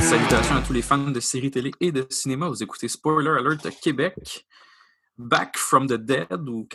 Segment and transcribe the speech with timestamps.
[0.00, 2.48] Salutations à tous les fans de séries télé et de cinéma.
[2.48, 4.46] Vous écoutez Spoiler Alert Québec.
[5.16, 6.66] Back from the Dead ou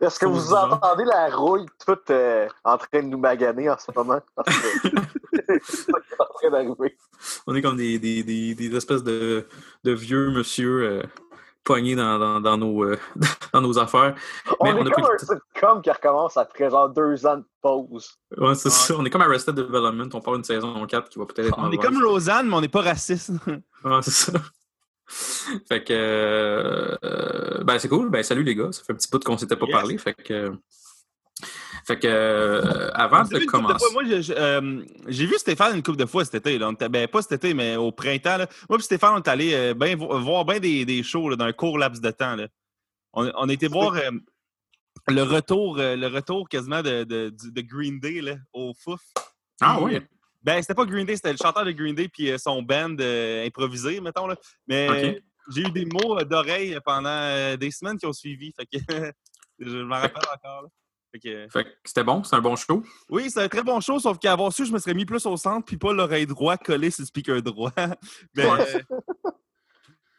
[0.00, 3.90] Est-ce que vous entendez la rouille toute euh, en train de nous maganer en ce
[3.94, 4.20] moment?
[5.62, 6.96] c'est en train d'arriver.
[7.46, 9.46] On est comme des, des, des, des espèces de,
[9.84, 11.02] de, vieux monsieur euh,
[11.64, 12.98] pognés dans, dans, dans nos, euh,
[13.54, 14.14] dans nos affaires.
[14.60, 18.18] On est on comme un sitcom qui recommence après genre deux ans de pause.
[18.36, 18.94] Ouais, c'est ça.
[18.98, 20.08] On est comme Arrested Development.
[20.12, 22.60] On part une saison 4 qui va peut-être être On est comme Roseanne, mais on
[22.60, 23.32] n'est pas raciste.
[23.84, 24.32] ouais, c'est ça.
[25.08, 28.10] Fait que euh, ben c'est cool.
[28.10, 28.72] Ben salut les gars.
[28.72, 29.74] Ça fait un petit bout qu'on s'était pas yes.
[29.74, 29.98] parlé.
[29.98, 30.52] Fait que.
[31.86, 33.86] Fait que euh, avant de commencer.
[33.92, 36.58] moi, euh, j'ai vu Stéphane une couple de fois cet été.
[36.58, 36.72] Là.
[36.90, 38.38] Ben, pas cet été, mais au printemps.
[38.38, 38.48] Là.
[38.68, 41.52] Moi et Stéphane, on est allé ben, voir bien des, des, shows là, dans un
[41.52, 42.34] court laps de temps.
[42.34, 42.48] Là.
[43.12, 43.94] On, on été voir
[45.06, 49.00] le retour, le retour quasiment de, de, de Green Day là, au Fouf.
[49.60, 50.00] Ah oui.
[50.46, 52.94] Ben, c'était pas Green Day, c'était le chanteur de Green Day puis son band
[53.44, 54.28] improvisé, mettons.
[54.28, 54.36] Là.
[54.68, 55.24] Mais okay.
[55.52, 58.52] j'ai eu des mots d'oreille pendant des semaines qui ont suivi.
[58.56, 58.78] Fait que
[59.58, 60.62] je m'en rappelle encore.
[60.62, 60.68] Là.
[61.12, 62.82] Fait que, c'était bon, c'est un bon show.
[63.10, 65.36] Oui, c'est un très bon show, sauf qu'avoir su, je me serais mis plus au
[65.36, 67.72] centre, puis pas l'oreille droite collée sur le speaker droit.
[68.34, 68.84] Mais, ouais.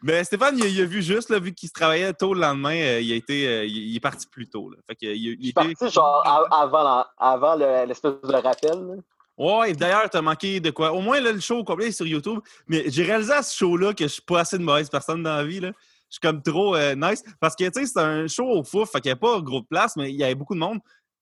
[0.01, 2.41] mais Stéphane, il a, il a, vu juste, là, vu qu'il se travaillait tôt le
[2.41, 4.69] lendemain, euh, il, a été, euh, il, il, est parti plus tôt.
[4.69, 4.77] Là.
[4.87, 8.87] Fait que, il, il, est parti genre avant, avant l'espèce de rappel.
[8.87, 8.95] Là.
[9.37, 10.91] Ouais, d'ailleurs, t'as manqué de quoi?
[10.91, 12.39] Au moins, là, le show complet est sur YouTube.
[12.67, 15.35] Mais j'ai réalisé à ce show-là que je suis pas assez de mauvaise personne dans
[15.35, 15.59] la vie.
[15.59, 15.71] Là
[16.09, 17.23] je suis comme trop euh, nice.
[17.39, 19.61] Parce que, tu sais, c'est un show au fouf, fait qu'il n'y avait pas gros
[19.61, 20.79] de place, mais il y avait beaucoup de monde.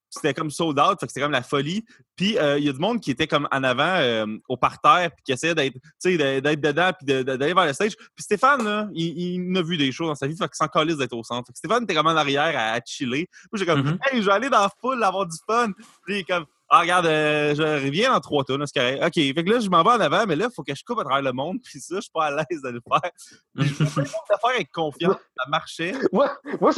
[0.07, 1.83] C'était comme sold out, fait que c'était comme la folie.
[2.15, 5.11] Puis euh, il y a du monde qui était comme en avant euh, au parterre,
[5.11, 7.97] puis qui essayait d'être, d'être dedans, puis d'aller vers le stage.
[7.97, 10.67] Puis Stéphane, là, il, il, a vu des choses dans sa vie, fait qu'il s'en
[10.67, 11.47] calisse d'être au centre.
[11.47, 13.27] Fait que Stéphane était comme en arrière à, à chiller.
[13.51, 14.13] Moi, j'ai comme, mm -hmm.
[14.13, 15.71] hey, je vais aller dans la foule, avoir du fun.
[16.05, 19.03] Puis comme, ah, regarde, euh, je reviens dans trois tonnes, c'est correct.
[19.03, 20.83] OK, fait que là, je m'en vais en avant, mais là, il faut que je
[20.83, 23.11] coupe à travers le monde, puis ça, je suis pas à l'aise de le faire.
[23.55, 25.93] je fais de faire avec confiance, ça marchait.
[26.11, 26.71] Moi, moi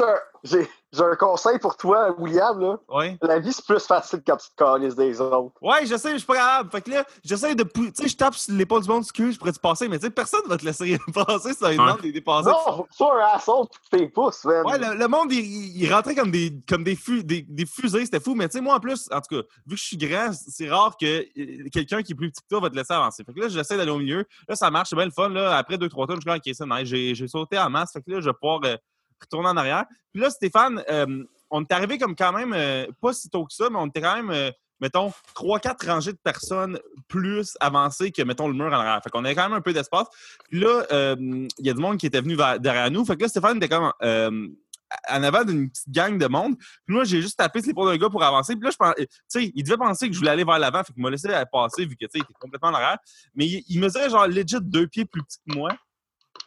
[0.44, 0.68] j'ai
[0.98, 2.60] un conseil pour toi, William.
[2.60, 2.78] Là.
[2.90, 3.18] Ouais.
[3.22, 5.54] La vie, c'est plus facile quand tu te calisses des autres.
[5.62, 6.70] Ouais, je sais, je suis pas grave.
[6.72, 7.64] Fait que là, j'essaie de.
[7.64, 10.06] Tu sais, je tape sur l'épaule du monde, excuse, je pourrais te passer, mais tu
[10.06, 12.24] sais, personne va te laisser passer, ça une demande des.
[12.26, 14.66] Non, soit un assaut, tu tes pouces, man.
[14.66, 18.06] Ouais, le, le monde, il, il, rentrait comme des, comme des, fu des, des fusées,
[18.06, 19.98] c'était fou, mais tu sais, moi, en plus, en tout cas, vu que je suis
[19.98, 21.26] grand, c'est rare que
[21.70, 23.24] quelqu'un qui est plus petit que toi va te laisser avancer.
[23.24, 24.26] Fait que là, j'essaie d'aller au milieu.
[24.48, 25.30] Là, ça marche, c'est bien le fun.
[25.30, 27.94] Là, après deux, trois tonnes, je suis comme, OK, ça, j'ai sauté en masse.
[27.94, 28.76] Fait que là, je vais pouvoir euh,
[29.22, 29.86] retourner en arrière.
[30.14, 33.54] Puis là, Stéphane, euh, on est arrivé comme quand même, euh, pas si tôt que
[33.54, 38.12] ça, mais on était quand même, euh, mettons, trois, quatre rangées de personnes plus avancées
[38.12, 39.02] que, mettons, le mur en arrière.
[39.04, 40.08] Fait qu'on avait quand même un peu d'espace.
[40.50, 43.06] Puis là, il y a du monde qui était venu derrière nous.
[43.06, 43.92] Fait que là, Stéphane était comme
[45.10, 46.58] en avant d'une petite gang de monde.
[46.58, 48.56] Puis moi, j'ai juste tapé sur l'épaule d'un gars pour avancer.
[48.56, 50.84] Puis là, je pensais, tu sais, il devait penser que je voulais aller vers l'avant.
[50.84, 52.98] Fait qu'il m'a laissé passer vu que, tu sais, il était complètement en arrière.
[53.36, 55.72] Mais il, il mesurait genre legit deux pieds plus petit que moi.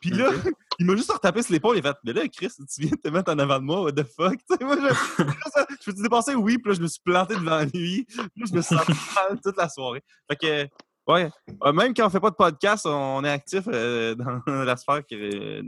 [0.00, 0.50] Puis là, okay.
[0.78, 1.76] il m'a juste retapé sur l'épaule.
[1.76, 3.82] Il a fait Mais là, Chris, tu viens de te mettre en avant de moi,
[3.82, 4.38] what the fuck?
[4.48, 6.58] T'sais, moi, je, je peux te dépasser, oui.
[6.58, 8.04] Puis là, je me suis planté devant lui.
[8.04, 8.92] Puis là, je me suis senti
[9.42, 10.02] toute la soirée.
[10.28, 11.30] Fait que, ouais.
[11.72, 15.62] Même quand on fait pas de podcast, on est actif euh, dans la sphère euh,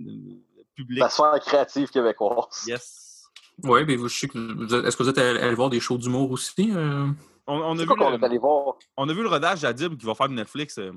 [0.74, 1.00] publique.
[1.00, 2.64] La sphère créative québécoise.
[2.66, 3.28] Yes.
[3.64, 6.30] Oui, mais vous, je sais que est-ce que vous êtes allé voir des shows d'humour
[6.30, 6.72] aussi?
[6.74, 7.06] Euh...
[7.46, 8.76] On, on, a vu le, on, est allé voir?
[8.96, 10.78] on a vu le rodage d'Adib qui va faire de Netflix.
[10.78, 10.92] Euh...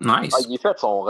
[0.00, 0.34] Nice.
[0.34, 1.04] Ah, il est fait son.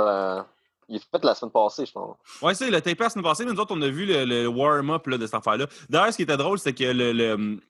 [0.88, 2.16] Il est fait la semaine passée, je pense.
[2.42, 4.24] Oui, c'est, il a tapé la semaine passée, mais nous autres, on a vu le,
[4.24, 5.66] le warm-up de cette affaire-là.
[5.88, 7.12] D'ailleurs, ce qui était drôle, c'était que le.
[7.12, 7.60] le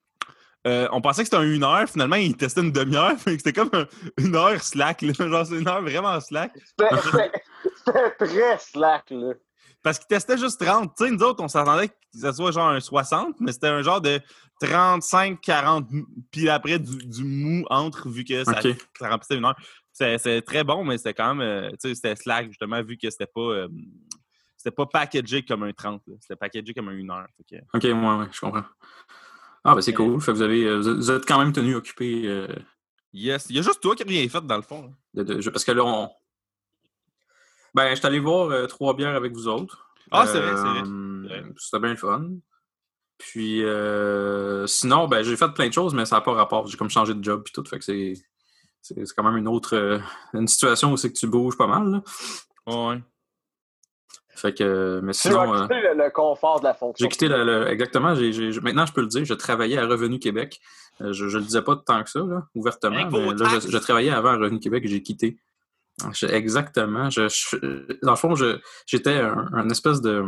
[0.66, 3.16] euh, on pensait que c'était un une heure, finalement, il testait une demi-heure.
[3.26, 3.86] C'était comme un,
[4.16, 5.12] une heure slack, là.
[5.18, 6.52] genre c'est une heure vraiment slack.
[6.78, 9.34] C'était très slack, là.
[9.82, 10.94] Parce qu'il testait juste 30.
[10.96, 13.82] Tu sais, nous autres, on s'attendait que ça soit genre un 60, mais c'était un
[13.82, 14.18] genre de
[14.62, 15.86] 35, 40,
[16.30, 18.76] puis après du, du mou entre, vu que ça, okay.
[18.98, 19.56] ça remplissait une heure.
[19.94, 23.08] C'est très bon, mais c'était quand même, euh, tu sais, c'était slack, justement, vu que
[23.10, 23.68] c'était pas, euh,
[24.56, 27.28] c'était pas packagé comme un 30, c'était packagé comme un 1 heure.
[27.48, 27.56] Que...
[27.72, 28.64] OK, moi, ouais, je comprends.
[29.62, 30.20] Ah, ben c'est cool.
[30.20, 32.24] Fait que vous, avez, euh, vous êtes quand même tenu occupé.
[32.26, 32.48] Euh...
[33.12, 33.46] Yes.
[33.48, 34.92] Il y a juste toi qui n'as rien fait, dans le fond.
[35.14, 36.10] De, de, parce que là, on...
[37.72, 39.88] Ben, je suis allé voir euh, trois bières avec vous autres.
[40.10, 41.44] Ah, c'est vrai, c'est vrai.
[41.56, 42.30] C'était bien le fun.
[43.16, 43.62] Puis,
[44.66, 46.66] sinon, ben, j'ai fait plein de choses, mais ça n'a pas rapport.
[46.66, 47.64] J'ai comme changé de job et tout.
[47.64, 48.14] Fait que c'est
[48.84, 49.98] c'est quand même une autre euh,
[50.34, 51.90] une situation où c'est que tu bouges pas mal.
[51.90, 52.02] Là.
[52.66, 53.02] Ouais.
[54.36, 55.44] Fait que, mais sinon.
[55.44, 57.04] Tu as quitté euh, le, le, confort de la fonction.
[57.04, 58.14] J'ai quitté le, le exactement.
[58.14, 60.60] J ai, j ai, maintenant, je peux le dire, je travaillais à Revenu Québec.
[61.00, 63.08] Euh, je ne le disais pas tant que ça, là, ouvertement.
[63.10, 65.38] Mais là, je, je, travaillais avant à Revenu Québec et j'ai quitté
[66.12, 67.10] Je- exactement.
[67.10, 70.24] Je, je- dans le fond, je- j'étais un, un espèce de,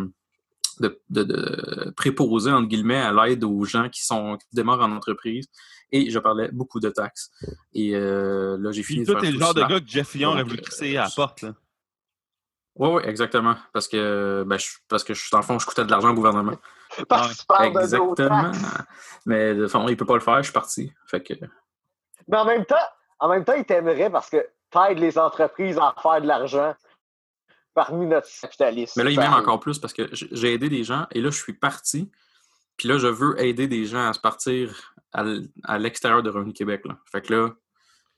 [0.81, 4.93] de, de- de préposé, entre guillemets, à l'aide aux gens qui, sont, qui démarrent en
[4.93, 5.47] entreprise.
[5.93, 7.31] Et je parlais beaucoup de taxes.
[7.73, 10.43] Et euh, là, j'ai fini de faire le genre de gars que Jeff Lyon aurait
[10.43, 11.43] voulu euh, crisser à la porte.
[11.43, 11.55] Là.
[12.75, 13.55] Oui, oui, exactement.
[13.73, 16.15] Parce que, ben, je, parce que je, dans le fond, je coûtais de l'argent au
[16.15, 16.57] gouvernement.
[17.09, 17.81] Parce que tu parles de nos
[18.13, 18.51] Exactement.
[18.51, 18.65] taxes.
[19.25, 20.93] Mais de fond, il peut pas le faire, je suis parti.
[21.07, 21.35] Fait que,
[22.29, 22.75] Mais en même temps,
[23.19, 26.75] en même temps, il t'aimerait parce que t'aides les entreprises à faire de l'argent
[27.77, 28.95] parmi notre capitalisme.
[28.97, 31.37] mais là, il m'aime encore plus parce que j'ai aidé des gens et là, je
[31.39, 32.11] suis parti.
[32.79, 36.83] Puis là, je veux aider des gens à se partir à, l'extérieur de Revenu Québec.
[36.87, 36.97] Là.
[37.13, 37.51] Fait que là,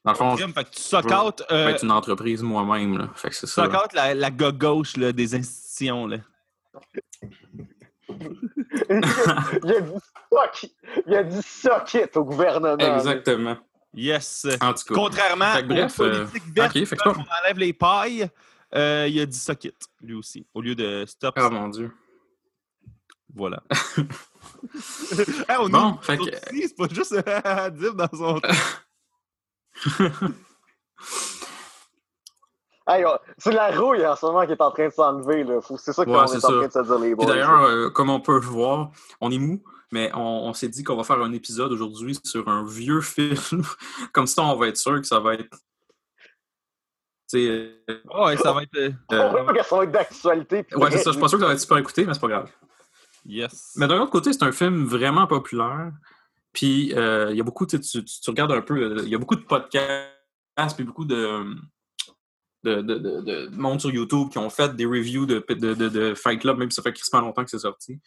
[0.05, 3.11] dans le fond, je Fait que tu sock out, vais euh, être une entreprise moi-même.
[3.15, 3.65] Fait que c'est ça.
[3.65, 6.07] sock out la, la gars gauche là, des institutions.
[6.07, 6.19] Là.
[8.89, 9.93] il, a dit
[10.33, 10.67] sock,
[11.07, 12.97] il a dit sock it au gouvernement.
[12.97, 13.57] Exactement.
[13.93, 14.47] Yes.
[14.61, 14.95] En tout cas.
[14.95, 17.59] Contrairement Fait que bref, aux euh, politiques vertes, ok, fait que quand toi- on enlève
[17.59, 18.31] les pailles,
[18.75, 21.35] euh, il a dit sock it, lui aussi, au lieu de stop.
[21.41, 21.93] Oh mon Dieu.
[23.35, 23.63] Voilà.
[25.49, 28.41] Hey, on Bon, fait que- c'est pas juste à dire dans son
[32.89, 33.05] Hey,
[33.37, 35.45] c'est la rouille en ce moment qui est en train de s'enlever.
[35.77, 36.49] C'est ça qu'on Ouais, est, en ça.
[36.49, 37.27] train de se dire les boys.
[37.27, 39.63] D'ailleurs, euh, comme on peut le voir, on est mou,
[39.93, 43.39] mais on, on s'est dit qu'on va faire un épisode aujourd'hui sur un vieux film.
[44.13, 45.55] Comme ça, on va être sûr que ça va être.
[47.29, 48.75] Sais, euh, Ouais, ça va être.
[48.77, 50.65] euh, euh, ça va être d'actualité.
[50.75, 51.05] ouais, c'est ça.
[51.05, 52.51] Je suis pas sûr que ça va être super écouté, mais c'est pas grave.
[53.27, 53.75] Yes.
[53.77, 55.93] Mais d'un autre côté, c'est un film vraiment populaire.
[56.55, 59.09] Puis euh, il y a beaucoup, tu, sais, tu, tu- regardes un peu, euh, il
[59.11, 60.09] y a beaucoup de podcasts,
[60.75, 61.55] puis beaucoup de,
[62.65, 65.89] de, de, de- de monde sur YouTube qui ont fait des reviews de, de, de,
[65.91, 68.01] de Fight Club, même si ça fait crissement longtemps que c'est sorti.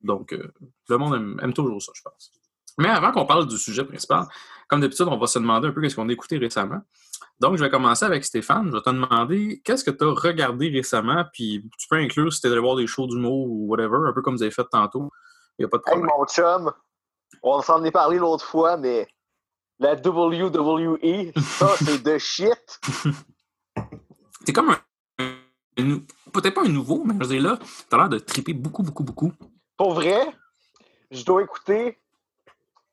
[0.00, 0.52] Donc, euh,
[0.88, 2.30] le monde aime, aime toujours ça, je pense.
[2.78, 4.26] Mais avant qu'on parle du sujet principal,
[4.68, 6.80] comme d'habitude, on va se demander un peu qu'est-ce qu'on a écouté récemment.
[7.40, 8.68] Donc, je vais commencer avec Stéphane.
[8.70, 12.40] Je vais te demander qu'est-ce que tu as regardé récemment, puis tu peux inclure si
[12.40, 15.10] tu allé voir des shows d'humour ou whatever, un peu comme vous avez fait tantôt.
[15.58, 16.10] Il n'y a pas de Hey, problème.
[16.18, 16.72] mon chum,
[17.42, 19.08] on s'en est parlé l'autre fois, mais
[19.78, 22.80] la WWE, ça, c'est de shit.
[24.44, 24.78] C'est comme un.
[26.32, 29.04] Peut-être pas un nouveau, mais je veux dire là, t'as l'air de triper beaucoup, beaucoup,
[29.04, 29.32] beaucoup.
[29.76, 30.26] Pour vrai,
[31.10, 31.98] je dois écouter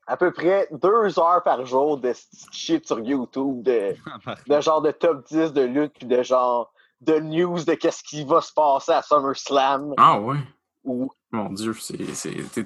[0.07, 2.13] à peu près deux heures par jour de
[2.51, 3.95] shit sur YouTube, de,
[4.47, 6.71] de genre de top 10 de lutte, puis de genre
[7.01, 9.93] de news de qu'est-ce qui va se passer à SummerSlam.
[9.97, 10.37] Ah ouais.
[10.83, 11.73] Ou Mon Dieu,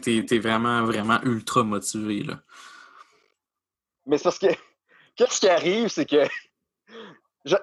[0.01, 2.35] t'es, vraiment, vraiment ultra motivé, là.
[4.05, 4.47] Mais c'est parce que
[5.15, 6.25] qu'est-ce qui arrive, c'est que
[7.45, 7.55] je,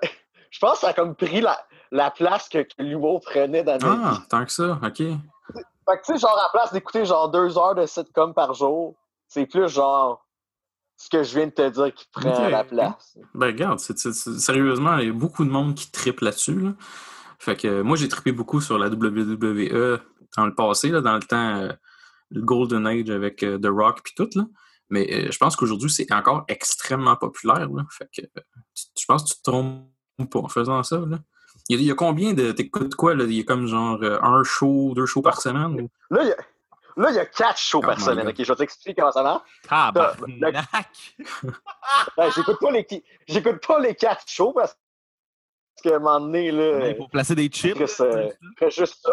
[0.50, 1.58] je pense que ça a comme pris la,
[1.90, 4.98] la place que, que l'humour prenait dans Ah, tant que ça, OK.
[4.98, 8.54] Fait que tu sais, genre, à la place d'écouter genre deux heures de sitcom par
[8.54, 8.94] jour,
[9.28, 10.26] c'est plus genre
[10.96, 13.18] ce que je viens de te dire qui prend la place.
[13.34, 16.72] Ben regarde, sérieusement, il y a beaucoup de monde qui tripe là-dessus, là.
[17.38, 19.98] Fait que moi, j'ai trippé beaucoup sur la WWE
[20.36, 21.72] dans le passé, là, dans le temps, euh,
[22.30, 24.44] le Golden Age avec euh, The Rock puis tout, là.
[24.88, 27.84] Mais euh, je pense qu'aujourd'hui, c'est encore extrêmement populaire, là.
[27.90, 29.84] Fait que tu- je pense que tu te trompes
[30.30, 31.18] pas en faisant ça, là.
[31.68, 32.52] Il y a, il y a combien de...
[32.52, 33.24] T'écoutes quoi, là?
[33.24, 35.80] Il y a comme genre un show, deux shows par semaine?
[35.80, 36.36] ou- Là, il y a,
[36.96, 37.90] là, il y a quatre shows Oh.
[37.90, 39.42] Ok, je vais t'expliquer comment ça marche.
[39.68, 40.56] Tabarnak!
[42.16, 42.86] Ben, j'écoute pas les
[43.26, 44.76] j'écoute pas les quatre shows parce
[45.82, 48.00] que à un moment donné, là, Il faut placer des chips.
[48.00, 49.12] Euh, fais juste ça.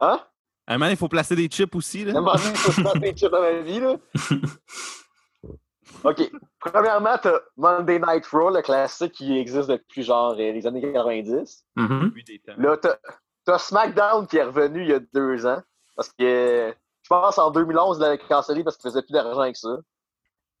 [0.00, 0.20] Hein?
[0.66, 2.04] À un moment, il faut placer des chips aussi.
[2.04, 2.20] À un Là.
[2.20, 3.96] moment donné, il faut faire des chips dans ma vie, là.
[6.04, 6.30] OK.
[6.60, 11.64] Premièrement, t'as Monday Night Raw, le classique qui existe depuis genre euh, les années 90.
[11.76, 12.12] Mhm.
[12.58, 12.96] Là, t'as
[13.44, 15.62] t'as SmackDown qui est revenu il y a deux ans.
[15.96, 19.56] Parce que je pense en 2011, il l'avait cancellé parce qu'il faisait plus d'argent avec
[19.56, 19.76] ça.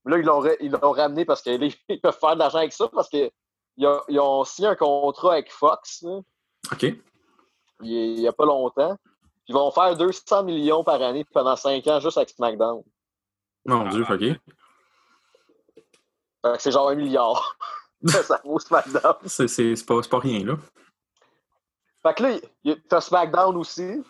[0.06, 3.08] Là, ils l'ont ils l'ont ramené parce qu'ils peuvent faire de l'argent avec ça parce
[3.08, 3.30] qu'ils
[3.80, 6.20] ont, ils ont signé un contrat avec Fox là,
[6.72, 6.82] OK.
[7.82, 8.96] il n'y a pas longtemps.
[9.48, 12.82] Ils vont faire 200 millions par année pendant 5 ans juste avec SmackDown.
[13.64, 14.18] Mon Dieu, OK.
[14.20, 14.40] Fait
[16.56, 17.56] que c'est genre un milliard.
[18.06, 19.14] ça vaut SmackDown.
[19.26, 20.54] C'est, c'est, c'est pas, c'est pas rien, là.
[22.02, 24.02] Fait que là, il- t'as SmackDown aussi.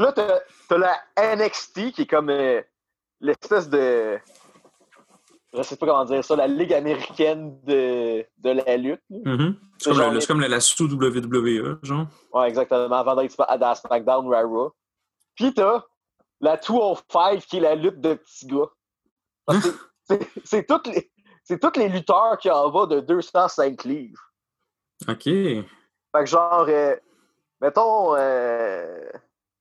[0.00, 2.62] Puis là, t'as la NXT qui est comme euh,
[3.20, 4.18] l'espèce de.
[5.52, 9.02] Je sais pas comment dire ça, la Ligue américaine de, de la lutte.
[9.10, 9.56] Mhm.
[9.78, 12.06] C'est, comme, les- comme la, la sous-WWE, genre.
[12.32, 12.94] Ouais, exactement.
[12.96, 14.72] Avant d'être à SmackDown ou à Raw.
[15.34, 15.82] Puis t'as
[16.40, 18.68] la 205 qui est la lutte de petits gars.
[20.44, 21.10] C'est- toutes les.
[21.42, 24.22] C'est tous les lutteurs qui en bas de 205 livres.
[25.08, 25.24] OK.
[25.24, 25.64] Fait
[26.14, 26.94] que genre, euh,
[27.60, 29.10] mettons, euh,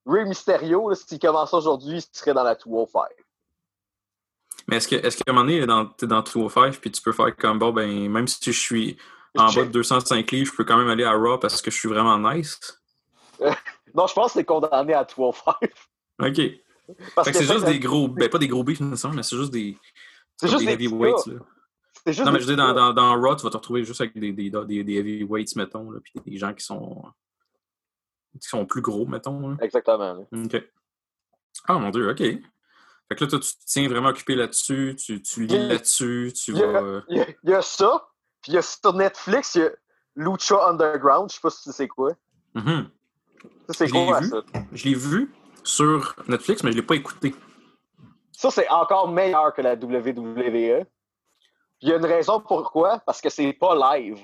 [0.10, 3.04] Rey Mysterio, s'il commence aujourd'hui, il serait dans la 205.
[4.68, 7.12] Mais est-ce, que, est-ce qu'à un moment donné, dans, t'es dans 205, puis tu peux
[7.12, 8.98] faire comme, bon, ben, même si je suis
[9.38, 11.78] en bas de 205 livres, je peux quand même aller à Raw parce que je
[11.78, 12.60] suis vraiment nice?
[13.96, 15.56] Non, je pense que c'est condamné à 205.
[16.20, 16.42] OK.
[17.16, 18.08] Parce Fait que c'est juste des gros.
[18.08, 19.78] Ben, pas des gros beefs, mais c'est juste des.
[20.38, 21.26] C'est juste des heavyweights.
[21.26, 21.40] là.
[22.06, 24.02] Juste Non, mais je veux dire, dans, dans, dans Raw, tu vas te retrouver juste
[24.02, 27.04] avec des, des, des, des heavyweights, mettons, là, puis des gens qui sont.
[28.40, 29.50] Qui sont plus gros, mettons.
[29.50, 29.56] là.
[29.56, 29.66] gars.
[29.66, 30.26] Exactement.
[30.32, 30.64] OK.
[31.68, 32.18] Ah, mon Dieu, OK.
[32.18, 36.52] Fait que là, toi, tu te tiens vraiment occupé là-dessus, tu, tu lis là-dessus, tu
[36.52, 36.82] il y a- vas.
[36.82, 38.08] euh, Il y, a, il y a ça,
[38.42, 39.72] puis il y a sur Netflix, il y a
[40.16, 42.12] Lucha Underground, je sais pas si tu sais quoi.
[42.56, 42.64] Ça,
[43.74, 44.30] c'est quoi vu.
[44.30, 44.42] ça?
[44.74, 47.34] Je l'ai vu sur Netflix, mais je l'ai pas écouté.
[48.32, 50.86] Ça, c'est encore meilleur que la WWE.
[51.82, 54.20] Il y a une raison pourquoi, parce que c'est pas live.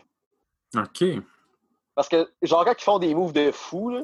[0.78, 1.04] OK.
[1.96, 4.02] Parce que, genre, quand ils font des moves de fou, là,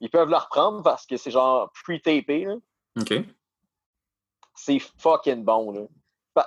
[0.00, 2.46] ils peuvent le reprendre parce que c'est genre pre-tapé.
[3.00, 3.14] OK.
[4.54, 5.72] C'est fucking bon.
[5.72, 5.80] Là.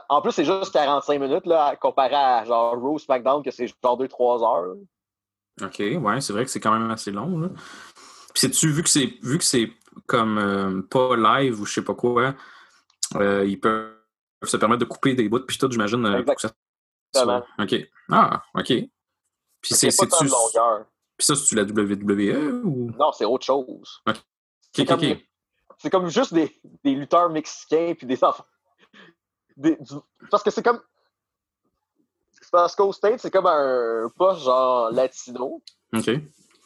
[0.10, 3.98] En plus, c'est juste 45 minutes là, comparé à genre Raw SmackDown, que c'est genre
[3.98, 4.76] 2-3 heures.
[4.76, 5.68] là.
[5.68, 7.38] OK, ouais, c'est vrai que c'est quand même assez long.
[7.40, 7.50] Là.
[8.34, 9.70] Puis sais-tu, vu que c'est vu que c'est
[10.08, 12.34] comme euh, pas live ou je sais pas quoi,
[13.16, 13.94] euh, ils peuvent
[14.44, 16.06] se permettre de couper des bouts puis tout, j'imagine.
[16.06, 16.50] euh, ça
[17.14, 17.44] Exactement.
[17.58, 17.76] soit- OK.
[18.10, 18.74] Ah, OK.
[19.62, 20.86] Puis c'est C'est pas de longueur.
[21.18, 22.92] Puis ça, c'est-tu la WWE ou?
[22.98, 24.02] Non, c'est autre chose.
[24.08, 24.16] OK,
[24.74, 25.00] C'est comme,
[25.92, 26.52] comme juste des,
[26.84, 28.46] des lutteurs mexicains puis des enfants.
[29.56, 29.94] Des- du-
[30.30, 30.80] parce que c'est comme.
[32.52, 35.62] Parce qu'au State, c'est comme un poste genre latino.
[35.94, 36.10] OK.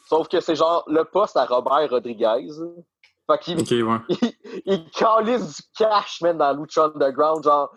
[0.08, 2.48] Sauf que c'est genre le poste à Robert Rodriguez.
[3.28, 3.98] Fait qu'il OK, ouais.
[4.08, 7.44] il, il calisse du cash, man, dans Lucha Underground.
[7.44, 7.70] Genre,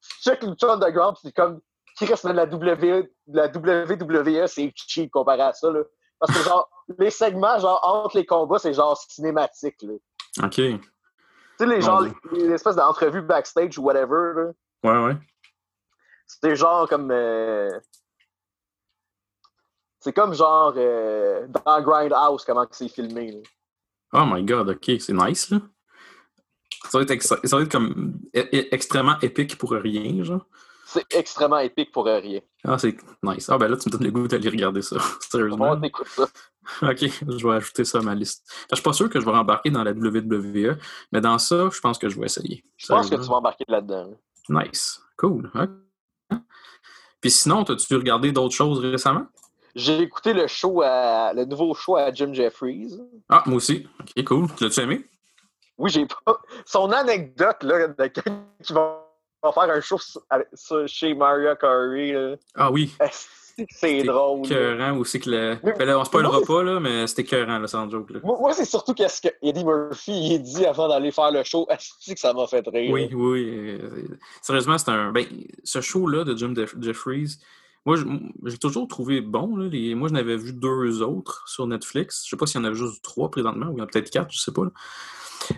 [0.00, 1.60] tu check Lucha Underground, pis c'est comme,
[2.06, 5.80] Chris, man, la, w, la WWE, c'est cheap comparé à ça, là.
[6.18, 9.92] Parce que, genre, les segments, genre, entre les combats, c'est genre cinématique, là.
[10.44, 10.52] OK.
[10.54, 10.80] Tu
[11.58, 12.12] sais, les, genre, Dieu.
[12.32, 14.52] les, les espèces d'entrevues backstage ou whatever, là.
[14.82, 15.16] Ouais, ouais.
[16.26, 17.10] C'était genre comme.
[17.10, 17.70] euh,
[19.98, 23.32] C'est comme genre euh, dans Grindhouse, comment c'est filmé.
[23.32, 23.40] là.
[24.12, 25.58] Oh my god, ok, c'est nice, là.
[26.88, 30.46] Ça va être, ça va être comme e- e- extrêmement épique pour rien, genre.
[30.92, 32.40] C'est extrêmement épique pour rien.
[32.64, 33.48] Ah, c'est nice.
[33.48, 34.96] Ah, ben là, tu me donnes le goût d'aller regarder ça.
[35.20, 35.70] Sérieusement.
[35.70, 36.26] On écoute ça.
[36.82, 38.44] Ok, je vais ajouter ça à ma liste.
[38.70, 40.76] Je suis pas sûr que je vais embarquer dans la WWE,
[41.12, 42.64] mais dans ça, je pense que je vais essayer.
[42.76, 44.10] Je pense que tu vas embarquer là-dedans.
[44.48, 44.64] là.
[44.64, 45.00] Nice.
[45.16, 45.48] Cool.
[47.20, 49.26] Puis sinon, as-tu regardé d'autres choses récemment?
[49.76, 52.98] J'ai écouté le show à, le nouveau show à Jim Jeffries.
[53.28, 53.86] Ah, moi aussi.
[54.00, 54.48] Ok, cool.
[54.60, 55.04] L'as-tu aimé?
[55.78, 56.40] Oui, j'ai pas.
[56.66, 59.09] Son anecdote là, de quelqu'un qui va,
[59.42, 62.12] va faire un show avec- sur- chez Maria Carey.
[62.12, 62.36] là.
[62.54, 62.92] Ah oui.
[63.68, 64.46] C'est drôle.
[64.46, 65.56] Écœurant aussi que le.
[65.62, 68.10] Mais- Ben là, on spoilera pas, là, mais c'était écœurant, là, sans joke.
[68.10, 68.20] Là.
[68.22, 71.66] Moi, moi, c'est surtout qu'est-ce que Eddie Murphy il dit avant d'aller faire le show.
[71.68, 72.90] Esti que ça m'a fait rire?
[72.90, 73.50] Oui, oui.
[73.82, 74.08] euh,
[74.40, 75.12] sérieusement, c'est un.
[75.12, 75.26] Ben,
[75.62, 77.36] ce show-là de Jim Jeffries,
[77.84, 78.04] moi, je-
[78.46, 79.56] j'ai toujours trouvé bon.
[79.56, 79.94] Là, les...
[79.94, 82.22] Moi, j'en avais vu deux autres sur Netflix.
[82.24, 83.88] Je sais pas s'il y en avait juste trois présentement, ou il y en a
[83.88, 84.64] peut-être quatre, je sais pas.
[84.64, 84.70] là.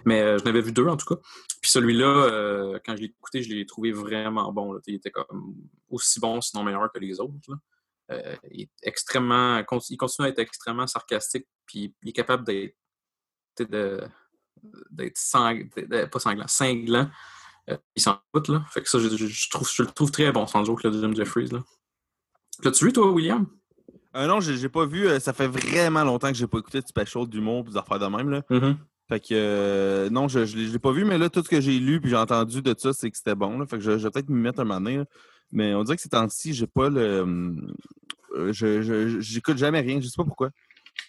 [0.04, 1.20] Mais euh, j'en avais vu deux en tout cas.
[1.60, 4.72] Puis celui-là, euh, quand je l'ai écouté, je l'ai trouvé vraiment bon.
[4.72, 4.80] là.
[4.86, 5.54] Il était comme
[5.88, 7.34] aussi bon, sinon meilleur que les autres.
[7.48, 7.56] là.
[8.12, 9.58] Euh, il est extrêmement.
[9.90, 12.76] Il continue à être extrêmement sarcastique, puis il est capable d'être.
[14.90, 15.56] d'être sang...
[16.10, 17.08] pas sanglant, cinglant.
[17.70, 18.64] Euh, il s'en fout, là.
[18.70, 20.92] Fait que ça, je, je- je trouve, je le trouve très bon, sans joke, le
[20.92, 21.50] Jim Jeffries.
[22.64, 23.46] L'as-tu vu, toi, William?
[24.16, 25.06] Euh, non, j'ai pas vu.
[25.06, 27.98] euh, ça fait vraiment longtemps que j'ai pas écouté de special d'humour et des affaires
[27.98, 28.28] de même.
[28.30, 28.42] Là.
[29.08, 31.78] Fait que euh, non, je, je l'ai pas vu, mais là, tout ce que j'ai
[31.78, 33.58] lu puis j'ai entendu de ça, c'est que c'était bon.
[33.58, 33.66] Là.
[33.66, 35.02] Fait que je, je vais peut-être m'y mettre un moment donné.
[35.50, 37.00] Mais on dirait que ces temps-ci, j'ai pas le.
[38.34, 40.00] euh, je je- j'écoute jamais rien.
[40.00, 40.50] Je sais pas pourquoi.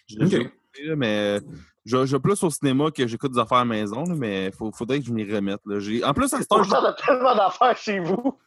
[0.06, 0.30] Je l'ai Ok.
[0.32, 1.40] jamais écouté, là, mais
[1.86, 4.70] je, je plus au cinéma que j'écoute des affaires à la maison, là, mais il
[4.76, 5.60] faudrait que je m'y remette.
[5.64, 5.76] Là.
[6.08, 8.38] En plus, à ce temps, Pourtant, t'as tellement d'affaires chez vous.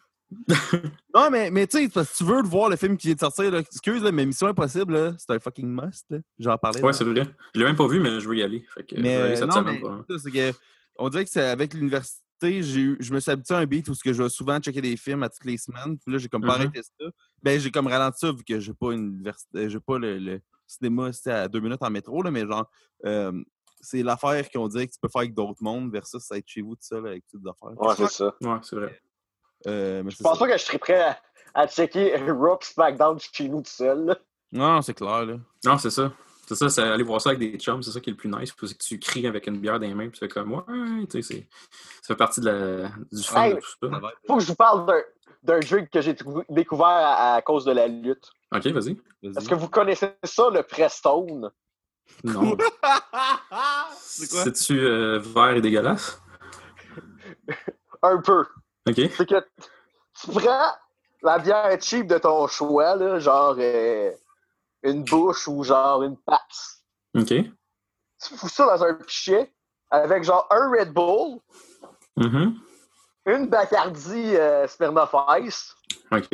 [1.16, 3.20] Non, mais, mais tu sais, parce que tu veux voir le film qui vient de
[3.20, 6.14] sortir, là, excuse, là, mais Mission Impossible, là, c'est un fucking must.
[6.38, 6.82] J'en parlais.
[6.84, 7.24] Ouais, c'est vrai.
[7.56, 8.66] Je l'ai même pas vu, mais je veux y aller.
[8.74, 9.80] Fait que je vais Mais aller cette non, semaine.
[10.10, 10.58] mais ça, que,
[10.98, 12.22] on dirait que c'est avec l'université,
[12.62, 14.98] je me suis habitué à un beat où ce que je vais souvent checker des
[14.98, 15.98] films à toutes les semaines.
[15.98, 16.62] Puis là, j'ai comme pas Mhm.
[16.62, 17.06] arrêté ça.
[17.42, 20.42] Ben, j'ai comme ralenti ça vu que j'ai pas une université, j'ai pas le, le
[20.68, 22.70] cinéma à deux minutes en métro, là, mais genre,
[23.06, 23.32] euh,
[23.80, 26.76] c'est l'affaire qu'on dirait que tu peux faire avec d'autres mondes versus être chez vous
[26.76, 27.80] tout seul avec toutes les affaires.
[27.80, 28.36] Ouais, c'est ça.
[28.42, 29.00] Ouais, c'est vrai.
[29.66, 30.46] Euh, mais Je pense ça.
[30.46, 31.18] pas que je serais prêt à,
[31.54, 34.06] à checker Rock SmackDown chez nous tout seul.
[34.06, 34.18] là.
[34.52, 35.36] Non, c'est clair, là.
[35.66, 36.12] Non, c'est ça.
[36.48, 38.30] C'est ça, c'est aller voir ça avec des chums, c'est ça qui est le plus
[38.30, 38.54] nice.
[38.58, 40.64] C'est que tu cries avec une bière dans les mains, puis tu fais comme, ouais,
[41.10, 41.48] tu sais, c'est-
[42.02, 44.00] ça fait partie de la, du fun Hey, de tout ça.
[44.28, 45.04] Faut que je vous parle d'un-
[45.44, 46.16] d'un drink que j'ai
[46.50, 48.32] découvert à, à cause de la lutte.
[48.56, 48.94] Ok, vas-y.
[49.24, 49.38] Vas-y.
[49.38, 51.52] Est-ce que vous connaissez ça, le Prestone?
[52.24, 52.56] Non.
[53.98, 54.44] c'est quoi?
[54.46, 56.22] C'est-tu euh, vert et dégueulasse?
[58.02, 58.46] Un peu.
[59.10, 59.46] C'est que
[60.22, 60.72] tu prends
[61.24, 64.12] la bière cheap de ton choix, là, genre euh,
[64.84, 66.84] une bouche ou genre une passe.
[67.16, 67.28] OK.
[67.28, 69.54] Tu fous ça dans un pichet
[69.92, 71.40] avec genre un Red Bull,
[72.18, 72.56] Mhm.
[73.28, 75.76] une Bacardi euh, Smirnoff Ice,
[76.12, 76.30] OK.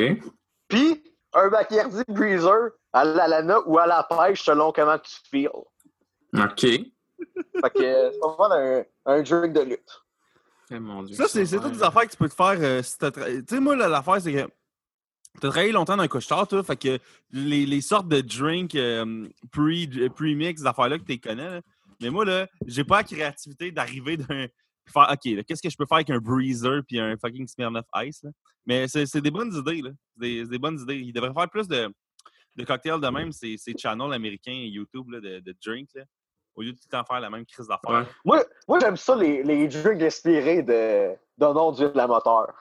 [0.68, 5.48] puis un Bacardi Breezer à l'ananas ou à la pêche selon comment tu feels.
[6.34, 6.60] OK.
[6.60, 10.03] Fait que c'est pas mal un, un drink de lutte.
[10.70, 11.14] Eh, mon Dieu.
[11.14, 12.56] Ça, c'est toutes des affaires que tu peux te faire.
[12.58, 14.48] euh, si Tu sais, moi, l'affaire, c'est que
[15.40, 16.62] tu as travaillé longtemps dans un couche-tard, toi.
[16.62, 16.98] Fait que
[17.30, 21.50] les, les sortes de drinks euh, pre- pre-mix, des affaires-là que tu connais.
[21.50, 21.60] là.
[22.00, 24.46] Mais moi, là, j'ai pas la créativité d'arriver d'un.
[24.92, 28.22] Faire, OK, qu'est-ce que je peux faire avec un Breezer puis un fucking Smirnoff Ice?
[28.22, 28.30] Là?
[28.66, 29.90] Mais c'est des bonnes idées, là.
[30.14, 30.96] C'est Des, des bonnes idées.
[30.98, 31.90] Ils devraient faire plus de,
[32.56, 36.02] de cocktails de même, ces, ces channels américains YouTube là, de, de drinks, là,
[36.56, 37.90] au lieu de tout le temps faire la même crise d'affaires.
[38.00, 38.06] Ouais.
[38.24, 42.52] Moi, moi j'aime ça, les, les drinks inspirés de, de nom du la moteur.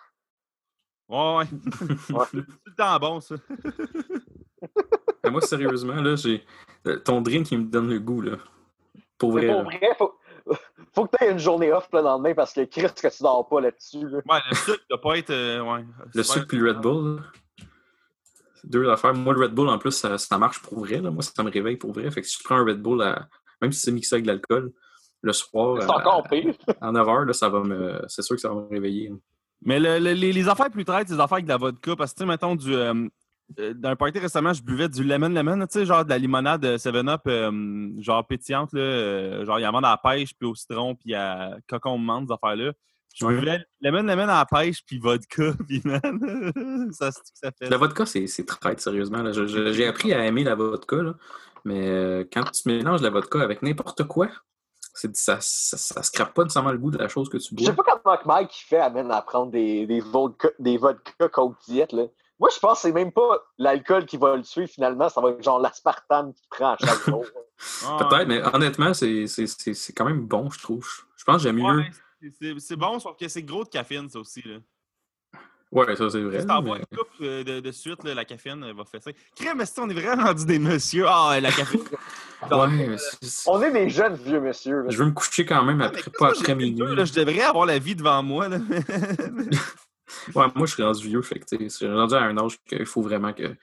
[1.09, 1.45] Ouais, ouais.
[2.15, 2.25] Ouais.
[2.31, 3.35] c'est tout le temps bon, ça.
[5.25, 6.43] Eh, Moi, sérieusement, là, j'ai.
[6.87, 8.37] euh, Ton drink, il me donne le goût, là.
[9.17, 9.47] Pour vrai.
[9.47, 10.13] pour vrai, faut,
[10.93, 13.47] faut que tu aies une journée off le lendemain parce que Chris, que tu dors
[13.47, 14.07] pas là-dessus.
[14.07, 14.19] là.
[14.29, 15.29] Ouais, le sucre doit pas être.
[15.29, 17.21] euh, ouais, Le sucre puis le Red Bull, là.
[18.65, 19.13] Deux affaires.
[19.13, 20.99] Moi, le Red Bull, en plus, ça, ça marche pour vrai.
[21.01, 21.11] Là.
[21.11, 22.09] Moi, ça me réveille pour vrai.
[22.11, 23.27] Fait que si je prends un Red Bull, à-
[23.63, 24.71] même si c'est mixé avec de l'alcool,
[25.21, 26.53] le soir, C'est à- encore pire.
[26.81, 28.01] à 9 h, là, ça va me...
[28.07, 29.09] c'est sûr que ça va me réveiller.
[29.09, 29.15] là.
[29.65, 31.95] Mais le- le- les, les affaires plus traites, c'est des affaires avec de la vodka.
[31.95, 32.93] Parce que, tu sais, mettons, du, euh,
[33.59, 36.17] euh, dans un party récemment, je buvais du lemon lemon, tu sais, genre de la
[36.17, 40.33] limonade 7-Up, euh, genre pétillante, là, euh, genre il y a amande à la pêche,
[40.37, 42.73] puis au citron, puis à cocon menthe, ces affaires-là.
[43.15, 46.01] Je buvais lemon lemon à la pêche, puis vodka, puis man,
[46.91, 47.69] ça, c'est ce que ça fait.
[47.69, 49.23] La vodka, c'est traite, sérieusement.
[49.31, 51.13] J'ai appris à aimer la vodka, là.
[51.65, 54.27] Mais euh, quand tu mélanges la vodka avec n'importe quoi,
[54.93, 57.65] c'est- ça, ça, ça scrape pas nécessairement le goût de la chose que tu Je
[57.65, 57.83] sais bois.
[57.83, 61.93] pas comment que Mike fait amène à prendre des, des, vodka, des vodka Coke diète.
[61.93, 62.03] Là.
[62.39, 65.29] Moi, je pense que c'est même pas l'alcool qui va le tuer finalement, ça va
[65.29, 67.25] être genre l'aspartame qu'il prend à chaque jour.
[67.87, 70.87] Ah, Peut-être, mais honnêtement, c'est c'est- c'est- c'est quand même bon, je trouve.
[71.15, 71.63] Je pense que j'aime mieux.
[71.77, 71.91] ouais,
[72.59, 74.41] c'est bon, sauf que c'est gros de caféine, ça aussi.
[74.45, 74.57] Là.
[75.73, 76.41] Ouais, ça, c'est vrai.
[76.41, 79.15] Si t'en bois mais- une coupe euh, de, de suite, là, la caféine va fesser.
[79.35, 81.05] Crème, mais si on est vraiment rendu des messieurs?
[81.07, 81.81] Ah, la caféine.
[82.51, 82.97] Ouais,
[83.47, 84.81] On est des jeunes vieux monsieur.
[84.81, 84.89] là.
[84.89, 86.93] je veux me coucher quand même après, pas après minuit.
[86.93, 88.49] là, je devrais avoir la vie devant moi.
[88.49, 88.57] Là.
[90.35, 92.37] Ouais, moi, je suis rendu vieux, fait que, tu sais, je suis rendu à un
[92.37, 93.55] âge qu'il faut vraiment que,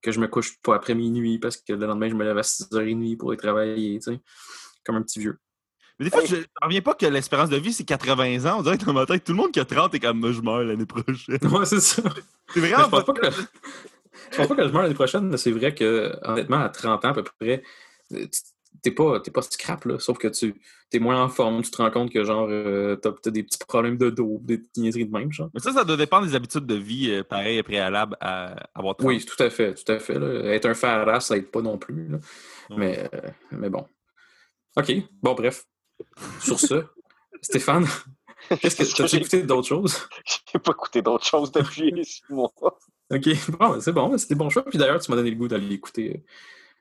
[0.00, 2.42] que je me couche pas après minuit parce que le lendemain, je me lève à
[2.42, 4.20] 6h30 pour aller travailler, tu sais,
[4.86, 5.38] comme un petit vieux.
[6.00, 8.56] Mais des fois, je ne reviens pas que l'espérance de vie, c'est 80 ans.
[8.58, 10.40] On dirait que dans ma tête, tout le monde qui a 30 est comme je
[10.40, 11.38] meurs l'année prochaine.
[11.52, 12.02] Ouais, c'est ça.
[12.54, 15.36] C'est vraiment je pense pas que, je pense pas que je meurs l'année prochaine, mais
[15.36, 17.62] c'est vrai que, honnêtement, à 30 ans à peu près,
[18.14, 18.40] euh, tu-
[18.82, 20.54] t'es pas, t'es pas scrap, là, sauf que tu
[20.92, 23.98] es moins en forme, tu te rends compte que, genre, euh, t'as des petits problèmes
[23.98, 25.50] de dos, des petites niaiseries de même, genre.
[25.52, 28.96] Mais ça, ça doit dépendre des habitudes de vie, euh, pareil et préalable à avoir
[28.96, 29.06] 30.
[29.06, 30.18] Oui, tout à fait, tout à fait.
[30.18, 30.54] là.
[30.54, 32.08] Être un fer à ça aide pas non plus.
[32.08, 32.18] là.
[32.70, 32.76] Non.
[32.78, 33.20] Mais, euh,
[33.52, 33.86] mais bon.
[34.76, 34.92] OK.
[35.22, 35.64] Bon, bref.
[36.40, 36.84] Sur ce,
[37.42, 37.86] Stéphane,
[38.60, 39.96] qu'est-ce que tu as écouté d'autres choses?
[40.52, 42.52] J'ai pas écouté d'autres choses depuis six mois.
[43.12, 43.28] OK.
[43.58, 44.64] Bon, ben, c'est bon, c'était bon choix.
[44.64, 46.24] Puis d'ailleurs, tu m'as donné le goût d'aller écouter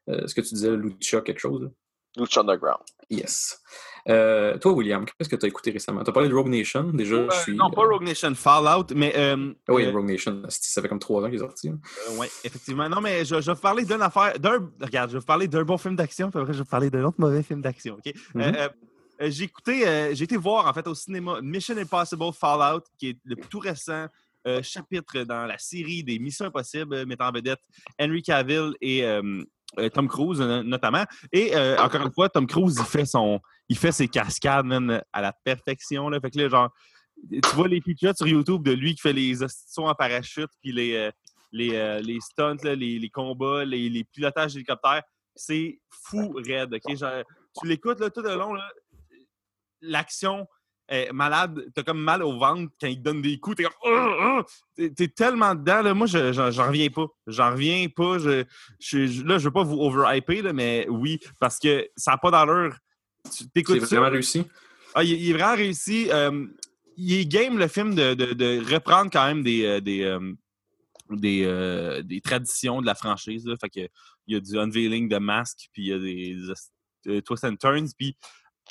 [0.09, 1.63] euh, ce que tu disais, Lucha, quelque chose.
[1.63, 1.69] là.
[2.17, 2.81] Lucha Underground.
[3.09, 3.61] Yes.
[4.07, 6.03] Euh, toi, William, qu'est-ce que tu as écouté récemment?
[6.03, 6.83] Tu as parlé de Rogue Nation.
[6.93, 7.55] Déjà, Euh, je suis.
[7.55, 9.13] non, pas euh, Rogue Nation, Fallout, mais.
[9.15, 10.41] euh, oui, euh, Rogue Nation.
[10.49, 11.69] Ça fait comme trois ans qu'il est sorti.
[11.69, 11.75] là.
[12.09, 12.87] Euh, oui, effectivement.
[12.89, 14.39] Non, mais je, je vais vous parler d'une affaire.
[14.39, 16.69] D'un, regarde, je vais vous parler d'un bon film d'action, puis après, je vais vous
[16.69, 17.95] parler d'un autre mauvais film d'action.
[17.95, 18.13] OK?
[18.35, 18.41] Mhm.
[18.55, 18.69] Euh,
[19.21, 23.09] euh, j'ai écouté, euh, j'ai été voir en fait au cinéma Mission Impossible Fallout, qui
[23.09, 24.07] est le tout récent
[24.47, 27.59] euh, chapitre dans la série des Missions Impossibles, mettant en vedette
[27.99, 29.03] Henry Cavill et
[29.93, 31.03] Tom Cruise no- notamment.
[31.31, 35.21] Et encore une fois, Tom Cruise, il fait son, il fait ses cascades man, à
[35.21, 36.09] la perfection.
[36.09, 36.19] Là.
[36.19, 36.69] Fait que là, genre,
[37.31, 40.71] tu vois les features sur YouTube de lui qui fait les sauts en parachute, puis
[40.71, 41.11] les,
[41.51, 45.03] les, les stunts, les, les combats, les, les pilotages d'hélicoptère.
[45.35, 46.75] C'est fou raide.
[46.87, 47.23] Genre,
[47.59, 48.71] tu l'écoutes tout le long, là,
[49.81, 50.47] l'action
[50.87, 51.65] est malade.
[51.75, 53.57] T'as comme mal au ventre quand il te donne des coups.
[53.57, 53.73] T'es comme.
[53.85, 54.45] Ah, ah!
[54.75, 55.81] T'es- tellement dedans.
[55.83, 55.93] Là.
[55.93, 57.05] Moi, je- j'en reviens pas.
[57.27, 58.17] J'en reviens pas.
[58.17, 58.43] Je,
[58.79, 62.31] je- là, je veux pas vous overhyper, là, mais oui, parce que ça n'a pas
[62.31, 62.75] d'allure.
[63.29, 63.95] C'est t'écoutes ça?
[63.97, 64.43] vraiment réussi.
[64.95, 66.09] Ah, il, il est vraiment réussi.
[66.11, 66.47] Euh,
[66.97, 70.33] il est game, le film, de, de- de reprendre quand même des, euh, des, euh,
[71.11, 73.45] des, euh, des traditions de la franchise.
[73.45, 73.55] Là.
[73.61, 73.87] Fait que,
[74.27, 76.35] il y a du unveiling de masques, puis il y a des,
[77.07, 78.17] euh, twists and turns, puis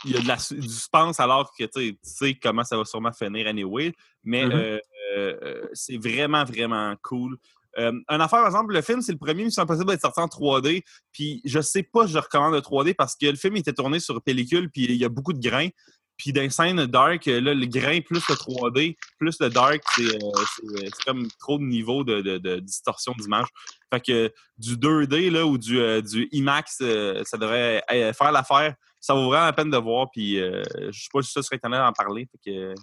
[0.05, 3.13] il y a de la, du suspense alors que tu sais- comment ça va sûrement
[3.13, 3.93] finir anyway.
[4.25, 4.79] Mais euh,
[5.17, 7.37] euh, c'est vraiment, vraiment cool.
[7.79, 10.27] Euh, un affaire, par exemple, le film, c'est le premier Mission Impossible d'être sorti en
[10.27, 10.83] 3D.
[11.13, 14.01] Puis je sais pas si je recommande le 3D parce que le film était tourné
[14.01, 15.69] sur pellicule, puis il y a beaucoup de grains.
[16.17, 20.03] Puis dans les scènes dark, là, le grain plus le 3D, plus le dark, c'est
[20.03, 23.47] euh, c'est- comme trop de niveau de, de- de distorsion d'image.
[23.93, 28.75] Fait que du 2D là, ou du, euh, du IMAX, ça devrait faire l'affaire.
[29.01, 30.09] Ça vaut vraiment la peine de voir.
[30.13, 32.27] Puis euh, je sais pas si ça serait étonnant d'en parler.
[32.31, 32.75] Fait que,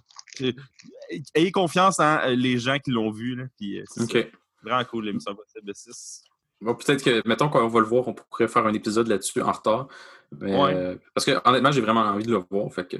[0.48, 0.52] euh,
[1.36, 3.36] ayez confiance en euh, les gens qui l'ont vu.
[3.36, 4.32] Là, puis, euh, c'est.
[4.64, 6.24] Vraiment cool, l'émission Impossible 6.
[6.62, 9.52] Bon, peut-être que, mettons qu'on va le voir, on pourrait faire un épisode là-dessus en
[9.52, 9.88] retard.
[10.40, 10.74] Mais, Ouais.
[10.74, 12.74] euh, parce que honnêtement, j'ai vraiment envie de le voir.
[12.74, 12.98] Fait que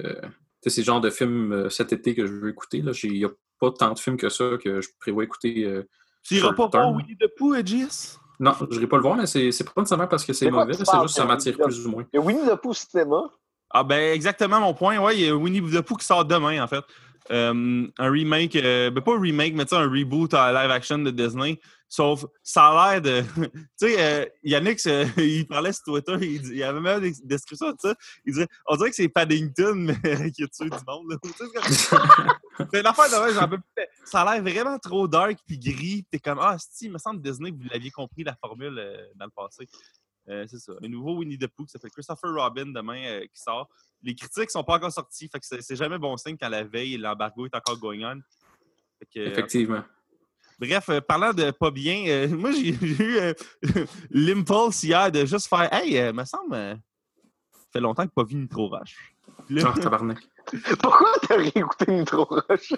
[0.62, 2.84] c'est le genre de film cet été que je veux écouter.
[3.02, 5.82] Il n'y a pas tant de films que ça que je prévois écouter.
[6.22, 6.92] Tu iras Short pas voir.
[6.94, 8.18] Winnie the Pooh, JS?
[8.38, 10.74] Non, je n'irai pas le voir, mais c'est c'est pas nécessairement parce que c'est mauvais,
[10.74, 12.04] c'est juste que ça m'attire plus ou moins.
[12.12, 13.22] Il y a Winnie the Pooh au cinéma.
[13.70, 14.98] Ah ben exactement mon point.
[14.98, 16.84] Ouais, il y a Winnie the Pooh qui sort demain en fait.
[17.30, 20.70] Euh, un remake, euh, ben pas un remake, mais tu sais, un reboot à live
[20.70, 21.60] action de Disney.
[21.88, 23.22] Sauf, ça a l'air de.
[23.46, 27.14] tu sais, euh, Yannick, euh, il parlait sur Twitter, il, dit- il avait même une
[27.24, 27.94] description de ça.
[28.24, 31.16] Il disait On dirait que c'est Paddington mais, qui a tué du monde.
[31.36, 33.84] c'est comme- c'est une affaire de vrai, j'en peux plus.
[34.04, 35.74] Ça a l'air vraiment trop dark puis gris.
[36.02, 38.76] puis T'es comme Ah, si, il me semble Disney que vous l'aviez compris la formule
[38.78, 39.68] euh, dans le passé.
[40.28, 40.72] Euh, c'est ça.
[40.82, 43.68] Un nouveau Winnie the Pooh qui s'appelle Christopher Robin demain euh, qui sort.
[44.02, 46.96] Les critiques sont pas encore sorties, fait que c'est jamais bon signe quand la veille
[46.96, 48.20] l'embargo est encore going on.
[48.98, 49.84] Fait que, Effectivement.
[50.58, 53.34] Bref, euh, parlant de pas bien, euh, moi j'ai eu euh,
[54.10, 56.76] l'impulse hier de juste faire Hey, euh, me semble, ça
[57.72, 59.14] fait longtemps que pas vu Nitro Rush.
[59.50, 60.18] Là- Ah, tabarnak.
[60.80, 62.72] Pourquoi t'as réécouté Nitro Rush?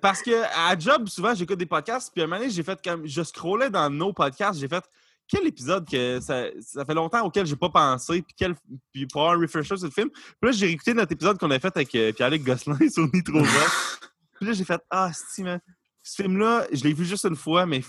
[0.00, 2.78] Parce que à job, souvent, j'écoute des podcasts, puis à un moment donné, j'ai fait
[2.82, 3.06] comme.
[3.06, 4.82] Je scrollais dans nos podcasts, j'ai fait
[5.28, 8.54] quel épisode que ça, ça fait longtemps auquel j'ai pas pensé, puis, quel,
[8.92, 10.08] puis pour avoir un refresher sur le film.
[10.10, 13.98] Puis là, j'ai réécouté notre épisode qu'on a fait avec Pierre-Luc Gosselin sur Nitro Rush.
[14.36, 15.60] puis là, j'ai fait Ah, si, man.
[16.06, 17.80] Ce film-là, je l'ai vu juste une fois, mais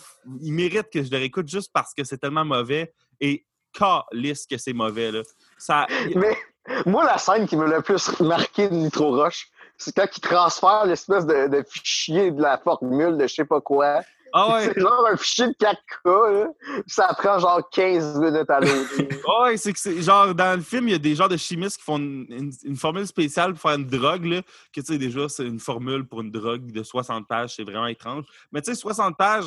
[0.41, 2.91] il mérite que je le réécoute juste parce que c'est tellement mauvais.
[3.21, 5.21] Et calisse que c'est mauvais, là.
[6.15, 6.35] Mais
[6.87, 10.87] moi, la scène qui m'a le plus marqué de Nitro Rush, c'est quand il transfère
[10.87, 14.01] l'espèce de, de fichier de la formule de je sais pas quoi.
[14.33, 14.71] Ah ouais.
[14.73, 16.47] C'est genre un fichier de 4K, là.
[16.87, 19.09] Ça prend genre 15 minutes à loader.
[19.41, 21.77] Ouais, c'est que c'est genre dans le film, il y a des genres de chimistes
[21.77, 24.41] qui font une, une- une formule spéciale pour faire une drogue, là,
[24.73, 27.87] que tu sais, déjà, c'est une formule pour une drogue de 60 pages, c'est vraiment
[27.87, 28.25] étrange.
[28.51, 29.45] Mais tu sais, 60 pages,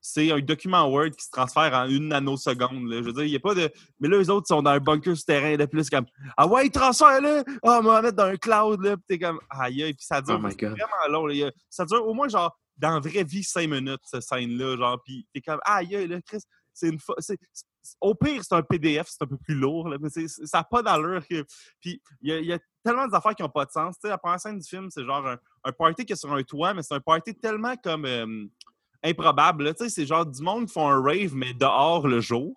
[0.00, 2.86] c'est un document Word qui se transfère en une nanoseconde.
[2.88, 2.98] Là.
[2.98, 3.68] Je veux dire, il n'y a pas de.
[3.98, 7.20] Mais là, les autres sont dans un bunker souterrain de plus comme Ah ouais, transfert
[7.20, 7.42] là!
[7.64, 10.20] Ah, on va mettre dans un cloud là, puis t'es comme aïe, aïe, puis ça
[10.22, 10.70] dure Oh my God.
[10.70, 11.26] vraiment long.
[11.26, 11.50] là.
[11.68, 14.76] Ça dure au moins genre dans la vraie vie 5 minutes, cette scène-là.
[14.76, 16.40] Genre, puis t'es comme aïe, aïe, là, Chris,
[16.72, 16.98] c'est une.
[17.18, 17.38] c'est-
[18.02, 20.64] Au pire, c'est un PDF, c'est un peu plus lourd, là, mais c'est- ça n'a
[20.64, 21.26] pas d'allure.
[21.26, 21.44] que-
[21.80, 23.96] Puis il y, a- il y a tellement d'affaires qui n'ont pas de sens.
[24.04, 26.74] La première scène du film, c'est genre un, un party qui est sur un toit,
[26.74, 28.44] mais c'est un party tellement comme euh,
[29.02, 29.74] improbable.
[29.74, 32.52] Tu sais, c'est genre du monde qui font un rave, mais dehors le jour.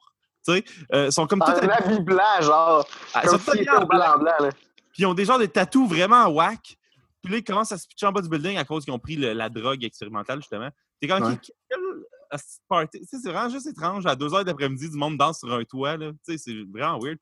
[0.46, 2.86] Tu sais, euh, ils sont comme tout Un habit blanc, genre.
[3.14, 3.52] Ah, Comme sont
[3.86, 4.50] blanc blanc,
[4.92, 6.78] puis ils ont des genres de tatous vraiment whack.
[7.24, 9.00] Puis là, ils commencent à se pitcher en bas du building à cause qu'ils ont
[9.00, 10.70] pris le- la drogue expérimentale, justement.
[11.00, 11.08] T'es?
[11.08, 14.06] Tu sais, c'est vraiment juste étrange.
[14.06, 16.12] À 2 h d'après-midi, du monde danse sur un toit, là.
[16.12, 17.18] Tu sais, c'est vraiment weird.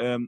[0.00, 0.18] Euh,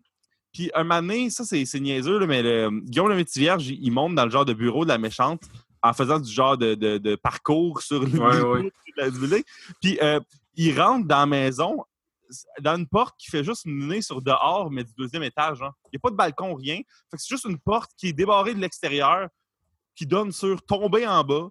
[0.52, 4.14] puis un moment donné, ça, c'est niaiseux, là, mais le, Guillaume le Métivierge, il monte
[4.14, 5.42] dans le genre de bureau de la méchante
[5.82, 8.62] en faisant du genre de, de- de parcours sur le Ouais, bureau ouais.
[8.64, 9.42] de la- du building.
[9.80, 10.20] Puis euh,
[10.54, 11.84] il rentre dans la maison,
[12.60, 15.62] dans une porte qui fait juste mener sur dehors, mais du deuxième étage.
[15.62, 15.70] hein.
[15.86, 16.76] Il n'y a pas de balcon, rien.
[17.10, 19.28] Fait que c'est juste une porte qui est débarrée de l'extérieur,
[19.94, 21.48] qui donne sur tomber en bas.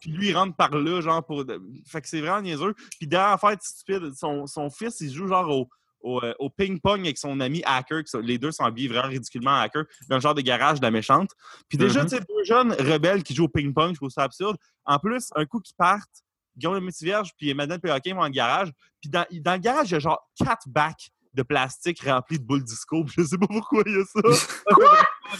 [0.00, 1.44] Puis lui, il rentre par là, genre pour.
[1.86, 2.74] Fait que c'est vraiment niaiseux.
[2.98, 5.68] Puis derrière l'affaire stupide, son, son fils, il joue genre au,
[6.00, 8.02] au, euh, au ping-pong avec son ami hacker.
[8.20, 10.90] les deux sont habillés vraiment ridiculement en hacker, dans le genre de garage de la
[10.90, 11.30] méchante.
[11.68, 12.08] Puis déjà, Mhm.
[12.10, 14.56] tu sais, deux jeunes rebelles qui jouent au ping-pong, je trouve ça absurde.
[14.84, 16.22] En plus, un coup qui partent,
[16.56, 18.72] Guillaume le Métivierge puis Madame Perroquet vont dans le garage.
[19.00, 22.44] Puis dans, dans le garage, il y a genre quatre bacs de plastique remplis de
[22.44, 23.04] boules disco.
[23.16, 24.20] Je sais pas pourquoi il y a ça.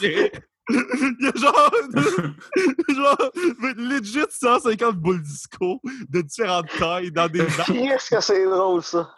[0.03, 1.71] il y a genre,
[2.95, 3.31] genre
[3.77, 7.67] legit 150 boules disco de différentes tailles dans des bacs.
[7.67, 9.15] Qu'est-ce que c'est drôle, ça?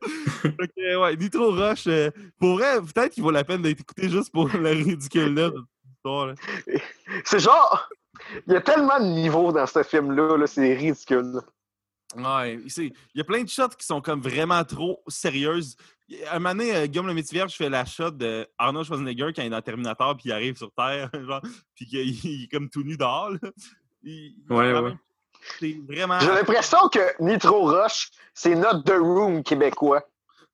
[0.00, 4.32] Que, ouais, Nitro Rush, euh, pour vrai, peut-être qu'il vaut la peine d'être écouté juste
[4.32, 6.26] pour la histoire.
[6.26, 6.34] là.
[7.24, 7.88] C'est genre.
[8.46, 11.40] Il y a tellement de niveaux dans ce film-là, là, c'est ridicule.
[12.16, 15.76] Ouais, il y a plein de shots qui sont comme vraiment trop sérieuses.
[16.32, 19.42] Un moment donné, euh, Guillaume le Métivier, je fais la shot de Arnold Schwarzenegger quand
[19.42, 21.40] il est dans Terminator puis il arrive sur Terre, genre,
[21.76, 23.30] puis qu'il il est comme tout nu dehors.
[23.30, 23.38] là.
[24.02, 24.94] Il- Ouais, vraiment- ouais.
[25.60, 26.18] C'est vraiment.
[26.18, 30.02] J'ai l'impression que Nitro Rush, c'est notre The Room québécois.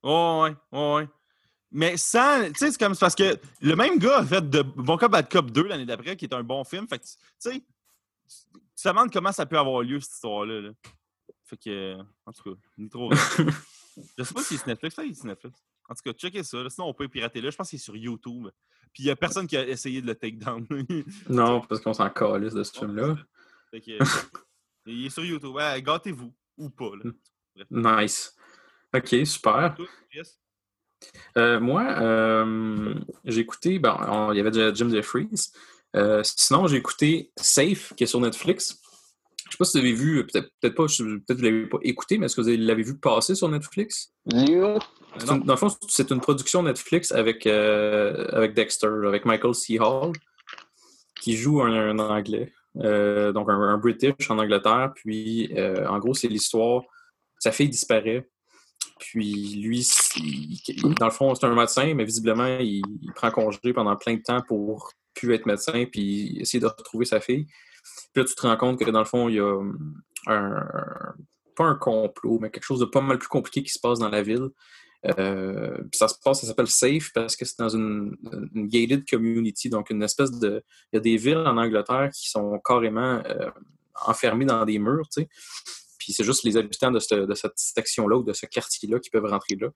[0.02, 1.08] Oh, ouais, ouais, ouais.
[1.76, 2.46] Mais sans.
[2.46, 2.94] Tu sais, c'est comme.
[2.94, 5.84] c'est parce que le même gars a fait de Bon Cop Bad Cop 2 l'année
[5.84, 6.88] d'après, qui est un bon film.
[6.88, 7.62] Fait que, tu sais,
[8.26, 10.62] tu te demandes comment ça peut avoir lieu, cette histoire-là.
[10.62, 10.70] là.
[11.44, 11.98] Fait que.
[12.24, 13.12] En tout cas, Nitro.
[14.18, 14.94] Je sais pas si c'est Netflix.
[14.94, 15.62] Ça, il est Netflix.
[15.86, 16.62] En tout cas, checkez ça.
[16.62, 16.70] là.
[16.70, 17.50] Sinon, on peut pirater là.
[17.50, 18.48] Je pense qu'il est sur YouTube.
[18.94, 20.66] Puis il n'y a personne qui a essayé de le take down.
[21.28, 23.16] Non, parce qu'on s'en calisse de ce film-là.
[23.70, 24.06] Fait que, euh,
[24.86, 25.54] il est sur YouTube.
[25.54, 26.32] Ouais, Gâtez-vous.
[26.56, 26.92] Ou pas.
[27.04, 28.00] Là.
[28.00, 28.34] Nice.
[28.94, 29.76] OK, super.
[30.10, 30.40] Jess?
[31.36, 35.28] Euh, moi, euh, j'ai écouté, bon, on- il y avait déjà Jim Jeffries.
[35.94, 38.78] Euh, sinon, j'ai écouté Safe, qui est sur Netflix.
[39.46, 42.18] Je sais pas si vous avez vu, peut-être pas, peut-être que vous l'avez pas écouté,
[42.18, 44.12] mais est-ce que vous l'avez vu passer sur Netflix?
[45.30, 49.78] Une- dans le fond, c'est une production Netflix avec, avec Dexter, avec Michael C.
[49.78, 50.12] Hall,
[51.20, 54.92] qui joue un, un Anglais, donc un, un British en Angleterre.
[54.96, 55.50] Puis,
[55.88, 56.82] en gros, c'est l'histoire.
[57.38, 58.28] Sa fille disparaît.
[58.98, 59.86] Puis, lui,
[60.98, 62.82] dans le fond, c'est un médecin, mais visiblement, il,
[63.14, 67.20] prend congé pendant plein de temps pour plus être médecin, puis essayer de retrouver sa
[67.20, 67.46] fille.
[68.12, 69.60] Puis là, tu te rends compte que dans le fond, il y a
[70.26, 70.66] un,
[71.54, 74.08] pas un complot, mais quelque chose de pas mal plus compliqué qui se passe dans
[74.08, 74.48] la ville.
[75.18, 78.16] Euh, ça se passe, ça s'appelle Safe parce que c'est dans une,
[78.54, 80.62] une gated community, donc une espèce de.
[80.92, 83.50] Il y a des villes en Angleterre qui sont carrément euh,
[84.06, 85.28] enfermées dans des murs, tu sais.
[86.06, 89.10] Puis c'est juste les habitants de, ce- de cette section-là ou de ce quartier-là qui
[89.10, 89.70] peuvent rentrer là.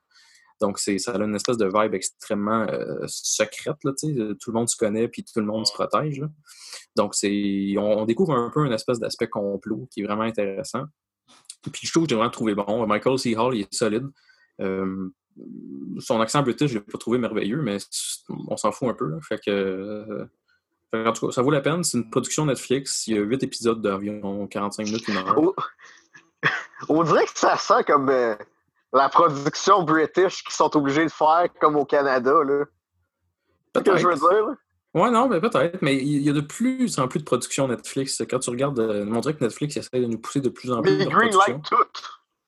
[0.60, 3.92] Donc ça a une espèce de vibe extrêmement euh, secrète, là.
[3.98, 6.22] Tout le monde se connaît puis tout le monde se protège.
[6.94, 10.84] Donc on, on découvre un peu une espèce d'aspect complot qui est vraiment intéressant.
[11.72, 12.86] Puis je trouve que j'ai vraiment trouvé bon.
[12.86, 13.36] Michael C.
[13.36, 14.06] Hall, il est solide.
[14.60, 15.08] Euh,
[15.98, 17.78] son accent british, je l'ai pas trouvé merveilleux, mais
[18.48, 19.18] on s'en fout un peu.
[19.26, 20.26] Fait que, euh,
[20.92, 21.82] en tout cas, ça vaut la peine.
[21.84, 23.06] C'est une production Netflix.
[23.06, 25.04] Il y a huit épisodes d'environ 45 minutes.
[25.36, 25.54] Oh.
[26.88, 28.34] On dirait que ça sent comme euh,
[28.92, 32.32] la production british qu'ils sont obligés de faire comme au Canada.
[33.74, 34.54] C'est ce que je veux dire, là.
[34.92, 35.80] Ouais, non, mais peut-être.
[35.82, 38.20] Mais il y a de plus en plus de productions Netflix.
[38.28, 40.82] Quand tu regardes, euh, on dirait que Netflix essaie de nous pousser de plus en
[40.82, 41.76] plus Mais green light tout.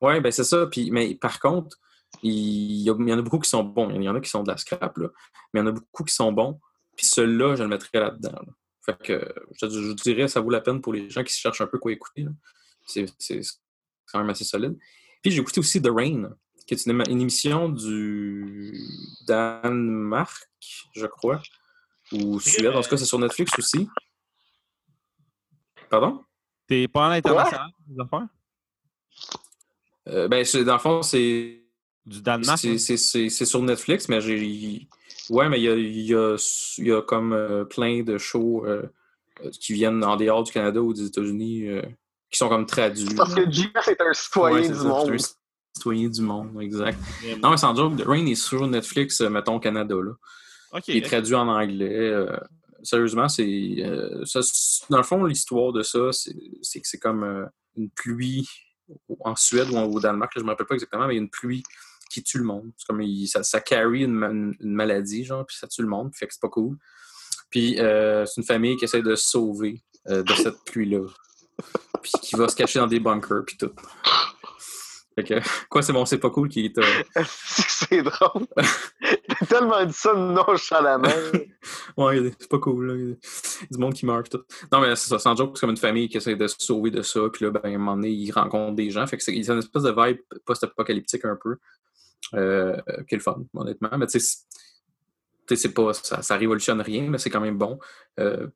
[0.00, 0.66] Oui, ben c'est ça.
[0.66, 1.76] Puis, mais par contre,
[2.24, 3.90] il y, a- il y en a beaucoup qui sont bons.
[3.90, 5.08] Il y en a qui sont de la scrap, là.
[5.54, 6.58] Mais il y en a beaucoup qui sont bons.
[6.96, 8.32] Puis ceux-là, je le mettrais là-dedans.
[8.32, 8.52] là.
[8.84, 11.60] Fait que je, je dirais ça vaut la peine pour les gens qui se cherchent
[11.60, 12.26] un peu quoi écouter.
[12.86, 13.06] c'est
[14.10, 14.76] quand même assez solide.
[15.22, 16.30] Puis j'ai écouté aussi The Rain,
[16.66, 18.72] qui est une, émission du
[19.26, 20.48] Danemark,
[20.94, 21.40] je crois.
[22.12, 22.74] Ou Suède.
[22.74, 23.88] En tout cas, c'est sur Netflix aussi.
[25.88, 26.24] Pardon?
[26.66, 28.26] T'es pas en international, des affaires?
[30.08, 31.58] Euh, ben, c'est- dans le fond, c'est
[32.04, 32.58] Du Danemark?
[32.58, 32.78] C'est- hein?
[32.78, 34.88] C'est c'est- c'est sur Netflix, mais j'ai.
[35.30, 36.36] Ouais, mais il y a, il y a-
[36.78, 38.82] il y a comme euh, plein de shows euh,
[39.44, 41.82] euh, qui viennent en dehors du Canada ou des États-Unis euh,
[42.32, 43.14] qui sont comme traduits.
[43.14, 45.06] Parce que JS est un citoyen Ouais, du ça, monde.
[45.06, 45.34] c'est un
[45.76, 46.98] citoyen du monde, exact.
[47.42, 49.94] Non, mais sans joke, The Rain est sur Netflix, euh, mettons Canada.
[50.02, 50.12] Là.
[50.72, 50.88] Ok.
[50.88, 51.94] Il est traduit en anglais.
[51.98, 52.36] euh,
[52.82, 53.76] sérieusement, c'est.
[53.78, 54.24] euh,
[54.90, 56.32] dans le fond, l'histoire de ça, c'est
[56.80, 57.44] que c'est comme euh,
[57.76, 58.48] une pluie
[59.20, 61.18] en Suède ou en- au Danemark, là, je ne me rappelle pas exactement, mais il
[61.18, 61.62] y a une pluie
[62.10, 62.70] qui tue le monde.
[62.76, 65.88] C'est comme il- ça, ça carry une, ma- une maladie, genre, puis ça tue le
[65.88, 66.76] monde, puis fait que c'est pas cool.
[67.50, 71.06] Puis euh, c'est une famille qui essaie de se sauver euh, de cette pluie-là.
[72.02, 73.70] Puis qui va se cacher dans des bunkers, puis tout.
[75.14, 75.34] Fait que,
[75.68, 76.78] quoi, c'est bon, c'est pas cool qu'il est.
[76.78, 76.84] euh,
[77.26, 78.46] c'est drôle.
[79.28, 81.08] T'as tellement dit ça nonchalamment.
[81.96, 82.86] Ouais, c'est pas cool.
[82.86, 82.94] Là.
[82.94, 83.16] Il y a
[83.70, 84.30] du monde qui meurt.
[84.30, 84.42] Tout.
[84.72, 85.18] Non, mais c'est ça.
[85.18, 87.20] Sans joke, c'est comme une famille qui essaie de se sauver de ça.
[87.30, 89.06] Puis là, ben, à un moment donné, ils rencontrent des gens.
[89.06, 91.56] Fait que c'est c'est une espèce de vibe post-apocalyptique un peu.
[92.34, 93.90] Euh, qui est le fun, honnêtement.
[93.98, 94.38] Mais tu sais,
[95.48, 97.78] c'est- pas, ça, ça révolutionne rien, mais c'est quand même bon.
[98.20, 98.48] Euh,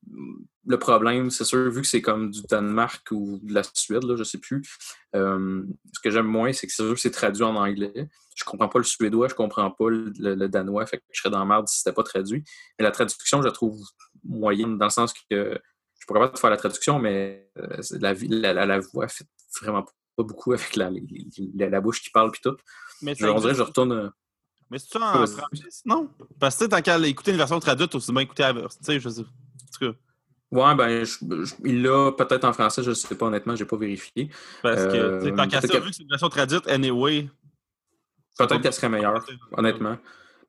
[0.66, 4.16] le problème, c'est sûr, vu que c'est comme du Danemark ou de la Suède, là,
[4.16, 4.62] je sais plus,
[5.14, 8.08] euh, ce que j'aime moins, c'est que c'est sûr que c'est traduit en anglais.
[8.34, 11.30] Je comprends pas le suédois, je comprends pas le, le danois, fait que je serais
[11.30, 12.44] dans la merde si c'était pas traduit.
[12.78, 13.78] Mais la traduction, je la trouve
[14.24, 15.58] moyenne, dans le sens que je
[15.96, 19.26] suis pas capable de faire la traduction, mais euh, la, la, la, la voix fait
[19.60, 19.84] vraiment
[20.16, 20.90] pas beaucoup avec la,
[21.54, 22.56] la bouche qui parle puis tout.
[23.02, 24.12] Mais Je, on dirait que je retourne.
[24.66, 25.42] Euh, Mais c'est ça en français?
[25.84, 26.08] Non.
[26.38, 28.78] Parce que tant qu'à écouter une version traduite, aussi bien écouter la version.
[28.80, 29.20] Tu sais, je sais.
[29.22, 29.24] En
[29.86, 29.98] tout cas.
[30.52, 33.76] Ouais, ben, je- je- il l'a peut-être en français, je sais pas, honnêtement, j'ai pas
[33.76, 34.30] vérifié.
[34.62, 37.28] Parce que, Euh, tant qu'à peut-être ça, vu que c'est une version traduite, anyway.
[38.38, 39.96] Peut-être qu'elle serait meilleure, honnêtement.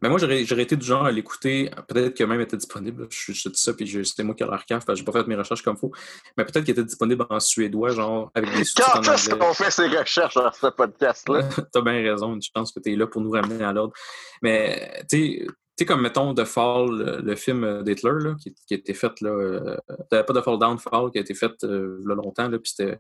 [0.02, 1.72] Mais moi, j'aurais j'aurais été du genre à l'écouter.
[1.88, 3.08] Peut-être qu'elle même était disponible.
[3.10, 5.28] Je, je dis ça, puis je- c'était moi qui ai parce que j'ai pas fait
[5.28, 5.92] mes recherches comme il faut.
[6.38, 9.72] Mais peut-être qu'elle était disponible en suédois, genre, avec des sous-titres Quand est-ce qu'on fait
[9.72, 11.50] ces recherches dans ce podcast-là?
[11.74, 13.94] T'as bien raison, une chance que tu es là pour nous ramener à l'ordre.
[14.42, 15.48] Mais, tu sais-
[15.80, 18.96] tu sais, comme mettons The Fall, le, le film d'Hitler, là, qui, qui a été
[18.96, 19.78] fait, là, euh,
[20.10, 22.50] t'avais pas The Fall Down Fall, qui a été fait euh, il y a longtemps,
[22.50, 23.00] là, puis c'était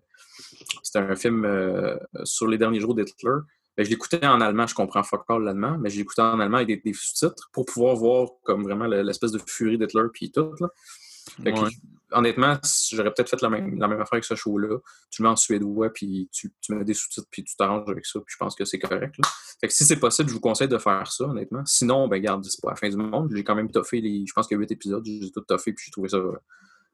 [0.83, 3.31] c'était un film euh, sur les derniers jours d'Hitler.
[3.77, 6.57] Ben, je l'écoutais en allemand, je comprends fuck all l'allemand, mais je l'écoutais en allemand
[6.57, 10.31] avec des, des sous-titres pour pouvoir voir comme vraiment le- l'espèce de furie d'Hitler puis
[10.31, 10.51] tout.
[10.59, 10.67] Là.
[11.43, 11.69] Fait que Ouais.
[12.13, 12.57] honnêtement,
[12.91, 14.77] j'aurais peut-être fait la même, la même affaire avec ce show-là.
[15.11, 18.05] Tu le mets en suédois, puis tu, tu mets des sous-titres, puis tu t'arranges avec
[18.05, 19.15] ça, puis je pense que c'est correct.
[19.19, 19.29] là.
[19.61, 21.63] Fait que si c'est possible, je vous conseille de faire ça, honnêtement.
[21.65, 23.31] Sinon, ben garde, c'est pas la fin du monde.
[23.35, 24.25] J'ai quand même toffé les.
[24.25, 26.19] Je pense qu'il y a 8 épisodes, j'ai tout toffé, puis j'ai trouvé ça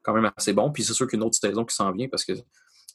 [0.02, 0.70] quand même assez bon.
[0.72, 2.32] Puis c'est sûr qu'il y a une autre saison qui s'en vient parce que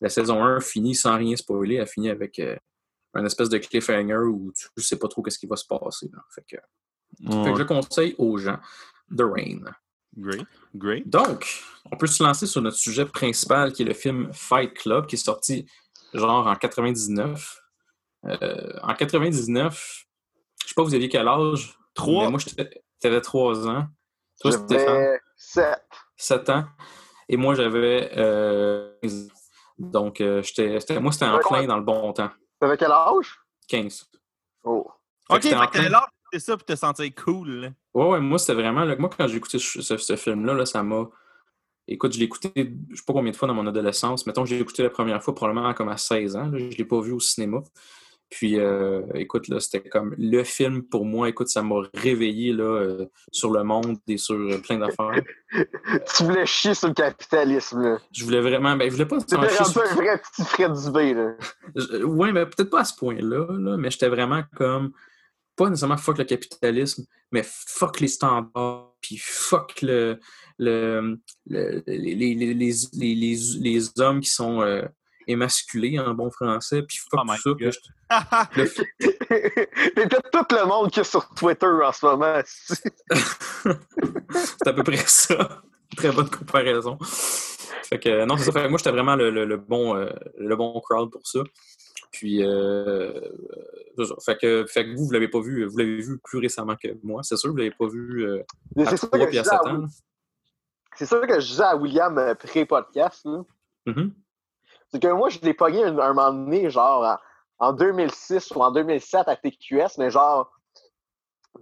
[0.02, 2.56] la saison 1 finit sans rien spoiler, elle finit avec euh,
[3.13, 6.10] un espèce de cliffhanger où tu sais pas trop qu'est-ce qui va se passer.
[6.13, 6.19] là.
[6.34, 6.58] Fait que,
[7.43, 8.60] fait que je conseille aux gens
[9.15, 9.62] The Rain.
[10.17, 11.08] Great, great.
[11.08, 11.48] Donc,
[11.91, 15.15] on peut se lancer sur notre sujet principal qui est le film Fight Club qui
[15.15, 15.65] est sorti
[16.13, 17.60] genre en 99.
[18.26, 20.06] Euh, en 99,
[20.63, 21.78] je sais pas, vous aviez quel âge?
[21.93, 22.26] Trois.
[22.26, 23.88] Mais moi, j'étais- t'avais 3 ans.
[24.41, 25.80] Toi, Stéphane, J'avais 7.
[26.17, 26.65] 7 ans.
[27.28, 29.30] Et moi, j'avais euh, 15.
[29.78, 30.41] Donc, euh,
[31.00, 32.32] moi, c'était en plein dans le bon temps.
[32.60, 33.39] T'avais quel âge?
[33.67, 34.10] 15.
[34.63, 34.89] Oh.
[35.30, 37.50] Ok, fait que t'avais l'air d'écouter ça pour te sentir cool.
[37.50, 37.69] là.
[37.93, 38.84] Ouais, ouais, moi, c'était vraiment.
[38.84, 41.06] là, moi, quand j'ai écouté ce, ce- ce film-là, là, ça m'a.
[41.88, 44.28] Écoute, je l'ai écouté, je sais pas combien de fois dans mon adolescence.
[44.28, 46.48] Mettons que j'ai écouté la première fois, probablement comme à 16 ans.
[46.48, 47.63] là, je l'ai pas vu au cinéma.
[48.30, 51.30] Puis, euh, écoute, là, c'était comme le film pour moi.
[51.30, 55.22] Écoute, ça m'a réveillé là, euh, sur le monde et sur euh, plein d'affaires.
[56.15, 57.98] Tu voulais chier sur le capitalisme, là.
[58.12, 58.76] Je voulais vraiment.
[58.76, 59.18] Ben, je voulais pas.
[59.20, 61.36] Chier rendu sur- un vrai petit Fred Dubé, là.
[61.76, 64.92] Je- Ouais, mais peut-être pas à ce point-là, là, mais j'étais vraiment comme,
[65.56, 70.20] pas nécessairement fuck le capitalisme, mais fuck les standards, puis fuck le,
[70.60, 74.62] le, le- les, les, les, les, les, les- les hommes qui sont
[75.30, 77.52] émasculés en bon français, puis fuck Oh ça.
[77.56, 77.80] Puis je-
[78.62, 78.70] le-
[79.96, 82.42] T'es peut-être tout le monde qui est sur Twitter en ce moment.
[84.34, 85.62] c'est à peu près ça.
[85.96, 86.98] Très bonne comparaison.
[87.84, 88.68] Fait que, non, c'est ça.
[88.68, 91.39] Moi, j'étais vraiment le, le- le bon, euh, le bon crowd pour ça.
[92.12, 93.20] Puis, euh,
[94.26, 96.88] fait, que, fait que vous, vous l'avez pas vu, vous l'avez vu plus récemment que
[97.04, 98.44] moi, c'est sûr, vous l'avez pas vu euh,
[98.78, 99.86] à C'est ça, 3 que je puis à disais 7 à ans.
[100.96, 103.22] C'est ça que je disais à William euh, pré-podcast.
[103.26, 103.44] là.
[103.86, 104.13] Mhm.
[104.91, 107.04] C'est que moi, je l'ai pogné un, un moment donné, genre
[107.60, 110.52] en, en 2006 ou en 2007 à TQS, mais genre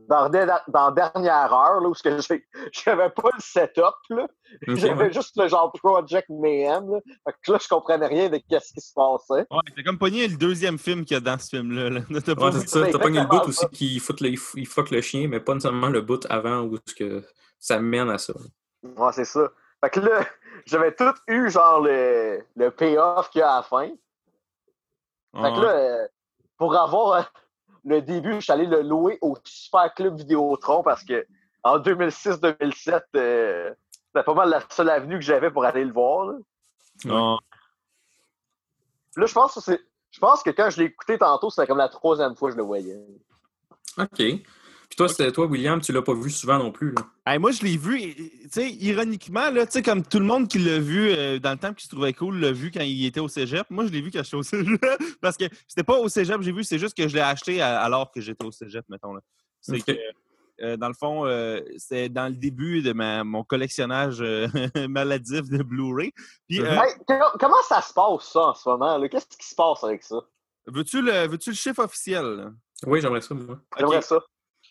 [0.09, 0.29] dans,
[0.67, 4.27] dans dernière heure, là, où ce j'ai- j'avais pas le setup, là.
[4.67, 5.13] J'avais ouais.
[5.13, 6.89] juste le genre Project Mayhem.
[6.91, 6.99] Là.
[7.25, 9.45] Fait que là, je comprenais rien de qu'est-ce qui se passait.
[9.49, 11.89] Ouais, t'as comme pogné le deuxième film qu'il y a dans ce film-là.
[11.89, 12.01] là.
[12.25, 15.39] T'as pas Ouais, pas le bout aussi qui fout le, il fuck le chien, mais
[15.39, 17.23] pas nécessairement le bout avant où ce que
[17.59, 18.33] ça mène à ça.
[18.83, 19.49] Ouais, c'est ça.
[19.83, 20.25] Fait que là,
[20.65, 23.89] j'avais tout eu, genre, le, le payoff qu'il y a à la fin.
[25.33, 26.07] Fait que là, euh,
[26.57, 27.21] pour avoir euh,
[27.85, 31.27] le début, je suis allé le louer au Super Club Vidéotron parce que
[31.63, 33.73] en 2006-2007, euh,
[34.07, 36.25] c'était pas mal la seule avenue que j'avais pour aller le voir.
[36.25, 37.37] Là.
[39.15, 39.81] Là, je pense que c'est.
[40.09, 42.57] Je pense que quand je l'ai écouté tantôt, c'était comme la troisième fois que je
[42.57, 42.97] le voyais.
[43.97, 44.23] OK.
[44.97, 46.91] Puis toi, c'était toi, William, tu l'as pas vu souvent non plus.
[46.95, 47.03] Là.
[47.31, 50.47] Hey, moi, je l'ai vu, tu sais, ironiquement, là, tu sais, comme tout le monde
[50.47, 53.05] qui l'a vu euh, dans le temps qui se trouvait cool l'a vu quand il
[53.05, 53.67] était au cégep.
[53.69, 54.81] Moi, je l'ai vu quand j'étais au cégep.
[55.21, 57.79] Parce que c'était pas au cégep, j'ai vu, c'est juste que je l'ai acheté à-
[57.81, 59.13] alors que j'étais au cégep, mettons.
[59.13, 59.21] là.
[59.61, 59.91] C'est que,
[60.63, 64.47] euh, dans le fond, euh, c'est dans le début de ma- mon collectionnage euh,
[64.89, 66.11] maladif de Blu-ray.
[66.49, 66.61] Puis.
[66.61, 66.93] Hey,
[67.39, 68.97] comment, ça se passe, ça, en ce moment?
[68.97, 69.07] là?
[69.09, 70.15] Qu'est-ce qui se passe avec ça?
[70.65, 72.25] veux-tu le, veux-tu le chiffre officiel?
[72.25, 72.49] là?
[72.87, 73.59] Oui, j'aimerais ça, moi.
[73.77, 74.19] J'aimerais ça.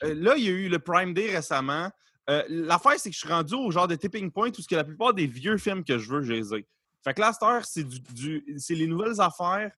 [0.05, 1.91] Euh, là, il y a eu le Prime Day récemment.
[2.29, 4.75] Euh, L'affaire, c'est que je suis rendu au genre de tipping point où ce que
[4.75, 6.67] la plupart des vieux films que je veux, je les ai.
[7.05, 7.33] Fait que là,
[7.63, 9.71] c'est du, du- c'est les nouvelles affaires,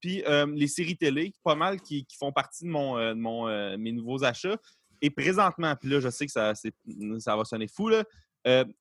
[0.00, 3.20] puis euh, les séries télé, pas mal, qui, qui font partie de, mon, euh, de
[3.20, 4.56] mon, mes nouveaux achats.
[5.00, 8.04] Et présentement, puis là, je sais que ça, ça va sonner fou, là.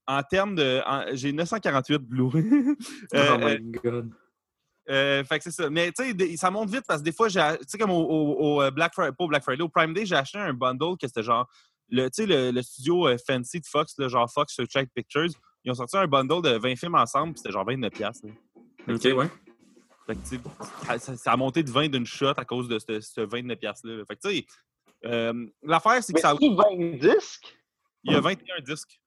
[0.08, 0.82] en termes de.
[1.14, 2.44] J'ai 948 Blu-ray.
[3.14, 4.12] Oh my God.
[4.89, 5.70] Euh, fait que c'est ça.
[5.70, 8.02] Mais tu sais, ça monte vite parce que des fois, j'ai- tu sais, comme au,
[8.04, 10.54] au- au, euh, Black Friday, pas au Black Friday, au Prime Day, j'ai acheté un
[10.54, 11.48] bundle que c'était genre,
[11.89, 15.28] le, tu sais, le, le studio euh, Fancy de Fox, là, genre Fox Searchlight Pictures,
[15.63, 17.89] ils ont sorti un bundle de 20 films ensemble, puis c'était genre 29$.
[17.91, 18.96] piastres, là.
[18.96, 19.30] OK, ouais.
[20.08, 20.41] Fait que, tu sais,
[20.88, 23.56] ça, ça- ça a monté de 20 d'une shot à cause de ce, ce 29$.
[23.58, 24.04] piastres-là, là.
[24.06, 24.46] Fait que, tu sais,
[25.06, 27.56] euh, l'affaire, c'est que Mais ça, qui 20 disques?
[28.04, 29.00] il y a 21 disques.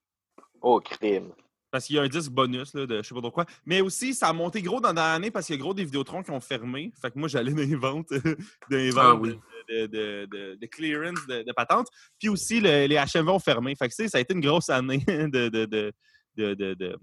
[0.61, 1.31] Oh, crime.
[1.75, 3.45] Parce qu'il y a un disque bonus là, de je sais pas trop quoi.
[3.65, 6.23] Mais aussi, ça a monté gros dans l'année parce qu'il y a gros des Vidéotrons
[6.23, 6.93] qui ont fermé.
[7.01, 8.07] Fait que moi, j'allais dans les ventes,
[8.71, 9.37] dans les Ah ventes oui.
[9.67, 11.87] de, de- de- de clearance de, de patentes.
[12.17, 13.75] Puis aussi, le- les HMV ont fermé.
[13.75, 15.91] Fait que tu sais, ça a été une grosse année de, de, de,
[16.37, 16.97] de- de- de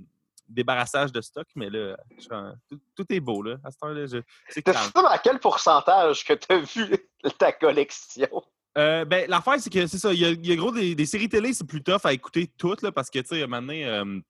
[0.49, 1.47] débarrassage de stock.
[1.55, 1.95] Mais là,
[2.31, 3.43] en- tout, tout est beau.
[3.43, 3.57] Là.
[3.63, 4.79] À cette heure-là, je- c'est Tu calme.
[4.97, 6.97] sais à quel pourcentage que tu as vu
[7.39, 8.43] ta collection?
[8.79, 10.15] Euh, ben, l'affaire, c'est que c'est ça.
[10.15, 12.13] Il y a, il y a gros des, des séries télé, c'est plus tough à
[12.15, 14.21] écouter toutes, là, parce que, tu sais, euh,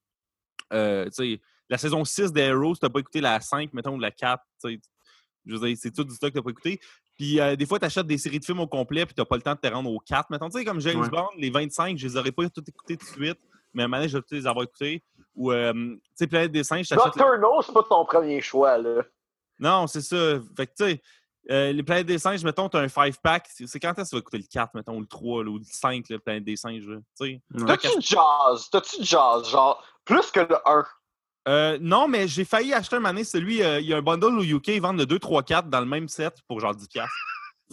[0.73, 4.11] euh, tu la saison 6 d'Arrow, si t'as pas écouté la 5, mettons, ou la
[4.11, 4.81] 4, tu sais,
[5.47, 6.81] je veux dire, c'est tout du stock que t'as pas écouté.
[7.17, 9.37] Puis euh, des fois, tu achètes des séries de films au complet, puis t'as pas
[9.37, 10.31] le temps de te rendre aux 4.
[10.31, 11.09] Mettons, tu sais, comme James Ouais.
[11.09, 13.39] Bond, les 25, je les aurais pas toutes écoutées tout de suite,
[13.73, 15.03] mais à un moment donné, je vais les avoir écoutés.
[15.35, 17.17] ou euh, tu sais, Planète des singes, t'achètes.
[17.17, 19.03] le- Nocturno, c'est pas ton premier choix, là.
[19.59, 20.41] Non, c'est ça.
[20.57, 21.03] Fait que, tu sais,
[21.51, 23.49] euh, les Planètes des singes, mettons, t'as un 5-pack.
[23.53, 25.59] C'est quand est-ce que ça va coûter le 4, mettons, ou le 3, là, ou
[25.59, 27.43] le 5, le Planète des singes, tu sais?
[27.67, 28.69] T'as-tu jazz?
[28.71, 29.49] T'as-tu jazz?
[29.51, 30.85] Genre, plus que le 1.
[31.49, 34.39] Euh, non, mais j'ai failli acheter un donné, celui, euh, il y a un bundle
[34.39, 36.87] au UK, ils vendent le 2, 3, 4 dans le même set pour genre 10$.
[36.89, 37.13] piastres.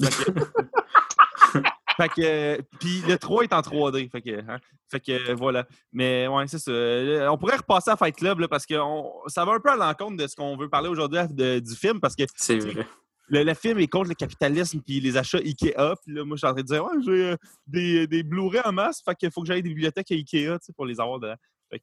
[0.02, 0.32] Fait que,
[1.98, 4.10] fait que, euh, puis le 3 est en 3D.
[4.10, 4.58] Fait que, hein,
[4.90, 5.66] fait que voilà.
[5.92, 6.72] Mais ouais, c'est ça.
[6.72, 9.70] Euh, On pourrait repasser à Fight Club là, parce que on- ça va un peu
[9.70, 12.88] à l'encontre de ce qu'on veut parler aujourd'hui de- du film parce que C'est vrai.
[13.28, 15.74] le, le film est contre le capitalisme puis les achats Ikea.
[16.04, 17.36] Puis là, moi, je suis en train de dire, ouais, j'ai euh,
[17.68, 20.66] des, des Blu-ray en masse, fait qu'il faut que j'aille des bibliothèques à Ikea tu
[20.66, 21.36] sais, pour les avoir dedans.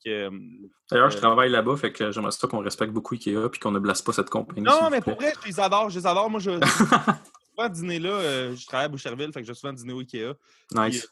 [0.07, 0.31] Euh,
[0.91, 3.71] D'ailleurs, je Euh, travaille là-bas, fait que j'aimerais ça qu'on respecte beaucoup Ikea puis qu'on
[3.71, 4.63] ne blesse pas cette compagnie.
[4.63, 6.29] Non, mais pour vrai, je les adore, je les adore.
[6.31, 6.51] Moi, je
[7.57, 8.11] souvent dîner là.
[8.11, 10.35] euh, je travaille à Boucherville, fait que je vais souvent dîner au Ikea.
[10.75, 11.09] Nice.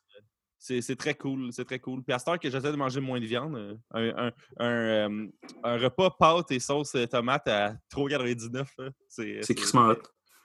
[0.58, 2.02] C'est c'est très cool, c'est très cool.
[2.02, 5.26] Puis à cette heure que j'essaie de manger moins de viande, un, un, un,
[5.62, 9.96] un repas pâtes et sauce tomate à 3,99, là, c'est C'est crissement hot.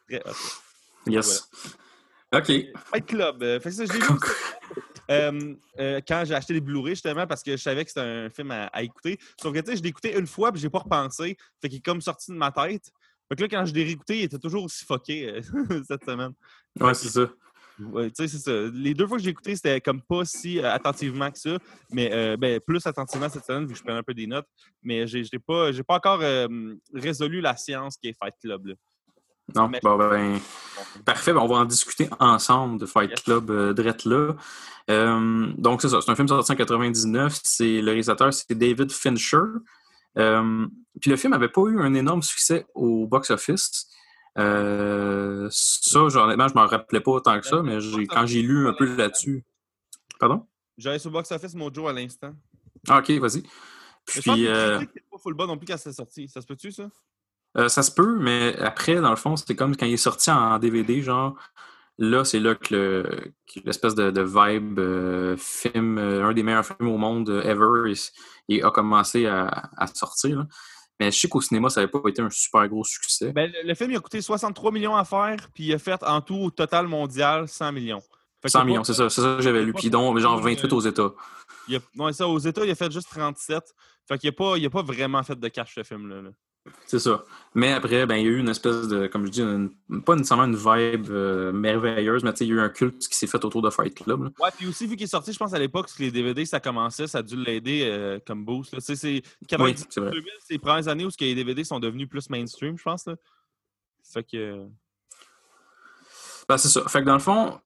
[0.09, 0.33] très hot.
[1.07, 1.49] Yes.
[2.33, 2.45] OK.
[2.91, 3.39] Fight Club.
[3.61, 3.99] fait que ça, vu
[5.09, 8.29] euh, euh, quand j'ai acheté les Blu-ray, justement, parce que je savais que c'était un
[8.29, 9.19] film à, à écouter.
[9.41, 11.37] Sauf que, tu sais, je l'ai écouté une fois, puis j'ai pas repensé.
[11.61, 12.91] Fait qu'il est comme sorti de ma tête.
[13.29, 15.41] Fait que là, quand je l'ai réécouté, il était toujours aussi fucké euh,
[15.87, 16.31] cette semaine.
[16.79, 17.29] Ouais, c'est ça.
[17.79, 18.69] Ouais, tu sais, c'est ça.
[18.73, 21.57] Les deux fois que j'ai écouté, c'était comme pas si euh, attentivement que ça,
[21.91, 24.47] mais euh, ben, plus attentivement cette semaine, vu que je prenais un peu des notes.
[24.83, 26.47] Mais j'ai pas, pas encore euh,
[26.93, 28.67] résolu la science qui est Fight Club.
[28.67, 28.73] Là.
[29.55, 30.39] Non, Mais- bon, ben,
[31.05, 31.33] parfait.
[31.33, 33.21] Ben, on va en discuter ensemble de Fight Yes.
[33.21, 34.33] Club euh, drette là.
[34.89, 36.01] Euh, donc, c'est ça.
[36.01, 37.39] C'est un film sorti en 99.
[37.43, 39.37] C'est, le réalisateur, c'est David Fincher.
[40.17, 40.67] Euh,
[40.99, 43.87] puis le film n'avait pas eu un énorme succès au box-office.
[44.37, 47.77] Euh, ça, honnêtement, je m'en rappelais pas autant que ça, mais
[48.07, 49.43] quand j'ai lu un peu là-dessus.
[50.19, 50.45] Pardon?
[50.77, 52.33] J'allais sur Box Office Mojo à l'instant.
[52.87, 53.41] Ah, ok, vas-y.
[53.41, 53.47] Mais
[54.07, 54.79] je pense que Puis, euh,
[55.11, 56.27] pas full bas non plus quand c'est sorti.
[56.27, 56.89] Ça se peut-tu, ça?
[57.57, 60.29] Euh, ça se peut, mais après, dans le fond, c'était comme quand il est sorti
[60.29, 61.35] en DVD, genre,
[61.97, 66.43] là, c'est là que le- que l'espèce de, de vibe euh, film, euh, un des
[66.43, 67.91] meilleurs films au monde ever,
[68.63, 70.37] a commencé à, à sortir.
[70.39, 70.45] là.
[70.99, 73.31] Mais je sais qu'au cinéma, ça n'avait pas été un super gros succès.
[73.31, 76.03] Ben, le, le film il a coûté 63 millions à faire, puis il a fait
[76.03, 78.01] en tout au total mondial 100 millions.
[78.41, 79.73] Fait que 100 il a millions, c'est ça, c'est ça que j'avais lu.
[79.73, 81.11] Puis donc, genre 28 aux États.
[81.67, 83.63] il a- ça, aux États, il a fait juste 37.
[84.07, 86.21] Fait qu'il n'a pas, il a pas vraiment fait de cash, ce film-là.
[86.21, 86.29] là.
[86.85, 87.23] C'est ça.
[87.55, 89.71] Mais après, ben, il y a eu une espèce de, comme je dis, une-
[90.03, 92.99] pas nécessairement une vibe euh, merveilleuse, mais tu sais, il y a eu un culte
[93.07, 94.23] qui s'est fait autour de Fight Club.
[94.23, 94.29] là.
[94.39, 96.59] Ouais, puis aussi, vu qu'il est sorti, je pense à l'époque, que les DVD, ça
[96.59, 98.73] commençait, ça a dû l'aider euh, comme boost.
[98.73, 98.79] là.
[98.81, 100.11] C'est 90 Oui, c'est vrai.
[100.11, 103.05] 2000, c'est les premières années où les DVD sont devenus plus mainstream, je pense.
[103.07, 103.15] Là.
[104.13, 104.65] Fait que.
[106.47, 106.83] Ben, c'est ça.
[106.87, 107.59] Fait que dans le fond,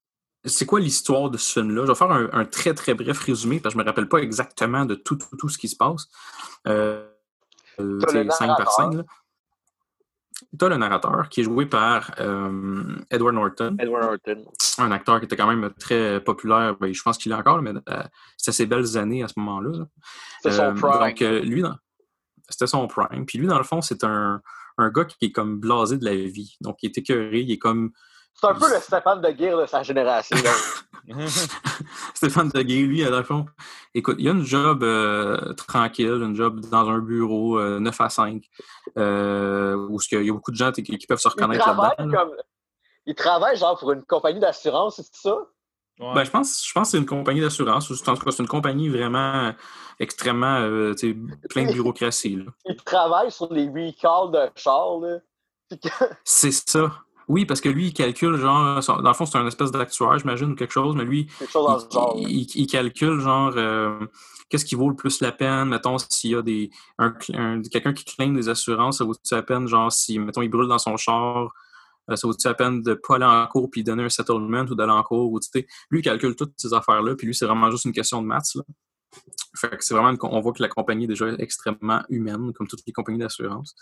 [0.46, 1.84] c'est quoi l'histoire de ce film-là?
[1.86, 4.18] Je vais faire un, un très, très bref résumé parce que je me rappelle pas
[4.20, 6.08] exactement de tout, tout, tout ce qui se passe.
[6.68, 7.08] Euh,
[7.80, 8.72] euh, tu narrateur.
[8.72, 8.98] scène.
[8.98, 9.04] là.
[10.58, 14.46] T'as le narrateur qui est joué par euh, Edward Norton, Edward Norton.
[14.80, 16.76] un acteur qui était quand même très populaire.
[16.80, 18.04] Ben, je pense qu'il est encore, mais euh,
[18.38, 19.78] c'était ses belles années à ce moment-là.
[19.80, 19.86] là.
[20.42, 21.00] C'est son Euh, prime.
[21.00, 21.64] Donc, lui,
[22.50, 23.26] c'était son prime.
[23.26, 24.42] Puis lui, dans le fond, c'est un,
[24.78, 26.58] un gars qui est comme blasé de la vie.
[26.62, 27.92] Donc, il est écœuré, il est comme
[28.36, 30.36] C'est un peu le Stéphane de Guerre de sa génération.
[32.14, 33.46] Stéphane Deguay, lui, à la fond,
[33.94, 38.02] écoute, il y a une job euh, tranquille, une job dans un bureau euh, 9
[38.02, 38.44] à 5,
[38.98, 42.12] euh, où il y a beaucoup de gens qui, qui peuvent se reconnaître là-dedans.
[42.12, 42.18] là.
[42.18, 42.36] comme.
[43.06, 45.36] Il travaille genre pour une compagnie d'assurance, c'est ça?
[46.00, 46.14] Ouais.
[46.16, 48.42] Ben, je pense, je pense que c'est une compagnie d'assurance, ou en tout cas, c'est
[48.42, 49.54] une compagnie vraiment
[50.00, 50.94] extrêmement, euh,
[51.50, 52.38] plein de bureaucratie.
[52.38, 52.46] là.
[52.66, 55.18] Il travaille sur les recalls de char, là.
[55.70, 55.90] Puis que-
[56.24, 56.92] C'est ça.
[57.28, 60.52] Oui, parce que lui, il calcule, genre, dans le fond, c'est un espèce d'actuaire, j'imagine,
[60.52, 62.16] ou quelque chose, mais lui, chose genre.
[62.18, 64.00] il, calcule genre euh,
[64.50, 67.12] qu'est-ce qui vaut le plus la peine, mettons s'il y a des un,
[67.72, 70.78] quelqu'un qui claim des assurances, ça vaut-tu la peine, genre si mettons il brûle dans
[70.78, 71.52] son char,
[72.10, 74.76] euh, ça vaut-tu la peine de pas aller en cours puis donner un settlement ou
[74.76, 77.46] d'aller en cours ou tu sais, lui il calcule toutes ces affaires-là, puis lui c'est
[77.46, 78.64] vraiment juste une question de maths là.
[79.56, 82.68] Fait que c'est vraiment une on voit que la compagnie est déjà extrêmement humaine, comme
[82.68, 83.76] toutes les compagnies d'assurance.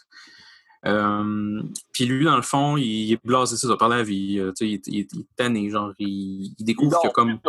[0.85, 1.61] Euh,
[1.93, 4.39] puis lui, dans le fond, il est blasé, ça, par la vie.
[4.39, 7.39] euh, tu sais, il, est- il il est tanné, genre, il, découvre que comme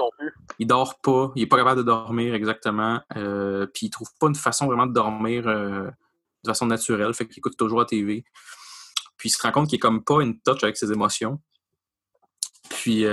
[0.58, 4.26] il dort pas, il est pas capable de dormir exactement, euh, puis il trouve pas
[4.28, 5.86] une façon vraiment de dormir euh,
[6.44, 8.24] de façon naturelle, fait qu'il écoute toujours la TV.
[9.16, 11.40] Puis il se rend compte qu'il est comme pas une touch avec ses émotions.
[12.68, 13.04] Puis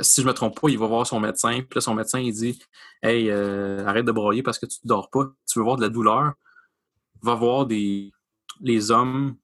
[0.00, 2.32] si je me trompe pas, il va voir son médecin, puis là son médecin il
[2.32, 2.58] dit
[3.02, 6.32] "Hey, arrête de broyer parce que tu dors pas, tu veux voir de la douleur,
[7.22, 8.12] va voir des
[8.60, 9.36] les hommes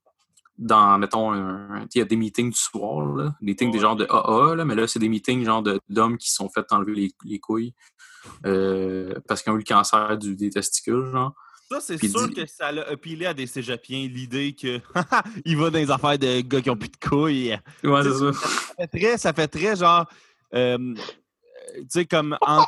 [0.57, 4.05] dans, mettons, il y a des meetings du soir, là, des meetings des genres de
[4.09, 7.39] AA, là, mais là, c'est des meetings genre d'hommes qui sont fait enlever les, les
[7.39, 7.73] couilles
[8.45, 11.33] euh, parce qu'ils ont eu le cancer du, des testicules, genre.
[11.71, 14.81] Ça, c'est sûr que ça a appelé à des cégepiens l'idée que
[15.45, 17.57] il va dans les affaires de gars qui ont plus de couilles.
[17.83, 18.33] Ouais, c'est ça.
[18.33, 20.05] Ça fait très, ça fait très genre.
[20.55, 20.95] euh,
[21.75, 22.67] tu sais, comme anti.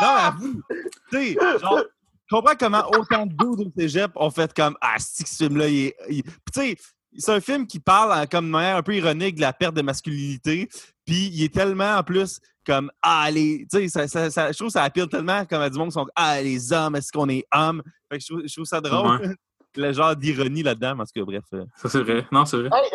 [0.00, 0.62] non, mais avoue.
[1.10, 1.82] Tu sais, genre.
[2.30, 5.68] Je comprends comment autant de dudes au cégep ont fait comme Ah, si ce film-là,
[5.68, 5.96] il est.
[6.08, 6.76] il- Puis tu sais,
[7.18, 9.74] c'est un film qui parle en- comme de manière un peu ironique de la perte
[9.74, 10.68] de masculinité.
[11.06, 13.66] Puis il est tellement en plus comme Ah, les.
[13.70, 15.88] Tu sais, ça, ça, ça- je trouve que ça appelle tellement comme à du monde
[15.88, 17.82] qui sont Ah, les hommes, est-ce qu'on est hommes?
[18.10, 19.18] Fait que je trouve, je trouve ça drôle.
[19.76, 21.42] Le genre d'ironie là-dedans, parce que bref.
[21.52, 22.24] euh, Ça, c'est vrai.
[22.30, 22.70] Non, c'est vrai.
[22.72, 22.90] Hey,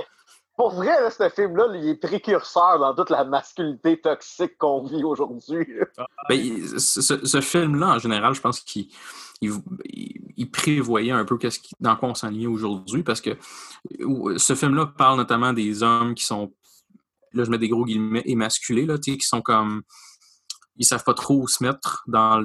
[0.59, 5.65] pour vrai, ce film-là, il est précurseur dans toute la masculinité toxique qu'on vit aujourd'hui.
[5.95, 6.05] là.
[6.27, 8.87] Ben, ce, film-là, en général, je pense qu'il
[9.39, 9.53] il,
[9.85, 11.39] il- il prévoyait un peu
[11.79, 13.37] dans quoi on s'enlignait aujourd'hui parce que
[14.35, 16.53] ce film-là parle notamment des hommes qui sont,
[17.31, 19.83] là, je mets des gros guillemets, émasculés, là, qui sont comme.
[20.75, 22.41] Ils savent pas trop où se mettre dans,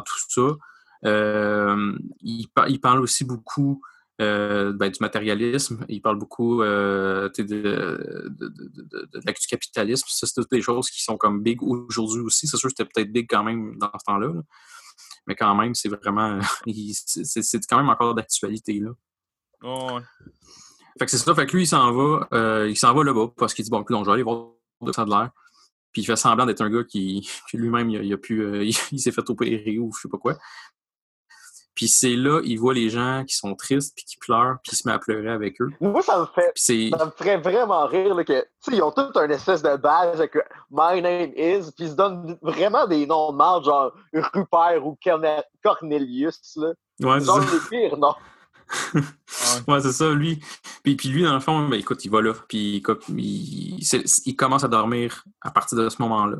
[0.00, 0.56] tout ça.
[1.04, 3.80] Euh, il, il parle aussi beaucoup
[4.20, 5.84] euh, ben, du matérialisme.
[5.88, 10.06] Il parle beaucoup euh, de, de, du capitalisme.
[10.08, 12.46] Ça, c'est toutes des choses qui sont comme big aujourd'hui aussi.
[12.46, 14.28] C'est sûr que c'était peut-être big quand même dans ce temps-là.
[14.28, 14.42] là.
[15.26, 16.38] Mais quand même, c'est vraiment.
[16.66, 18.80] c'est quand même encore d'actualité.
[18.80, 18.90] là.
[19.62, 20.02] ouais.
[20.98, 21.34] Fait que c'est ça.
[21.34, 23.82] Fait que lui, il s'en va, euh, il s'en va là-bas parce qu'il dit Bon,
[23.82, 24.50] puis je vais aller voir
[24.80, 25.30] de ça de l'air.
[25.92, 28.40] Puis il fait semblant d'être un gars qui, qui lui-même, il, a- il a pu,
[28.42, 30.38] euh, il, il s'est fait opérer ou je sais pas quoi.
[31.74, 34.76] Puis c'est là, il voit les gens qui sont tristes, puis qui pleurent, puis il
[34.76, 35.70] se met à pleurer avec eux.
[35.80, 38.92] Moi, ça me fait ça me ferait vraiment rire là, que, tu sais, ils ont
[38.92, 40.34] tout un espèce de badge avec
[40.70, 44.96] My name is, puis ils se donnent vraiment des noms de marde, genre Rupert ou
[45.02, 46.68] Corne- Cornelius, là.
[47.02, 47.50] Ouais, c'est Genre ça.
[47.52, 48.14] les pires noms.
[49.68, 50.40] Ouais, c'est ça, lui.
[50.82, 54.68] Puis, puis lui, dans le fond, ben, écoute, il va là, puis il commence à
[54.68, 56.38] dormir à partir de ce moment-là.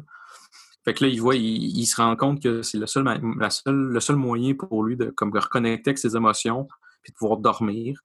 [0.84, 3.04] Fait que là, il voit, il, il se rend compte que c'est le seul,
[3.38, 6.68] la seule, le seul moyen pour lui de comme, reconnecter avec ses émotions,
[7.02, 8.00] puis de pouvoir dormir,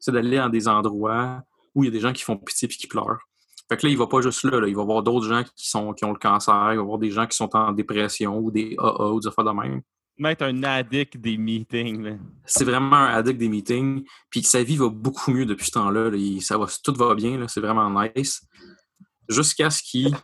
[0.00, 1.42] c'est d'aller dans des endroits
[1.74, 3.20] où il y a des gens qui font pitié puis qui pleurent.
[3.68, 4.68] Fait que là, il va pas juste là, là.
[4.68, 7.10] il va voir d'autres gens qui, sont, qui ont le cancer, il va voir des
[7.10, 9.82] gens qui sont en dépression ou des AA ou des affaires de même.
[10.18, 12.16] Mettre un addict des meetings.
[12.46, 14.04] C'est vraiment un addict des meetings.
[14.30, 16.08] Puis sa vie va beaucoup mieux depuis ce temps-là.
[16.08, 16.40] là.
[16.40, 17.46] Ça va, tout va bien.
[17.48, 18.40] C'est vraiment nice.
[19.28, 20.14] Jusqu'à ce qu'il.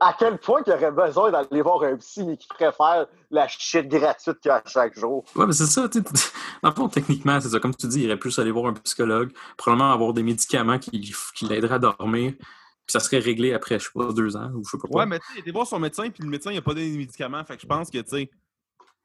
[0.00, 3.88] À quel point qu'il aurait besoin d'aller voir un psy, mais qui préfère la shit
[3.88, 5.24] gratuite qu'il y a à chaque jour?
[5.34, 5.88] Ouais, mais c'est ça.
[5.88, 6.30] tu sais,
[6.62, 7.60] Dans le fond, techniquement, c'est ça.
[7.60, 11.14] Comme tu dis, il aurait pu aller voir un psychologue, probablement avoir des médicaments qui,
[11.34, 12.32] qui l'aideraient à dormir.
[12.38, 15.00] Puis ça serait réglé après, je sais pas, deux ans ou je sais pas quoi.
[15.02, 16.74] Ouais, mais tu sais, il était voir son médecin, puis le médecin, il a pas
[16.74, 17.44] donné de médicaments.
[17.44, 18.30] Fait que je pense que, tu sais,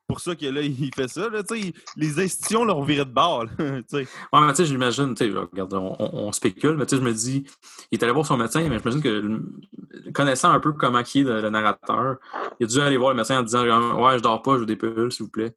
[0.07, 1.29] pour ça que là, il fait ça.
[1.29, 3.45] Là, tu sais, les institutions leur viraient de bord.
[3.45, 3.97] là, tu sais.
[4.33, 6.95] Ouais, mais tu sais, j'imagine, tu sais, là, regarde, on, on- on spécule, mais tu
[6.95, 7.45] sais, je me dis,
[7.91, 11.23] il est allé voir son médecin, mais j'imagine que, connaissant un peu comment qui est
[11.23, 12.17] le, le narrateur,
[12.59, 13.63] il a dû aller voir le médecin en disant,
[14.01, 15.55] Ouais, je dors pas, je veux des pilules, s'il vous plaît.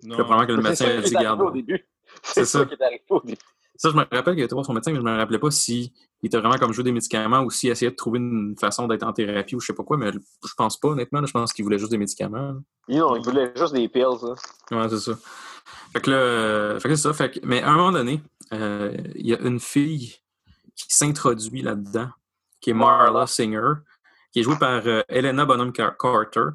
[0.00, 1.40] Puis là, probablement que le C'est médecin ça a dit, garde.
[1.42, 1.84] au début.
[2.22, 2.58] C'est C'est ça.
[2.60, 3.38] ça qui est arrivé au début.
[3.78, 5.90] Ça, je me rappelle qu'il était voir son médecin, mais je me rappelais pas s'il
[6.22, 9.12] était vraiment comme jouer des médicaments ou s'il essayait de trouver une façon d'être en
[9.12, 11.20] thérapie ou je sais pas quoi, mais je pense pas, honnêtement.
[11.20, 12.56] là, je pense qu'il voulait juste des médicaments.
[12.88, 14.02] Non, il voulait juste des pills.
[14.02, 14.34] hein.
[14.72, 15.12] Ouais, c'est ça.
[15.92, 17.12] Fait que là, euh, fait que c'est ça.
[17.12, 18.20] Fait que, mais à un moment donné,
[18.52, 20.16] euh, il y a une fille
[20.74, 22.08] qui s'introduit là-dedans,
[22.60, 23.74] qui est Marla Singer,
[24.32, 26.50] qui est jouée par euh, Helena Bonham Car- Carter.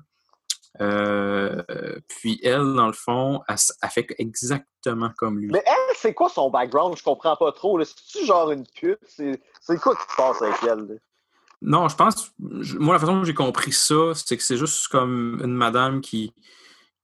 [0.81, 1.61] Euh,
[2.07, 5.49] puis elle, dans le fond, elle, fait exactement comme lui.
[5.51, 6.97] Mais elle, c'est quoi son background?
[6.97, 7.81] Je comprends pas trop.
[7.83, 8.99] C'est-tu genre une pute?
[9.07, 9.39] C'est
[9.81, 10.87] quoi qui se passe avec elle?
[10.87, 10.95] là?
[11.61, 12.31] Non, je pense.
[12.59, 16.01] je- moi, la façon dont j'ai compris ça, c'est que c'est juste comme une madame
[16.01, 16.33] qui,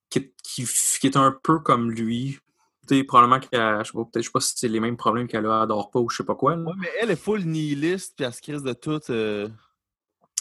[0.10, 0.66] qui, est- qui,
[1.00, 2.40] qui est un peu comme lui.
[2.88, 3.80] Tu sais, probablement qu'elle.
[3.86, 5.68] Je sais pas, peut-être, je sais pas si c'est les mêmes problèmes qu'elle a, elle
[5.68, 6.56] dort pas ou je sais pas quoi.
[6.56, 6.64] là.
[6.64, 9.00] Ouais, mais elle est full nihiliste, puis elle se crise de tout.
[9.12, 9.48] euh,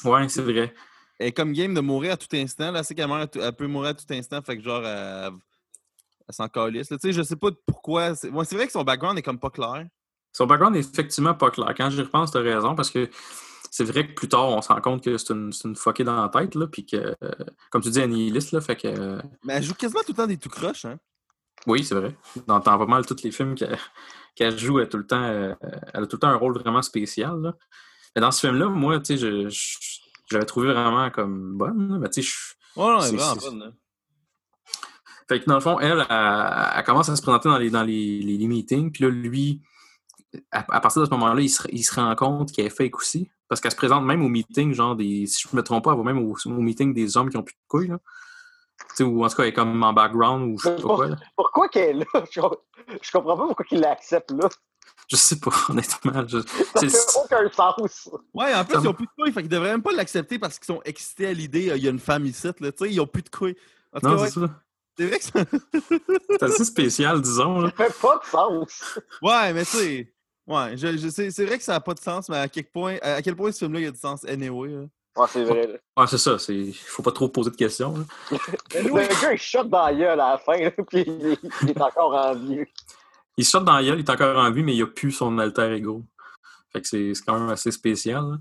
[0.05, 0.73] Ouais, c'est vrai.
[1.19, 2.71] Elle est comme game de mourir à tout instant.
[2.71, 4.41] Là, c'est qu'elle meurt elle peut mourir à tout instant.
[4.43, 5.33] Fait que genre, elle,
[6.29, 6.89] elle s'en calisse.
[6.89, 8.15] Tu sais, je sais pas pourquoi.
[8.15, 9.87] C'est ouais, c'est vrai que son background est comme pas clair.
[10.33, 11.73] Son background est effectivement pas clair.
[11.77, 13.09] Quand j'y repense, t'as raison, parce que
[13.71, 16.05] c'est vrai que plus tard, on se rend compte que c'est une, c'est une fuckée
[16.05, 17.31] dans la tête, là, puis que, euh,
[17.71, 18.89] comme tu dis, elle est nihiliste, là, fait que.
[18.89, 20.99] euh, Mais elle joue quasiment tout le temps des tout croches, hein.
[21.67, 22.15] Oui, c'est vrai.
[22.47, 23.77] Dans, dans pas mal tous les films qu'elle
[24.37, 25.55] qu'elle joue, elle a, tout le temps, euh,
[25.93, 27.41] elle a tout le temps un rôle vraiment spécial.
[27.41, 27.55] là.
[28.15, 29.77] Mais dans ce film-là, moi, tu sais, je, je,
[30.29, 31.99] je l'avais trouvé vraiment comme bonne.
[32.01, 33.71] Mais tu sais, je- Ouais, non, elle C'est- est vraiment bonne, là.
[35.29, 37.83] fait que dans le fond, elle, elle, elle commence à se présenter dans les, dans
[37.83, 38.91] les, les- les meetings.
[38.93, 39.63] Puis là, lui,
[40.53, 42.97] à, à partir de ce moment-là, il se, il se rend compte qu'elle est fake
[42.97, 43.31] aussi.
[43.49, 45.27] Parce qu'elle se présente même au meeting, genre des.
[45.27, 47.43] Si je me trompe pas, elle va même au, au meeting des hommes qui ont
[47.43, 47.89] plus de couilles.
[47.89, 47.99] Là.
[48.91, 50.83] Tu sais, ou en tout cas, elle est comme en background ou je sais pas
[50.83, 51.07] quoi.
[51.09, 51.17] là.
[51.35, 52.25] Pourquoi qu'elle est là?
[52.31, 52.41] Je,
[53.03, 54.49] je comprends pas pourquoi qu'il l'accepte là.
[55.09, 56.27] Je sais pas, honnêtement.
[56.29, 58.11] je- Ça c'est- fait aucun sens.
[58.35, 59.33] Ouais, en plus, Ça ils ont plus de couilles.
[59.33, 61.87] Fait qu'ils devraient même pas l'accepter parce qu'ils sont excités à l'idée, euh, il y
[61.87, 62.53] a une femme ici, là.
[62.73, 63.57] Tu sais, ils ont plus de couilles.
[63.93, 64.55] En Non, c'est ouais, ça.
[64.99, 65.33] C'est vrai que ça...
[66.31, 67.61] C'est assez spécial, disons.
[67.61, 67.71] Là.
[67.77, 68.99] Ça fait pas de sens.
[69.23, 70.13] Ouais, mais tu sais.
[70.47, 72.97] Ouais, je, je c'est vrai que ça n'a pas de sens, mais à quel point,
[73.03, 74.69] à quel point ce film-là, il a du sens anyway.
[74.71, 74.81] là.
[75.17, 75.67] Ouais, c'est vrai.
[75.67, 75.75] là.
[76.03, 76.37] Ouais, c'est ça.
[76.49, 77.95] Il faut pas trop poser de questions.
[78.31, 78.39] là.
[78.75, 81.71] Le gars, il shot dans la gueule à la fin, là, puis il, est- il
[81.71, 82.65] est encore en vie.
[83.39, 85.39] Il sort dans la gueule, il est encore en vie, mais il a plus son
[85.39, 86.05] alter ego.
[86.73, 88.23] Fait que c'est quand même assez spécial.
[88.23, 88.37] là.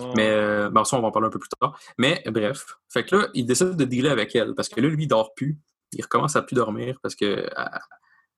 [0.00, 0.12] Oh.
[0.16, 1.78] Mais euh, bon, ça, on va en parler un peu plus tard.
[1.98, 2.78] Mais bref.
[2.88, 4.54] Fait que là, il décide de dealer avec elle.
[4.54, 5.58] Parce que là, lui, il dort plus.
[5.92, 7.80] Il recommence à plus dormir parce que elle,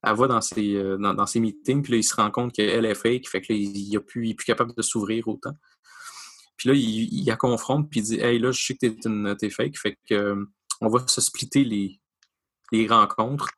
[0.03, 2.53] elle va dans ses, euh, dans, dans ses meetings, puis là, il se rend compte
[2.53, 3.29] qu'elle est fake.
[3.29, 5.57] Fait que là, il, a plus, plus capable de s'ouvrir autant.
[6.57, 8.97] Puis là, il, il la confronte, puis il dit Hey, là, je sais que t'es,
[9.09, 9.77] une- t'es fake.
[9.79, 10.45] Fait que euh,
[10.81, 12.01] on va se splitter les,
[12.73, 13.49] les rencontres.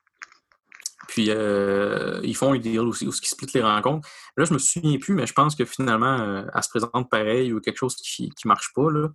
[1.08, 4.08] Puis euh, ils font un deal aussi où ils splitent les rencontres.
[4.36, 7.52] Là, je me souviens plus, mais je pense que finalement, euh, elle se présente pareil
[7.52, 8.90] ou quelque chose qui, qui marche pas.
[8.90, 9.08] Là.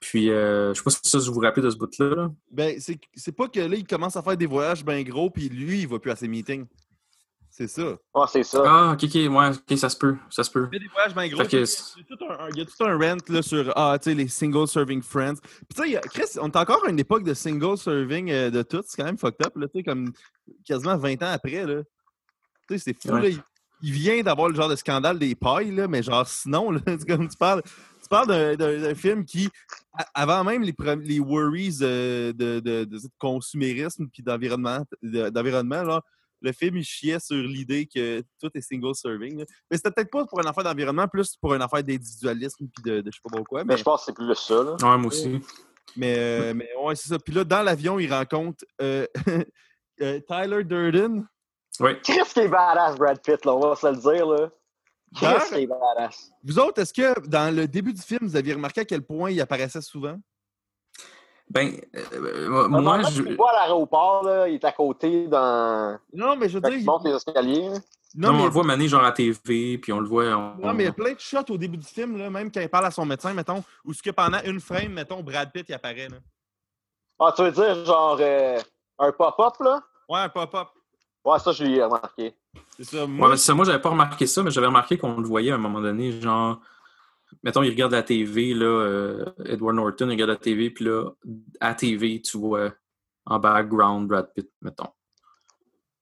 [0.00, 2.14] Puis, euh, je sais pas si ça, je vous rappelle de ce bout-là.
[2.14, 2.30] là.
[2.50, 5.48] Ben, c'est c'est pas que là, il commence à faire des voyages bien gros, puis
[5.48, 6.66] lui, il va plus à ses meetings.
[7.54, 7.82] C'est ça.
[8.14, 8.62] Ouais, c'est ça.
[8.66, 10.68] Ah, ok, ok, ouais, ok, ça se peut, ça se peut.
[10.72, 11.42] Il fait des voyages bien gros.
[11.44, 12.06] Fait que puis
[12.54, 15.34] Il y, a tout un, rent là, sur ah, tu sais, les single serving friends.
[15.68, 18.62] Puis tu sais, Chris, on est encore à une époque de single serving euh, de
[18.62, 18.82] tout.
[18.86, 20.12] C'est quand même fucked up, là, tu sais, comme
[20.64, 21.66] quasiment 20 ans après.
[21.66, 21.82] Là.
[22.68, 23.14] Tu sais, c'est fou.
[23.14, 23.20] Ouais.
[23.20, 23.42] Là, il,
[23.82, 27.28] il vient d'avoir le genre de scandale des pailles, là, mais genre sinon, là, comme
[27.28, 27.62] tu parles.
[28.02, 29.50] Tu parles d'un- film qui,
[30.14, 35.82] avant même les, les worries euh, de, de, de- de consumérisme puis d'environnement, de- d'environnement,
[35.82, 36.00] là,
[36.42, 39.38] le film, il chiait sur l'idée que tout est single serving.
[39.38, 39.44] là.
[39.70, 43.00] Mais c'était peut-être pas pour une affaire d'environnement, plus pour une affaire d'individualisme puis de,
[43.00, 43.64] de je sais pas quoi.
[43.64, 44.72] Mais Mais, je pense que c'est plus ça, là.
[44.72, 45.40] Ouais, moi aussi.
[45.96, 47.18] mais, euh, mais ouais, c'est ça.
[47.18, 49.06] Puis là, dans l'avion, il rencontre euh,
[50.02, 51.26] euh, Tyler Durden.
[51.80, 51.98] Ouais.
[52.02, 54.50] Qu'est-ce qui est badass, Brad Pitt, là, on va se le dire, là.
[55.18, 56.30] Qu'est-ce qui est badass?
[56.42, 59.30] Vous autres, est-ce que dans le début du film, vous aviez remarqué à quel point
[59.30, 60.18] il apparaissait souvent?
[61.50, 61.72] Ben,
[62.14, 63.22] euh, moi, Normalement, je.
[63.22, 65.98] tu vois à l'aéroport, là, il est à côté dans...
[66.14, 66.78] Non, mais je veux dire.
[66.78, 67.68] il monte les escaliers.
[68.14, 70.24] Non, Non, mais on le voit maner genre à la TV, puis on le voit.
[70.24, 72.50] on- Non, mais il y a plein de shots au début du film, là, même
[72.50, 75.50] quand il parle à son médecin, mettons, où ce que pendant une frame, mettons, Brad
[75.52, 76.08] Pitt, il apparaît.
[76.08, 76.16] Là.
[77.18, 78.58] Ah, tu veux dire, genre, euh,
[78.98, 79.80] un pop-up, là?
[80.08, 80.68] Ouais, un pop-up.
[81.24, 82.34] Ouais, ça, je l'ai remarqué.
[82.76, 83.02] C'est ça.
[83.02, 85.52] Ouais, Moi, c'est ça, moi, j'avais pas remarqué ça, mais j'avais remarqué qu'on le voyait
[85.52, 86.60] à un moment donné, genre,
[87.42, 91.10] mettons, il regarde la TV, là, euh, Edward Norton, il regarde la TV, puis là,
[91.60, 92.72] à TV, tu vois
[93.26, 94.88] en background Brad Pitt, mettons.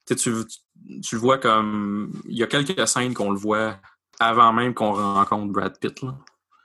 [0.06, 0.32] Tu, tu,
[1.02, 2.12] tu, le vois comme.
[2.28, 3.78] Il y a quelques scènes qu'on le voit
[4.18, 6.16] avant même qu'on rencontre Brad Pitt, là.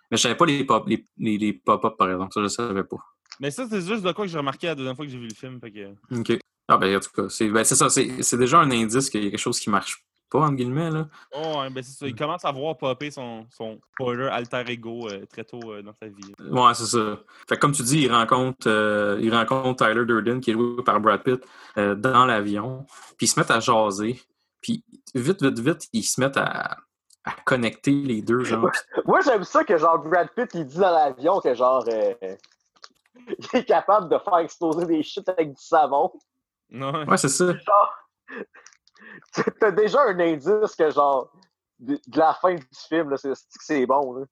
[0.10, 2.84] Mais je savais pas les pop les, les, les pop-up, par exemple, ça, je savais
[2.84, 2.98] pas.
[3.40, 5.28] mais ça, c'est juste de quoi que j'ai remarqué la deuxième fois que j'ai vu
[5.28, 5.60] le film.
[5.60, 5.92] Fait que...
[6.16, 6.40] OK.
[6.68, 9.28] Ah, ben, en tout cas, c'est ben, ça, c'est c'est déjà un indice qu'il y
[9.28, 11.08] a quelque chose qui marche pas, entre guillemets, là.
[11.34, 12.08] Oh, ouais, ben c'est ça.
[12.08, 15.94] Il commence à voir popper son, son spoiler alter ego euh, très tôt euh, dans
[15.94, 16.34] sa vie.
[16.40, 17.20] Ouais, c'est ça.
[17.48, 20.84] Fait que comme tu dis, il rencontre, euh, il rencontre Tyler Durden, qui est joué
[20.84, 21.46] par Brad Pitt,
[21.78, 22.86] euh, dans l'avion.
[23.18, 24.20] Puis ils se mettent à jaser.
[24.62, 26.78] Puis vite, vite, vite, ils se mettent à,
[27.24, 28.72] à connecter les deux, genre.
[29.06, 32.14] Moi, j'aime ça que, genre, Brad Pitt, il dit dans l'avion que, genre, euh,
[33.28, 36.12] il est capable de faire exploser des shit avec du savon.
[36.72, 37.06] Ouais.
[37.08, 37.46] Ouais, c'est ça.
[37.46, 37.94] Genre,
[39.60, 41.32] t'as déjà un indice que, genre,
[41.80, 44.26] de, de la fin du film, là, c'est bon, là.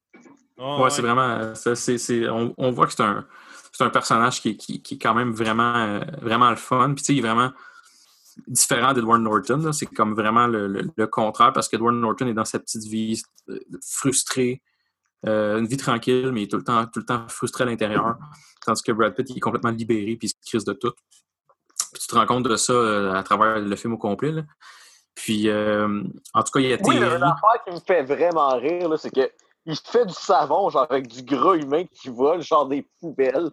[0.57, 1.55] Oh, Ouais, c'est vraiment.
[1.55, 4.97] ça, c'est- c'est- on, on voit que c'est un, personnage qui, est- qui, qui est
[4.99, 6.93] quand même vraiment, euh, vraiment le fun.
[6.93, 7.51] Puis, tu sais, il est vraiment
[8.47, 9.57] différent d'Edward Norton.
[9.57, 9.73] là.
[9.73, 13.21] C'est comme vraiment le, le- le contraire parce qu'Edward Norton est dans sa petite vie
[13.49, 14.61] euh, frustré,
[15.25, 17.67] euh, une vie tranquille, mais il est tout le temps, tout le temps frustré à
[17.67, 18.17] l'intérieur.
[18.65, 20.91] Tandis que Brad Pitt, il est complètement libéré puis il se crise de tout.
[21.93, 24.31] Puis tu te rends compte de ça euh, à travers le film au complet.
[24.31, 24.41] là.
[25.15, 26.01] Puis, euh,
[26.33, 27.17] en tout cas, il y a Oui, il y a Terry.
[27.17, 29.29] une affaire qui me fait vraiment rire, là, c'est que
[29.65, 33.49] il fait du savon, genre, avec du gras humain qui vole, genre des poubelles.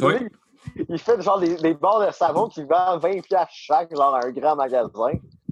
[0.00, 0.14] Oui.
[0.88, 4.24] Il fait, genre, des, des barres de savon qui vendent 20$ piastres chaque, genre, à
[4.26, 4.90] un grand magasin.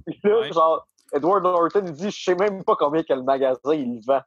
[0.05, 0.51] Puis là, Ouais.
[0.51, 4.21] genre, Edward Norton, il dit, je sais même pas combien que le magasin, il vend.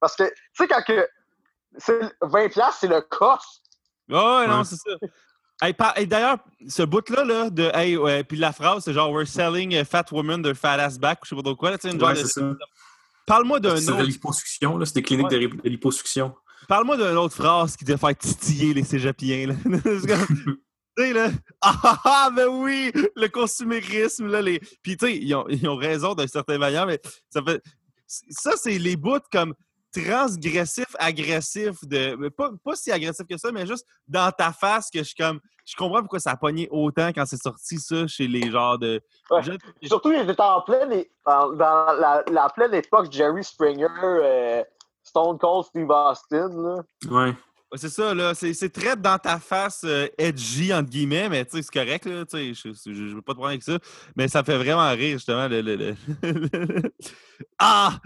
[0.00, 1.06] Parce que, tu sais, quand que...
[1.78, 3.62] c'est- 20$, piastres, c'est le cost.
[4.08, 4.90] Ouais, ouais, non, c'est ça.
[5.62, 6.38] Hey, par- hey, D'ailleurs,
[6.68, 10.06] ce bout-là, là, de hey, ouais, puis la phrase, c'est genre We're selling a fat
[10.10, 11.70] woman de fat ass back, ou je sais pas trop quoi.
[11.70, 12.58] Là, tu sais, une genre Ouais, de-.
[13.26, 14.02] Parle-moi d'un C'est de autre.
[14.02, 14.84] l'hyposuction, là.
[14.86, 16.34] C'est des cliniques de de l'hyposuction.
[16.68, 19.48] Parle-moi d'une autre phrase qui devait faire titiller les cégepiens.
[19.48, 19.54] Là.
[20.94, 21.30] Tu sais, là.
[21.62, 22.92] Ah, ah, ah, ben oui!
[23.16, 24.42] Le consumérisme, là.
[24.42, 24.58] Les...
[24.82, 27.00] Puis, tu sais, ils ont, ils ont raison d'un certain manière, mais
[27.30, 27.62] ça fait.
[28.06, 29.54] Ça, c'est les bouts comme
[29.92, 32.16] transgressifs, agressifs, de.
[32.16, 35.14] mais Pas, pas si agressif que ça, mais juste dans ta face que je suis
[35.14, 35.40] comme.
[35.64, 39.00] Je comprends pourquoi ça a pogné autant quand c'est sorti, ça, chez les genres de.
[39.30, 39.42] Ouais.
[39.42, 44.64] Je- Surtout, il était en pleine, dans la, la pleine époque Jerry Springer, euh,
[45.04, 46.76] Stone Cold Steve Austin, là.
[47.10, 47.32] Ouais.
[47.74, 48.34] C'est ça, là.
[48.34, 52.04] C'est c'est très dans ta face euh, edgy, entre guillemets, mais tu sais, c'est correct,
[52.04, 52.24] là.
[52.26, 53.78] Tu sais, je, je, je veux pas te prendre avec ça.
[54.14, 55.48] Mais ça fait vraiment rire, justement.
[55.48, 56.92] Le, le- le-
[57.58, 57.98] ah!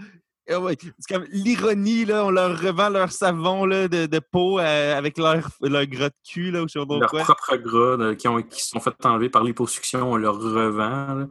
[1.09, 2.25] Comme l'ironie, là.
[2.25, 6.15] On leur revend leur savon là, de, de peau euh, avec leur, leur gras de
[6.27, 7.23] cul, là, ou je sais pas Leur quoi.
[7.23, 11.13] propre gras euh, qui, ont, qui se sont fait enlever par l'hyposuction, on leur revend.
[11.15, 11.27] là.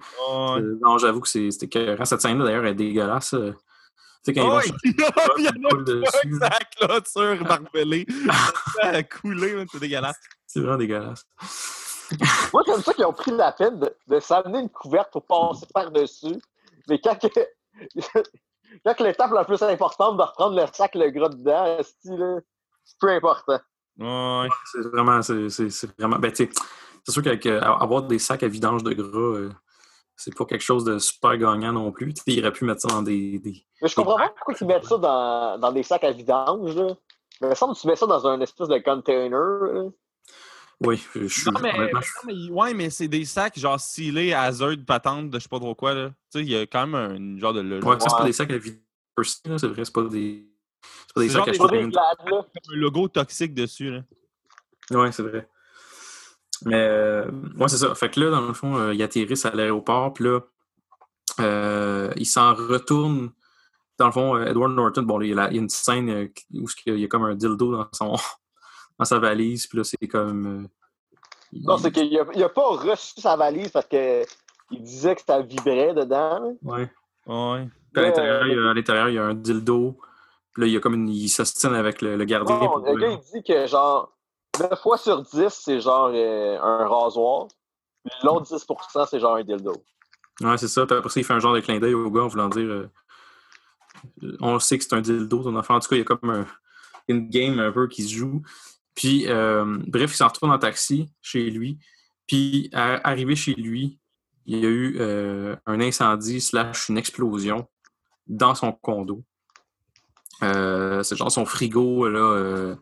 [0.59, 2.05] Euh, non, j'avoue que c'est- c'était écœurant.
[2.05, 3.31] Cette scène-là, d'ailleurs, est dégueulasse.
[3.31, 3.37] Tu
[4.23, 4.79] sais, quand ils vont Ouais, chercher
[5.39, 8.07] il y en a clôture barbelée.
[8.81, 10.17] ça a coulé, c'est dégueulasse.
[10.47, 11.25] C'est vraiment dégueulasse.
[12.53, 15.67] Moi, j'aime ça qu'ils ont pris la peine de, de s'amener une couverte pour passer
[15.75, 16.37] par-dessus.
[16.89, 17.17] Mais quand,
[18.85, 22.97] quand que l'étape la plus importante de reprendre le sac, le gras dedans, là, c'est
[23.01, 23.59] peu important.
[23.99, 24.49] Ouais.
[24.73, 25.49] C'est vraiment, c'est
[25.99, 26.19] vraiment.
[26.19, 26.51] Ben, c'est
[27.09, 29.51] sûr qu'avoir des sacs à vidange de gras, euh,
[30.17, 32.13] c'est pas quelque chose de super gagnant non plus.
[32.15, 33.39] Tu sais, il aurait pu mettre ça dans des.
[33.39, 36.75] des- Mais je comprends pas pourquoi ils mettent ça dans, dans des sacs à vidange.
[36.77, 36.87] Là.
[37.41, 39.31] Mais il me semble que tu mets ça dans un espèce de container.
[39.31, 39.91] là.
[40.85, 41.51] Oui, je suis.
[41.51, 44.43] Non, mais, honnêtement, mais je- non, mais- ouais, mais c'est des sacs genre scellés à
[44.43, 46.09] Hazard, patente, de je sais pas trop quoi, là.
[46.11, 47.85] Tu sais, il y a quand même un genre de logique.
[47.87, 48.27] Ouais, ça, c'est pas Ouais.
[48.29, 50.47] des sacs à là, C'est vrai, c'est pas des.
[50.83, 51.93] C'est pas des sacs à des- glades,
[52.31, 52.47] là.
[52.73, 54.03] un logo toxique dessus, là.
[54.91, 55.49] Oui, c'est vrai.
[56.67, 57.95] Mais, euh, ouais, c'est ça.
[57.95, 60.41] Fait que là, dans le fond, euh, ils atterrissent à l'aéroport, puis là,
[61.41, 63.31] euh, ils s'en retournent.
[63.99, 65.69] Dans le fond, euh, Edward Norton, bon, il y a, la- il y a une
[65.71, 68.15] scène euh, où il y a comme un dildo dans, son,
[68.99, 70.65] dans sa valise, puis là, c'est comme.
[70.65, 70.69] euh,
[71.53, 74.23] il- Non, c'est qu'il a, il a pas reçu sa valise parce que
[74.71, 76.57] il disait que ça vibrait dedans.
[76.63, 76.91] Ouais.
[77.27, 77.69] Ouais.
[77.93, 79.99] Puis à l'intérieur, Euh, il y a- à l'intérieur, il y a un dildo.
[80.53, 81.09] Puis là, il y a comme une.
[81.09, 82.59] Il s'ostine avec le, le gardien.
[82.59, 84.13] Non, pour- le gars, il dit que genre
[84.59, 87.49] 9 fois sur 10, c'est genre euh, un rasoir.
[88.05, 89.73] Puis L'autre 10%, c'est genre un dildo.
[90.41, 90.87] Ouais, c'est ça.
[90.87, 92.69] Puis après ça, il fait un genre de clin d'œil au gars en voulant dire
[92.69, 92.89] euh,
[94.41, 95.77] on sait que c'est un dildo, ton enfant.
[95.77, 96.47] En tout cas, il y a comme un-
[97.09, 98.43] une game un peu qui se joue.
[98.97, 101.79] Puis, euh, bref, il s'en retourne en taxi chez lui.
[102.27, 104.01] Puis, à- arrivé chez lui,
[104.47, 107.69] il y a eu euh, un incendie slash une explosion
[108.27, 109.23] dans son condo.
[110.43, 112.19] Euh, c'est genre son frigo, là.
[112.19, 112.77] euh,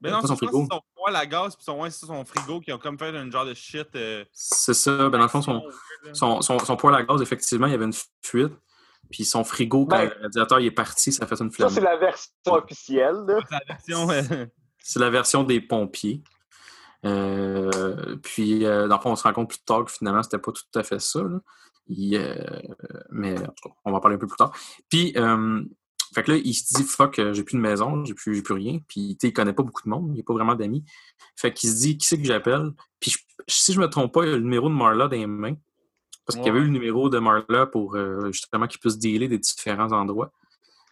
[0.00, 0.66] Mais Pas non, son son frigo.
[0.70, 3.16] son poêle à gaz puis son, ouais, c'est ça, son frigo qui ont comme fait
[3.16, 3.88] un genre de shit.
[3.96, 5.08] euh, c'est ça.
[5.08, 5.62] Ben, dans le fond, son,
[6.12, 8.52] son, son, son poêle à gaz, effectivement, il y avait une fuite.
[9.10, 11.56] Puis son frigo, quand Ben, le radiateur il est parti, ça a fait une Ça,
[11.56, 11.70] flamme.
[11.70, 13.14] c'est la version officielle.
[13.26, 13.38] là.
[13.48, 13.54] C'est
[13.94, 14.50] la version.
[14.88, 16.22] C'est la version des pompiers.
[17.04, 20.38] Euh, puis, euh, dans le fond, on se rend compte plus tard que finalement, c'était
[20.38, 21.22] pas tout à fait ça.
[21.22, 21.40] là.
[21.88, 22.34] Il, euh,
[23.10, 23.34] mais
[23.84, 24.52] on va en parler un peu plus tard.
[24.88, 25.62] Puis, euh,
[26.14, 28.78] fait que là, il se dit fuck, j'ai plus de maison, j'ai plus, plus rien.
[28.88, 30.84] Puis, tu sais, il connaît pas beaucoup de monde, il a pas vraiment d'amis.
[31.36, 32.70] Fait qu'il se dit qui c'est que j'appelle?
[32.98, 35.16] Puis, je- si je me trompe pas, il y a le numéro de Marla dans
[35.16, 35.54] les mains.
[36.24, 37.96] Parce qu'il y avait eu le numéro de Marla pour
[38.32, 40.30] justement qu'il puisse dealer des différents endroits.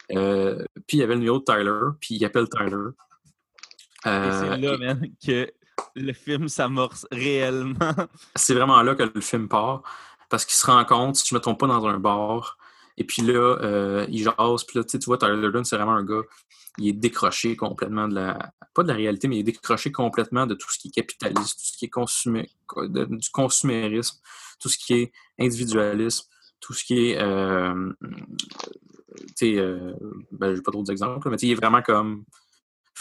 [0.08, 2.90] Puis il y avait le numéro de Tyler, puis il appelle Tyler.
[4.06, 5.50] Et Euh, c'est là, man, que
[5.94, 7.78] le film s'amorce réellement.
[8.36, 9.82] c'est vraiment là que le film part.
[10.28, 12.56] Parce qu'il se rend compte, si je ne me trompe pas, dans un bar.
[12.96, 13.32] Et puis là,
[13.62, 14.64] euh, il jase.
[14.64, 16.22] Puis là, tu vois, Tyler Durden, c'est vraiment un gars.
[16.78, 18.52] Il est décroché complètement de la.
[18.74, 21.58] Pas de la réalité, mais il est décroché complètement de tout ce qui est capitaliste,
[21.58, 24.18] tout ce qui est consumé, de- du consumérisme,
[24.60, 26.26] tout ce qui est individualisme,
[26.60, 27.18] tout ce qui est.
[27.22, 29.94] Euh, tu sais, euh,
[30.32, 32.24] ben, j'ai pas d'autres exemples, mais il est vraiment comme.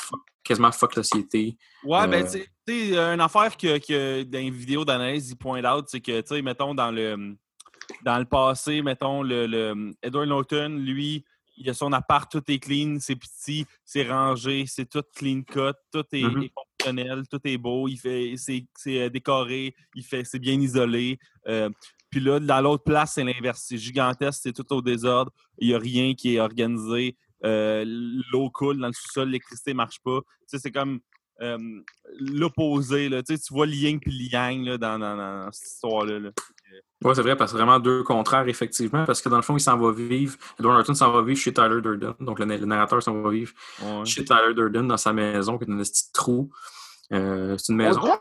[0.05, 1.57] Fuck- quasiment fuck la société.
[1.83, 5.29] Ouais, ben, Euh, tu sais, tu sais, une affaire que, que dans les vidéos d'analyse,
[5.31, 7.35] il point out, c'est que, tu sais, mettons, dans le,
[8.03, 11.23] dans le passé, mettons, le, le Edward Norton, lui,
[11.57, 15.71] il a son appart, tout est clean, c'est petit, c'est rangé, c'est tout clean cut,
[15.91, 16.43] tout est, Mhm.
[16.43, 20.59] est fonctionnel, tout est beau, il fait, c'est, c'est euh, décoré, il fait, c'est bien
[20.59, 21.17] isolé.
[21.47, 21.69] euh,
[22.11, 23.65] puis là, dans l'autre place, c'est l'inverse.
[23.67, 25.33] C'est gigantesque, c'est tout au désordre.
[25.57, 27.17] Il n'y a rien qui est organisé.
[27.45, 27.83] Euh,
[28.31, 30.19] L'eau coule dans le sous-sol, l'électricité ne marche pas.
[30.21, 30.99] Tu sais, c'est comme
[31.41, 31.57] euh,
[32.19, 33.09] l'opposé.
[33.09, 33.21] là.
[33.23, 36.19] Tu sais, tu vois le yin puis le yang là, dans, dans- dans cette histoire-là.
[36.19, 36.29] là.
[37.03, 39.55] Oui, c'est vrai, parce que c'est vraiment deux contraires, effectivement, parce que dans le fond,
[39.55, 42.65] il s'en va vivre, Edward Norton s'en va vivre chez Tyler Durden, donc le, le
[42.65, 44.05] narrateur s'en va vivre Ouais.
[44.05, 46.49] chez Tyler Durden dans sa maison, qui est une petite trou.
[47.13, 47.99] Euh, c'est une On maison.
[48.01, 48.17] dirait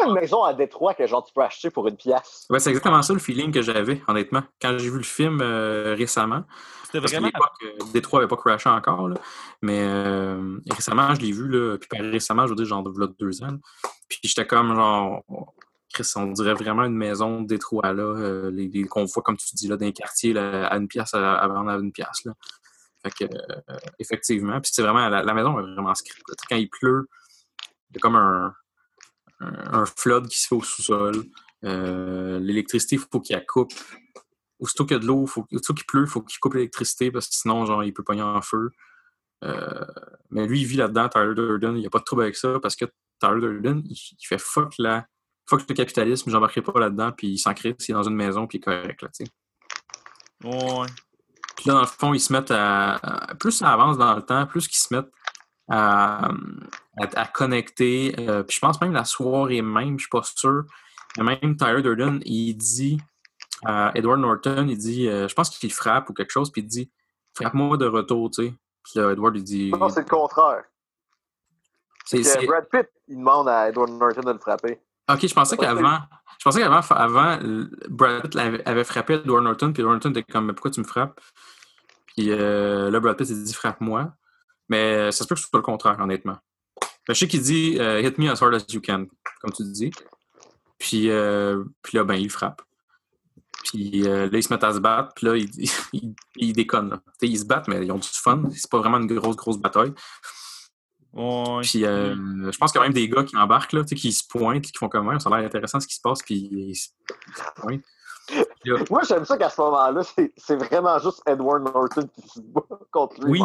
[0.00, 2.46] une maison à Détroit que genre tu peux acheter pour une pièce.
[2.50, 5.94] Ouais, c'est exactement ça le feeling que j'avais, honnêtement, quand j'ai vu le film euh,
[5.96, 6.44] récemment.
[6.84, 9.16] C'était Parce l'époque, euh, Détroit n'avait pas crashé encore, là.
[9.62, 13.00] mais euh, récemment, je l'ai vu, là, puis par récemment, je veux dire, genre, il
[13.00, 13.56] y a deux ans.
[14.08, 15.22] Puis j'étais comme, genre,
[15.92, 19.36] Chris, on dirait vraiment une maison de Détroit, là, euh, les, les- qu'on voit, comme
[19.36, 22.32] tu dis, là, quartiers, là, à une pièce, à, à vendre à une pièce, là.
[23.04, 26.22] Fait que, euh, effectivement, puis c'est vraiment, la, la maison est vraiment script.
[26.48, 27.08] Quand il pleut,
[27.90, 28.54] il y a comme un,
[29.42, 31.24] un, un flood qui se fait au sous-sol.
[31.64, 33.72] Euh, L'électricité, il faut qu'il la coupe.
[34.58, 37.10] Aussitôt qu'il y a de l'eau, faut- aussitôt qu'il pleut, il faut qu'il coupe l'électricité
[37.10, 38.70] parce que sinon, genre, il peut pogner en feu.
[39.44, 39.84] Euh,
[40.30, 41.74] mais lui, il vit là-dedans, Tyler Durden.
[41.76, 42.84] Il n'y a pas de trouble avec ça parce que
[43.20, 45.06] Tyler Durden, il, il fait fuck, la,
[45.48, 48.58] fuck le capitalisme, j'embarquerai pas là-dedans, puis il s'en crée, c'est dans une maison, puis
[48.58, 49.30] il est correct, là, tu sais.
[50.44, 50.86] Ouais.
[51.56, 54.46] Puis là, dans le fond, ils se mettent à- plus ça avance dans le temps,
[54.46, 55.10] plus qu'ils se mettent
[55.68, 58.14] à, à, à connecter.
[58.18, 60.64] euh, puis je pense même la soirée même, je suis pas sûr.
[61.18, 62.98] Même Tyler Durden, il dit
[63.64, 66.66] à Edward Norton, il dit, euh, je pense qu'il frappe ou quelque chose, puis il
[66.66, 66.90] dit
[67.34, 68.54] Frappe-moi de retour, tu sais.
[68.84, 69.70] Puis là, Edward, il dit.
[69.70, 70.64] Non, c'est le contraire.
[72.04, 74.80] c'est- Brad Pitt, il demande à Edward Norton de le frapper.
[75.10, 75.98] Ok, je pensais qu'avant.
[76.38, 80.24] Je pensais qu'avant, avant, euh, Brad Pitt avait, frappé Edward Norton, puis Edward Norton était
[80.24, 81.20] comme, Mais pourquoi tu me frappes?
[82.08, 84.12] Puis euh, là, Brad Pitt s'est dit, frappe-moi.
[84.72, 86.38] Mais ça se peut que ce soit le contraire, honnêtement.
[87.06, 89.04] Mais je sais qu'il dit, euh, hit me as hard as you can,
[89.42, 89.90] comme tu dis.
[90.78, 92.62] Puis, euh, puis là, ben, il frappe.
[93.64, 95.50] Puis euh, là, ils se mettent à se battre, puis là, ils,
[95.92, 96.88] ils, ils déconnent.
[96.88, 97.02] Là.
[97.20, 98.42] Tu sais, Ils se battent, mais ils ont du fun.
[98.50, 99.92] C'est pas vraiment une grosse, grosse bataille.
[101.12, 101.60] Ouais.
[101.60, 103.94] Puis euh, je pense qu'il y a même des gars qui embarquent, là, tu sais,
[103.94, 106.22] qui se pointent, qui font comme ouais, ça a l'air intéressant ce qui se passe,
[106.22, 106.88] puis ils se
[107.56, 107.84] pointent.
[108.26, 112.28] Puis là, Moi, j'aime ça qu'à ce moment-là, c'est c'est vraiment juste Edward Norton qui
[112.28, 113.42] se bat contre Oui.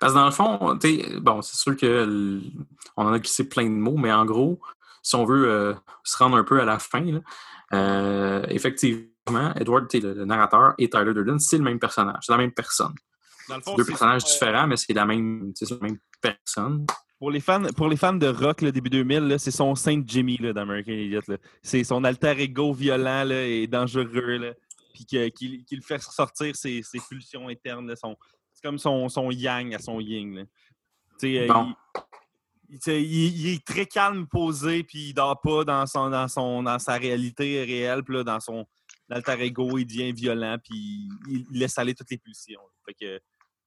[0.00, 0.78] Parce que dans le fond,
[1.20, 2.40] bon, c'est sûr que
[2.96, 4.60] on en a glissé plein de mots, mais en gros,
[5.02, 7.20] si on veut euh, se rendre un peu à la fin, là,
[7.72, 12.38] euh, effectivement, Edward, le, le narrateur, et Tyler Durden, c'est le même personnage, c'est la
[12.38, 12.94] même personne.
[13.48, 16.86] Dans le fond, Deux c'est- personnages différents, mais c'est la même, la même personne.
[17.18, 20.02] Pour les fans, pour les fans de rock, le début 2000, là, c'est son Saint
[20.06, 21.20] Jimmy là, d'American Idiot.
[21.28, 21.36] là.
[21.62, 24.36] C'est son alter ego violent là, et dangereux.
[24.38, 24.52] Là,
[24.92, 27.88] puis qu'il fait ressortir ses, ses pulsions internes.
[27.88, 28.16] là, son-
[28.64, 30.34] comme son, son yang à son yin.
[30.36, 30.42] là.
[31.20, 31.74] Tu sais, euh, Bon.
[32.68, 36.62] il, il- il est très calme, posé, puis il dort pas dans, son, dans, son,
[36.62, 38.02] dans sa réalité réelle.
[38.02, 38.66] Puis là, dans son
[39.10, 42.60] alter ego, il devient violent, puis il, laisse aller toutes les pulsions.
[42.86, 43.18] Fait que,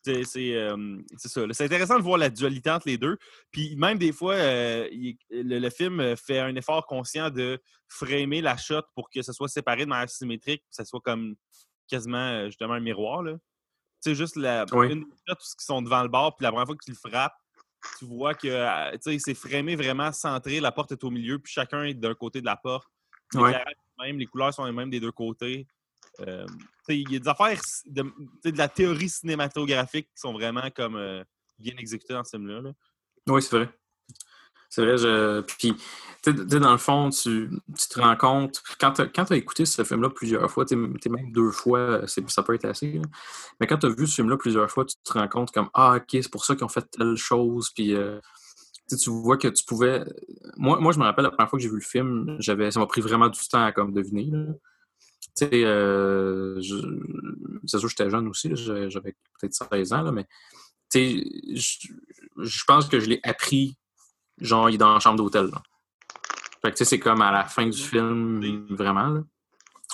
[0.03, 1.41] tu sais, c'est euh, c'est ça.
[1.51, 3.17] C'est intéressant de voir la dualité entre les deux.
[3.51, 8.41] Puis même des fois, euh, il- le, le film fait un effort conscient de framer
[8.41, 11.35] la shot pour que ce soit séparé de manière symétrique, que ce soit comme
[11.87, 13.21] quasiment justement un miroir.
[13.21, 13.35] Là.
[14.03, 14.91] Tu sais, juste la, Oui.
[14.91, 16.97] une des shots qui sont devant le bord, puis la première fois que tu le
[17.09, 17.35] frappes,
[17.99, 21.51] tu vois que tu sais, c'est framé vraiment centré, la porte est au milieu, puis
[21.53, 22.87] chacun est d'un côté de la porte.
[23.33, 23.47] Ouais.
[23.47, 25.67] L'éclairage est le même, les couleurs sont les mêmes des deux côtés.
[26.21, 26.53] Euh, tu
[26.85, 28.11] sais, il y a des affaires de, tu
[28.43, 31.23] sais, de la théorie cinématographique qui sont vraiment comme euh,
[31.59, 32.61] bien exécutées dans ce film-là.
[32.61, 32.71] là.
[33.27, 33.69] Oui, c'est vrai.
[34.69, 35.41] C'est vrai, je.
[35.41, 35.75] Puis,
[36.23, 39.83] tu sais, dans le fond, tu, tu te rends compte, quand tu as, écouté ce
[39.83, 43.01] film-là plusieurs fois, tu même deux fois, ça peut être assez,
[43.59, 45.97] mais quand tu as vu ce film-là plusieurs fois, tu te rends compte comme Ah,
[45.97, 48.19] ok, c'est pour ça qu'ils ont fait telle chose, puis euh,
[48.95, 50.03] tu vois que tu pouvais.
[50.57, 52.87] Moi, moi, je me rappelle la première fois que j'ai vu le film, ça m'a
[52.87, 54.31] pris vraiment du temps à deviner.
[55.35, 56.59] Tu sais, euh,
[57.65, 60.25] c'est sûr que j'étais jeune aussi, j'avais peut-être 16 ans, là, mais
[60.89, 61.21] tu
[61.55, 61.83] sais,
[62.37, 63.77] je pense que je l'ai appris,
[64.39, 65.49] genre, il est dans la chambre d'hôtel.
[66.61, 69.21] Fait que, tu sais, c'est comme à la fin du film, vraiment, là.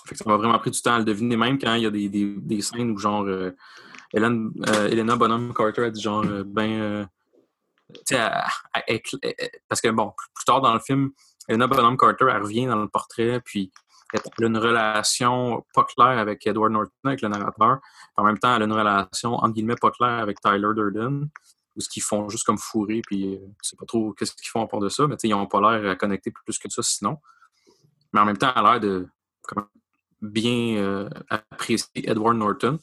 [0.06, 1.86] Fait que ça m'a vraiment pris du temps à le deviner, même quand il y
[1.86, 3.52] a des, des, des scènes où, genre, euh,
[4.14, 7.08] Hélène, euh, Helena Bonham Carter a dit, genre, euh, ben,
[8.06, 8.30] tu sais,
[9.70, 11.12] parce que, bon, plus, plus tard dans le film,
[11.48, 13.72] Helena Bonham Carter, elle revient dans le portrait, puis
[14.14, 17.80] elle a une relation pas claire avec Edward Norton, avec le narrateur.
[18.16, 21.30] En même temps, elle a une relation, entre guillemets, pas claire avec Tyler Durden,
[21.76, 24.62] où ce qu'ils font juste comme fourrer, puis euh, sais pas trop qu'est-ce qu'ils font
[24.62, 26.70] à part de ça, mais tu sais, ils n'ont pas l'air à connecter plus que
[26.70, 27.18] ça sinon.
[28.14, 29.08] Mais en même temps, elle a l'air de
[29.42, 29.68] comme,
[30.22, 32.80] bien euh, apprécier Edward Norton.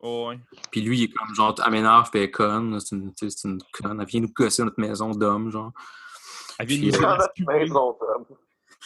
[0.00, 0.38] Oh, ouais.
[0.70, 3.48] Puis lui, il est comme genre, elle m'énerve, puis elle est conne, c'est une, c'est
[3.72, 5.72] conne, elle vient nous casser notre maison d'homme, genre.
[6.58, 8.36] Elle vient nous euh, Dans faire notre maison, Tom.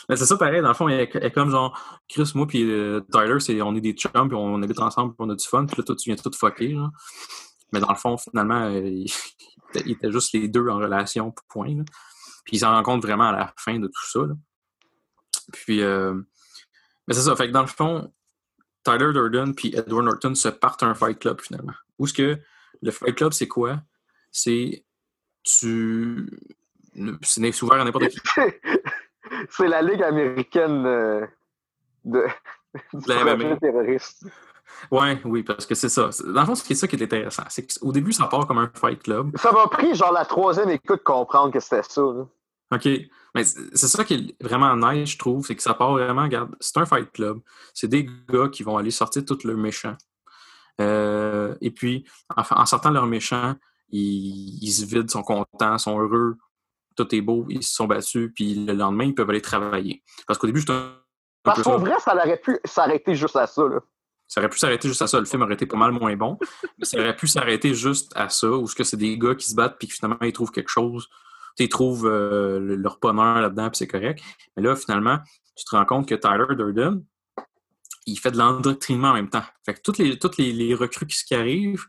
[0.09, 1.77] Mais c'est ça pareil, dans le fond, elle est elle est comme genre,
[2.09, 5.27] Chris, moi, puis euh, Tyler, c'est, on est des chums, puis on habite ensemble, puis
[5.27, 6.91] on a du fun, puis là, toi, tu viens tout fucker, genre.
[7.73, 9.13] Mais dans le fond, finalement, euh, ils
[9.75, 11.75] ils étaient juste les deux en relation, point.
[11.75, 11.85] là.
[12.45, 14.21] Puis ils s'en rendent compte vraiment à la fin de tout ça.
[14.21, 14.35] là.
[15.53, 16.15] Puis, euh,
[17.07, 18.13] mais c'est ça, fait que dans le fond,
[18.85, 21.75] Tyler Durden puis Edward Norton se partent un Fight Club, finalement.
[21.99, 22.39] Où est-ce que
[22.83, 23.81] le Fight Club, c'est quoi?
[24.31, 24.85] C'est
[25.43, 26.31] tu.
[27.23, 28.19] C'est ouvert à n'importe qui.
[29.51, 31.27] C'est la Ligue américaine euh,
[32.05, 32.25] de,
[32.95, 33.57] du La projet MMA.
[33.57, 34.27] terroriste.
[34.91, 36.11] Ouais, oui, parce que c'est ça.
[36.27, 37.45] Dans le fond, c'est ça qui est intéressant.
[37.49, 39.37] C'est qu'au début, ça part comme un fight club.
[39.37, 42.03] Ça m'a pris genre la troisième écoute comprendre que c'était ça.
[42.03, 42.27] là.
[42.73, 42.89] OK.
[43.35, 46.55] Mais c'est ça qui est vraiment nice, je trouve, c'est que ça part vraiment, regarde,
[46.61, 47.41] c'est un fight club.
[47.75, 49.97] C'est des gars qui vont aller sortir tout le méchant.
[50.81, 52.05] Euh, et puis,
[52.37, 53.55] en, en sortant leur méchant,
[53.91, 56.37] ils, ils se vident, sont contents, sont heureux,
[56.97, 60.03] tout est beau, ils se sont battus, puis le lendemain, ils peuvent aller travailler.
[60.27, 60.95] Parce qu'au début, c'est un, un
[61.43, 61.77] Parce qu'en ça.
[61.77, 63.63] vrai, ça aurait pu s'arrêter juste à ça.
[63.63, 63.81] Là.
[64.29, 65.19] Ça aurait pu s'arrêter juste à ça.
[65.19, 66.39] Le film aurait été pas mal moins bon.
[66.79, 69.49] Mais ça aurait pu s'arrêter juste à ça, où ce que c'est des gars qui
[69.49, 71.09] se battent puis que finalement ils trouvent quelque chose.
[71.59, 74.23] Ils trouvent euh, leur bonheur là-dedans puis c'est correct.
[74.57, 75.19] Mais là, finalement,
[75.57, 77.03] tu te rends compte que Tyler Durden,
[78.07, 79.45] il fait de l'endoctrinement en même temps.
[79.65, 81.85] Fait que toutes les, toutes les, recrues qui, arrivent,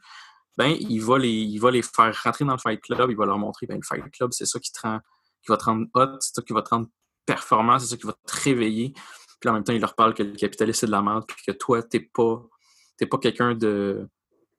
[0.58, 3.68] ben, il va, les, les faire rentrer dans le Fight Club, il va leur montrer,
[3.68, 6.42] ben, le Fight Club, c'est ça qui, te qui va te rendre hot, c'est ça
[6.42, 6.88] qui va te rendre
[7.26, 8.94] performant, c'est ça qui va te réveiller.
[9.40, 11.38] Puis en même temps, il leur parle que le capitalisme, c'est de la merde, puis
[11.48, 12.46] que toi, t'es pas,
[12.98, 14.08] t'es pas quelqu'un de,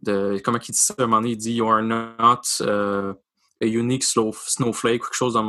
[0.03, 0.41] de.
[0.43, 1.33] Comment il dit ça à un moment donné?
[1.33, 3.14] Il dit You are not uh,
[3.61, 5.41] a unique snowflake, quelque chose de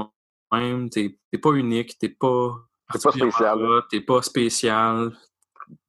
[0.52, 0.90] même.
[0.90, 2.54] T'es pas unique, t'es pas.
[2.92, 3.82] T'es pas spécial.
[3.90, 5.18] T'es pas spécial.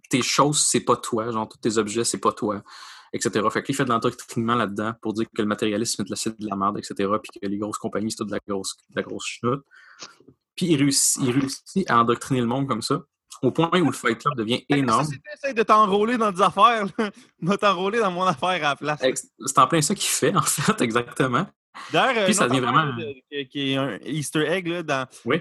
[0.09, 1.30] Tes choses, c'est pas toi.
[1.30, 2.62] Genre, tous tes objets, c'est pas toi.
[3.14, 3.30] Etc.
[3.51, 6.78] Fait qu'il fait de l'endoctrinement là-dedans pour dire que le matérialisme, c'est de la merde,
[6.78, 7.11] etc.
[7.22, 9.64] Puis que les grosses compagnies, c'est de la grosse, de la grosse chenoute.
[10.55, 13.03] Puis il réussit, il réussit à endoctriner le monde comme ça
[13.41, 15.05] au point où le Fight Club devient énorme.
[15.05, 16.87] Si tu de t'enrôler dans des affaires,
[17.43, 19.01] va t'enrôler dans mon affaire à la place.
[19.47, 21.47] C'est en plein ça qu'il fait, en fait, exactement.
[21.91, 22.93] D'ailleurs, Puis ça devient vraiment.
[23.51, 25.41] qui est un Easter egg, là, dans, oui.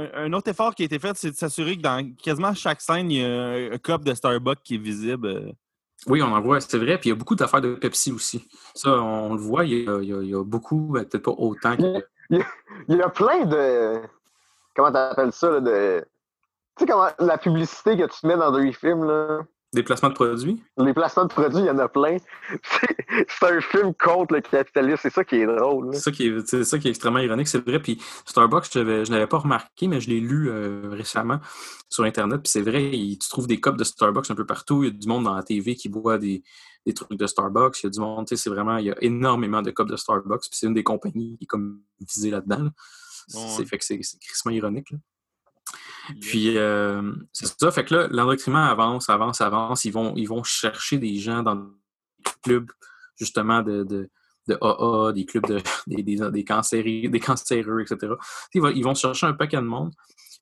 [0.00, 2.80] Euh, un, autre effort qui a été fait, c'est de s'assurer que dans quasiment chaque
[2.80, 5.26] scène, il y a un cup de Starbucks qui est visible.
[5.26, 5.52] Euh.
[6.06, 6.98] Oui, on en voit, c'est vrai.
[6.98, 8.48] Puis il y a beaucoup d'affaires de Pepsi aussi.
[8.74, 12.04] Ça, on le voit, il y a, il y a, beaucoup, peut-être pas autant que.
[12.30, 14.00] Il y, a, plein de.
[14.74, 16.04] Comment t'appelles ça, là, de
[16.76, 19.40] tu sais comment la publicité que tu mets dans des films, là?
[19.74, 20.62] Des placements de produits?
[20.76, 22.18] Les placements de produits, il y en a plein.
[22.62, 25.00] C'est un film contre le capitalisme.
[25.00, 25.94] C'est ça qui est drôle.
[25.94, 27.80] C'est ça, qui est, ça qui est extrêmement ironique, c'est vrai.
[27.80, 31.40] Puis Starbucks, je ne l'avais pas remarqué, mais je l'ai lu euh, récemment
[31.88, 32.42] sur Internet.
[32.42, 34.84] Puis c'est vrai, tu trouves des copes de Starbucks un peu partout.
[34.84, 36.42] Il y a du monde dans la TV qui boit des,
[36.84, 37.82] des trucs de Starbucks.
[37.82, 40.42] Il y a du monde, c'est vraiment, il y a énormément de copes de Starbucks.
[40.42, 42.68] Puis c'est une des compagnies qui est comme visée là-dedans.
[43.26, 44.90] C'est fait que c'est crissement ironique.
[44.90, 44.98] Là.
[46.20, 47.70] Puis, euh, c'est ça.
[47.70, 49.84] Fait que là, l'endoctrinement avance, avance, avance.
[49.84, 51.70] Ils vont, ils vont chercher des gens dans des
[52.42, 52.70] clubs,
[53.16, 54.10] justement, de, de,
[54.48, 58.14] de AA, des clubs de, des, des, des, cancéreux, des cancéreux, etc.
[58.54, 59.92] Ils vont, ils vont chercher un paquet de monde.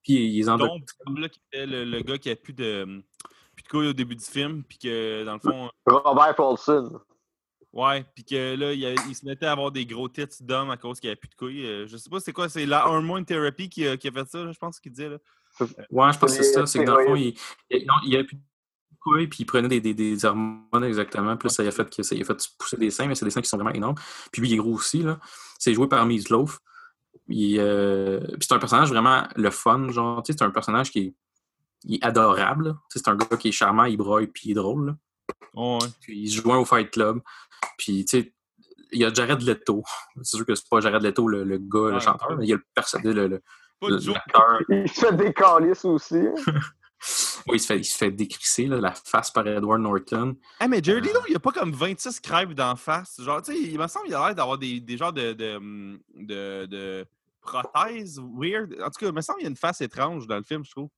[0.02, 0.84] Puis, ils endoctrinent.
[1.04, 3.02] Comme là, qui était le, gars qui a plus de,
[3.54, 4.64] plus de couilles au début du film.
[4.64, 5.70] Puis que, dans le fond.
[5.86, 7.00] Robert Paulson.
[7.72, 10.98] Ouais, puis que là, il, se mettait à avoir des gros tits d'homme à cause
[10.98, 11.66] qu'il n'y avait plus de couilles.
[11.66, 14.58] Euh, je sais pas c'est quoi, c'est la Hormone Therapy qui, a fait ça, je
[14.58, 15.08] pense qu'il disait.
[15.08, 15.18] Là.
[15.90, 16.66] Ouais, je pense que c'est ça.
[16.66, 17.34] C'est que dans le fond, il,
[17.70, 18.42] il, avait plus de
[19.00, 21.36] couilles, puis il prenait des, des, des, hormones exactement.
[21.36, 23.30] Puis là, ça a fait, que, ça a fait pousser des seins, mais c'est des
[23.30, 23.96] seins qui sont vraiment énormes.
[24.32, 25.02] Puis lui, il est gros aussi.
[25.02, 25.18] là.
[25.58, 26.60] C'est joué par Meatloaf.
[27.30, 31.14] Euh, puis c'est un personnage vraiment le fun, genre, tu sais, c'est un personnage qui
[31.88, 32.76] est, adorable.
[32.88, 34.96] C'est un gars qui est charmant, il broille, puis il est drôle.
[35.54, 35.78] ouais.
[36.00, 37.20] Puis il se joint au Fight Club.
[37.78, 38.34] Puis, tu sais,
[38.92, 39.82] il y a Jared Leto.
[40.22, 42.52] C'est sûr que c'est pas Jared Leto, le, le gars, le chanteur, mais il y
[42.52, 43.42] a le personnage, le,
[44.68, 46.16] Il se fait décaler aussi.
[46.16, 46.34] Hein.
[47.46, 50.36] oui, il se fait, il se fait décrisser, là, la face par Edward Norton.
[50.58, 53.20] Ah, mais Jared Leto, il y a pas comme 26 crêpes d'en face.
[53.22, 55.58] Genre, tu sais, il me semble qu'il a l'air d'avoir des, des genres de, de,
[56.16, 57.06] de, de
[57.40, 58.76] prothèses weird.
[58.82, 60.64] En tout cas, il me semble qu'il y a une face étrange dans le film,
[60.64, 60.88] je trouve.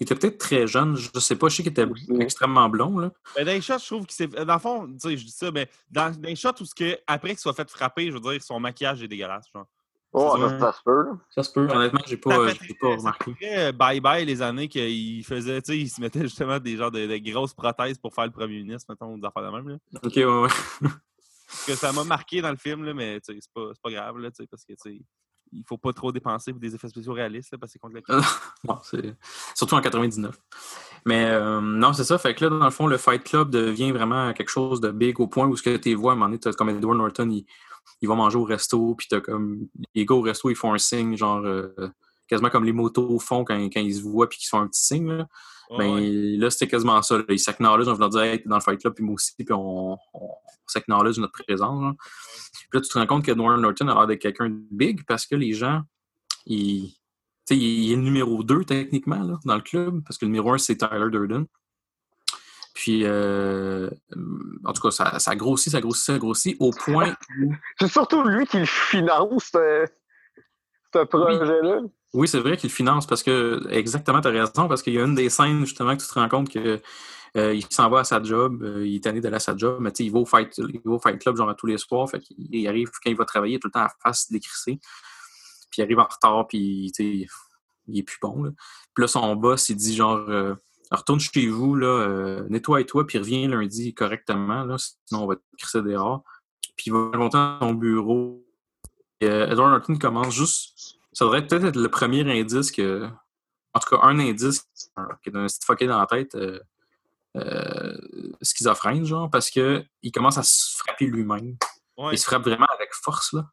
[0.00, 1.86] Il était peut-être très jeune, je sais pas, je sais qu'il était
[2.20, 2.98] extrêmement blond.
[2.98, 3.10] Là.
[3.34, 4.28] Ben, dans les shots, je trouve que c'est.
[4.28, 7.30] Dans le fond, tu sais, je dis ça, mais dans, les shots où, que, après
[7.30, 9.46] qu'il soit fait frapper, je veux dire, son maquillage est dégueulasse.
[9.52, 9.66] Genre.
[10.12, 11.06] Oh, ça, se peut.
[11.30, 11.68] Ça se peut.
[11.70, 12.46] Honnêtement, j'ai pas,
[12.80, 13.36] pas remarqué.
[13.42, 17.30] Euh, bye-bye les années qu'il faisait, tu sais, il se mettait justement des genres de,
[17.30, 19.68] grosses prothèses pour faire le premier ministre, mettons, des affaires de même.
[19.68, 19.76] Là.
[20.02, 20.48] Ok, ouais, ouais.
[21.66, 24.64] que ça m'a marqué dans le film, là, mais c'est pas, pas grave, là, parce
[24.64, 25.00] que, tu sais
[25.52, 28.20] il faut pas trop dépenser pour des effets spéciaux réalistes parce que c'est contre la
[28.64, 28.78] non,
[29.54, 30.36] Surtout en 99.
[31.04, 32.18] Mais euh, non, c'est ça.
[32.18, 35.20] Fait que là, dans le fond, le Fight Club devient vraiment quelque chose de big
[35.20, 37.46] au point où ce que tu vois, à un moment donné, comme Edward Norton, il,
[38.00, 39.68] il, va manger au resto, puis t'as comme.
[39.94, 41.68] Les gars au resto, ils font un signe, genre euh,
[42.28, 44.84] quasiment comme les motos font quand, quand ils se voient puis qu'ils font un petit
[44.84, 45.08] signe.
[45.08, 45.26] Là.
[45.76, 46.00] ben,
[46.38, 47.18] là, c'était quasiment ça.
[47.18, 47.24] Là.
[47.28, 49.32] Ils s'acknowledge, on va leur dire hey, t'es dans le Fight Club, puis moi aussi,
[49.36, 50.30] puis on, on
[50.66, 51.94] s'acknowledge notre présence.
[52.52, 55.04] Puis là, tu te rends compte que Edward Norton a l'air d'être quelqu'un de big
[55.06, 55.82] parce que les gens,
[56.46, 56.92] il,
[57.50, 60.58] il est le numéro 2 techniquement là, dans le club, parce que le numéro 1,
[60.58, 61.46] c'est Tyler Durden.
[62.78, 63.90] Puis, euh,
[64.64, 67.52] en tout cas, ça, ça grossit, ça grossit, ça grossit, au point où...
[67.80, 69.84] C'est surtout lui qui finance, euh,
[70.94, 71.80] ce, projet-là.
[71.82, 71.90] Oui,
[72.26, 75.14] c'est vrai qu'il finance, parce que, exactement, tu as raison, parce qu'il y a une
[75.14, 76.80] des scènes, justement, que tu te rends compte que
[77.36, 79.78] euh, il s'en va à sa job, euh, il est tanné d'aller à sa job,
[79.80, 82.08] mais il va, au fight, il va au fight club genre tous les soirs.
[82.10, 84.80] Fait il arrive quand il va travailler tout le temps à face décrissé.
[85.70, 88.54] Puis il arrive en retard, puis il est plus bon.
[88.94, 90.54] Puis là, son boss, il dit genre euh,
[90.90, 95.82] retourne chez vous, là, nettoie-toi, puis reviens lundi correctement, là, sinon on va te crisser
[95.82, 96.24] dehors.
[96.76, 98.44] Puis il va monter dans son bureau.
[99.20, 100.97] Et, Edward Norton commence juste.
[101.12, 103.08] Ça devrait peut-être être le premier indice que.
[103.74, 104.62] En tout cas, un indice
[105.22, 106.36] qui est un petit fucké dans la tête
[107.36, 107.96] euh,
[108.42, 111.56] schizophrène, genre, parce qu'il commence à se frapper lui-même.
[111.96, 112.14] Ouais.
[112.14, 113.46] Il se frappe vraiment avec force, là.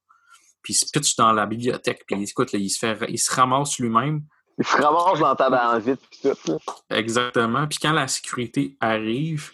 [0.62, 3.34] Puis il se pitch dans la bibliothèque, puis écoute, là, il, se fait, il se
[3.34, 4.24] ramasse lui-même.
[4.58, 6.34] Il se ramasse dans ta banvite pis tout.
[6.47, 6.58] Là.
[6.89, 7.68] Exactement.
[7.68, 9.51] Puis quand la sécurité arrive,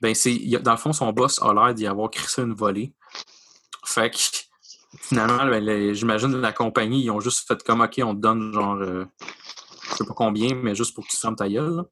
[0.00, 2.94] ben c'est dans le fond, son boss a l'air d'y avoir crissé une volée.
[3.84, 4.16] Fait que
[4.96, 8.76] finalement, ben, j'imagine la compagnie, ils ont juste fait comme OK, on te donne genre
[8.76, 9.04] euh,
[9.90, 11.84] je sais pas combien, mais juste pour que tu fermes ta gueule.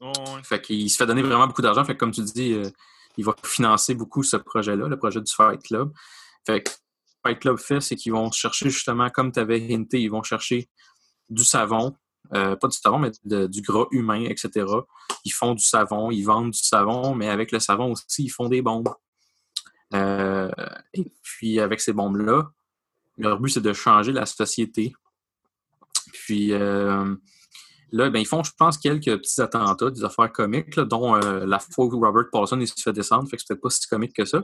[0.00, 0.12] Ouais.
[0.42, 1.84] Fait qu'il se fait donner vraiment beaucoup d'argent.
[1.84, 2.68] Fait que comme tu dis, euh,
[3.16, 5.92] il va financer beaucoup ce projet-là, le projet du Fight Club.
[6.46, 6.70] Fait que
[7.24, 10.68] Fight Club fait, c'est qu'ils vont chercher justement, comme tu avais hinté, ils vont chercher
[11.28, 11.94] du savon,
[12.34, 14.66] euh, pas du savon, mais de- du gras humain, etc.
[15.24, 18.48] Ils font du savon, ils vendent du savon, mais avec le savon aussi, ils font
[18.48, 18.88] des bombes.
[19.94, 20.50] Euh,
[20.94, 22.50] et puis avec ces bombes-là,
[23.18, 24.92] leur but, c'est de changer la société.
[26.12, 27.14] Puis euh,
[27.90, 31.58] là, ben, ils font, je pense, quelques petits attentats, des affaires comiques, dont euh, la
[31.58, 34.24] fois où Robert Paulson il se fait descendre, fait que c'était pas si comique que
[34.24, 34.42] ça.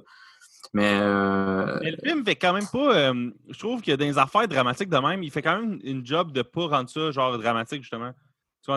[0.74, 2.96] Mais, euh, Mais le film fait quand même pas.
[2.96, 6.04] euh, je trouve que dans les affaires dramatiques de même, il fait quand même une
[6.04, 8.12] job de pas rendre ça genre dramatique, justement.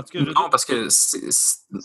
[0.09, 1.29] Tu je non, parce que c'est-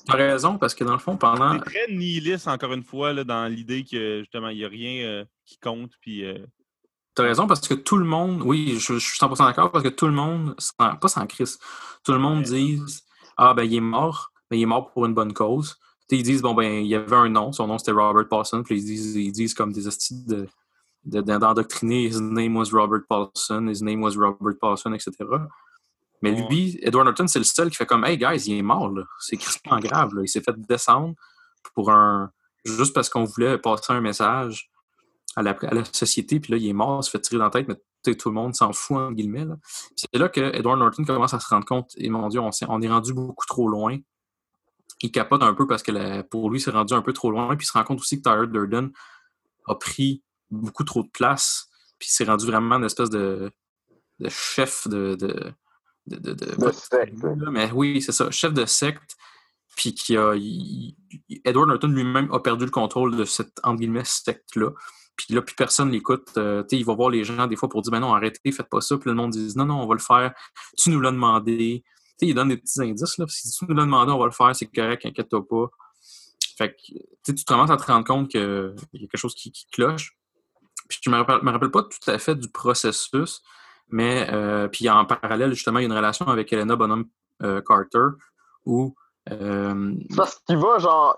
[0.06, 1.54] t'as raison, parce que dans le fond, pendant.
[1.54, 5.04] C'est très nihiliste, encore une fois, là, dans l'idée que justement, il n'y a rien
[5.06, 5.92] euh, qui compte.
[6.00, 6.38] Puis, euh,
[7.14, 8.42] T'as raison, parce que tout le monde.
[8.44, 11.58] Oui, je, je suis 100% d'accord, parce que tout le monde, sans- pas sans crise,
[12.04, 12.44] tout le monde Ouais.
[12.44, 12.80] dit
[13.38, 15.76] Ah, ben, il est mort, mais il est mort pour une bonne cause.
[16.08, 18.62] Tu ils disent Bon, ben, il y avait un nom, son nom c'était Robert Paulson,
[18.62, 20.46] puis ils disent, ils disent comme des de.
[21.04, 25.12] de- d'endoctriner, his name was Robert Paulson, his name was Robert Paulson, etc.
[26.22, 28.88] Mais lui, Edward Norton, c'est le seul qui fait comme Hey guys, il est mort,
[28.90, 29.04] là.
[29.20, 30.22] C'est crispement grave, là.
[30.22, 31.14] Il s'est fait descendre
[31.74, 32.30] pour un.
[32.64, 34.70] juste parce qu'on voulait passer un message
[35.36, 37.44] à la, à la société, puis là, il est mort, il se fait tirer dans
[37.44, 37.76] la tête, mais
[38.14, 39.44] tout le monde s'en fout, entre guillemets.
[39.96, 42.64] C'est là que Edward Norton commence à se rendre compte, et mon Dieu, on, s'est-
[42.68, 43.98] on est rendu beaucoup trop loin.
[45.02, 47.54] Il capote un peu parce que la- pour lui, c'est rendu un peu trop loin,
[47.56, 48.90] puis il se rend compte aussi que Tyler Durden
[49.66, 53.50] a pris beaucoup trop de place, puis c'est rendu vraiment une espèce de,
[54.20, 55.16] de chef de.
[55.16, 55.52] de
[56.06, 57.14] de, secte,
[57.50, 59.16] mais oui, c'est ça, chef de secte,
[59.76, 60.34] puis qui a.
[60.34, 60.96] il-
[61.44, 64.70] Edward Norton lui-même a perdu le contrôle de cette, entre guillemets, secte-là.
[65.16, 66.28] Puis là, plus personne l'écoute.
[66.36, 68.80] Euh, il va voir les gens des fois pour dire Ben non, arrêtez, faites pas
[68.80, 68.98] ça.
[68.98, 70.34] Puis le monde dit Non, non, on va le faire.
[70.76, 71.82] Tu nous l'as demandé.
[71.84, 73.18] Tu sais, il donne des petits indices.
[73.18, 73.24] Là.
[73.28, 75.70] Si tu nous l'as demandé, on va le faire, c'est correct, inquiète-toi pas.
[76.58, 79.66] Fait que tu commences à te rendre compte qu'il y a quelque chose qui, qui
[79.70, 80.16] cloche.
[80.88, 83.42] Puis je me rappelle, me rappelle pas tout à fait du processus,
[83.88, 87.04] mais euh, puis en parallèle, justement, il y a une relation avec Helena Bonham
[87.42, 88.16] euh, Carter
[88.64, 88.94] où
[89.30, 91.16] euh, parce qu'il va, genre,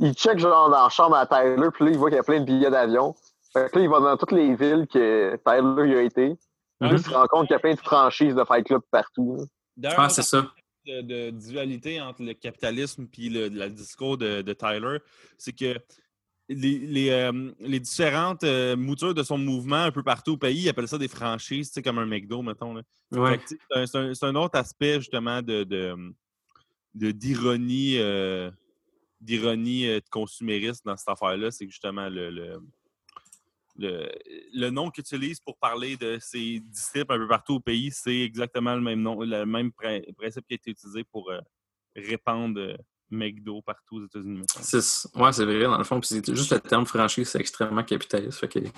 [0.00, 2.24] il, check, genre, dans la chambre à Tyler, puis là, il voit qu'il y a
[2.24, 3.14] plein de billets d'avion.
[3.52, 6.36] Fait que là, il va dans toutes les villes que Tyler y a été.
[6.80, 8.82] Puis là, il se rend compte qu'il y a plein de franchises de Fight Club
[8.90, 9.46] partout.
[9.84, 10.48] ah, c'est ça.
[10.84, 14.98] de, de dualité entre le capitalisme et le, le discours de, de Tyler,
[15.38, 15.78] c'est que
[16.48, 20.62] les, les, euh, les différentes euh, moutures de son mouvement un peu partout au pays,
[20.62, 22.74] ils appellent ça des franchises, tu sais, comme un McDo, mettons.
[23.12, 23.40] Ouais.
[23.86, 25.94] C'est un- autre aspect, justement, de, de,
[26.94, 28.50] de- d'ironie, euh,
[29.20, 31.50] d'ironie de consumériste dans cette affaire-là.
[31.50, 32.60] C'est justement le, le,
[33.76, 34.10] le,
[34.54, 38.20] le nom qu'ils utilisent pour parler de ses disciples un peu partout au pays, c'est
[38.20, 41.40] exactement le même nom, le même prin- principe qui a été utilisé pour euh,
[41.96, 42.76] répandre
[43.12, 44.42] McDo partout aux États-Unis.
[45.16, 46.00] ouais, c'est vrai, dans le fond.
[46.00, 48.38] Puis c'est juste le terme franchise, c'est extrêmement capitaliste.
[48.38, 48.70] Fait que, Ouais.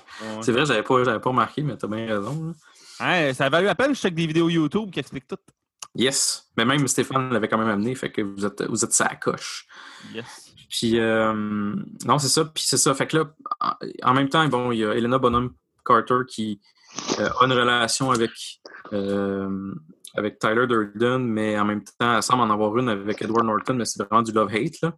[0.42, 2.54] C'est vrai, j'avais pas, j'avais pas remarqué, mais t'as bien raison.
[3.00, 5.38] Hein, ça valait la peine, je check des vidéos YouTube qui expliquent tout.
[5.96, 6.48] Yes.
[6.56, 9.66] Mais même Stéphane l'avait quand même amené, fait que vous êtes, vous êtes sa coche.
[10.14, 10.54] Yes.
[10.68, 11.32] Puis, euh,
[12.04, 12.44] non, c'est ça.
[12.44, 12.92] Puis c'est ça.
[12.94, 13.24] Fait que là,
[13.60, 13.72] en,
[14.02, 15.52] en même temps, bon, il y a Elena Bonham
[15.84, 16.60] Carter qui
[17.20, 18.32] euh, a une relation avec,
[18.92, 19.72] euh,
[20.14, 23.74] avec Tyler Durden, mais en même temps, elle semble en avoir une avec Edward Norton,
[23.74, 24.94] mais c'est vraiment du love-hate, là.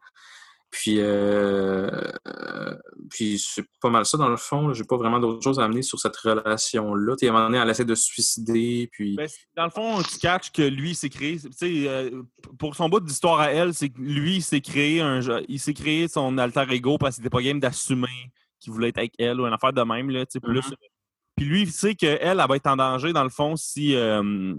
[0.71, 1.89] Puis, euh,
[2.27, 2.77] euh,
[3.09, 4.73] puis c'est pas mal ça dans le fond.
[4.75, 7.15] J'ai pas vraiment d'autres choses à amener sur cette relation-là.
[7.21, 9.15] À un moment donné, elle essaie de se suicider, puis...
[9.15, 11.39] Ben, dans le fond, tu catches que lui s'est créé.
[11.63, 12.23] Euh,
[12.59, 15.73] pour son bout d'histoire à elle, c'est que lui, il s'est créé un il s'est
[15.73, 19.41] créé son alter ego parce qu'il n'était pas game d'assumer qu'il voulait être avec elle
[19.41, 20.11] ou une affaire de même.
[20.11, 20.67] Là, sais, plus.
[20.69, 20.77] Mhm.
[21.37, 23.95] Puis lui, il sait qu'elle, elle va être en danger, dans le fond, si.
[23.95, 24.55] euh,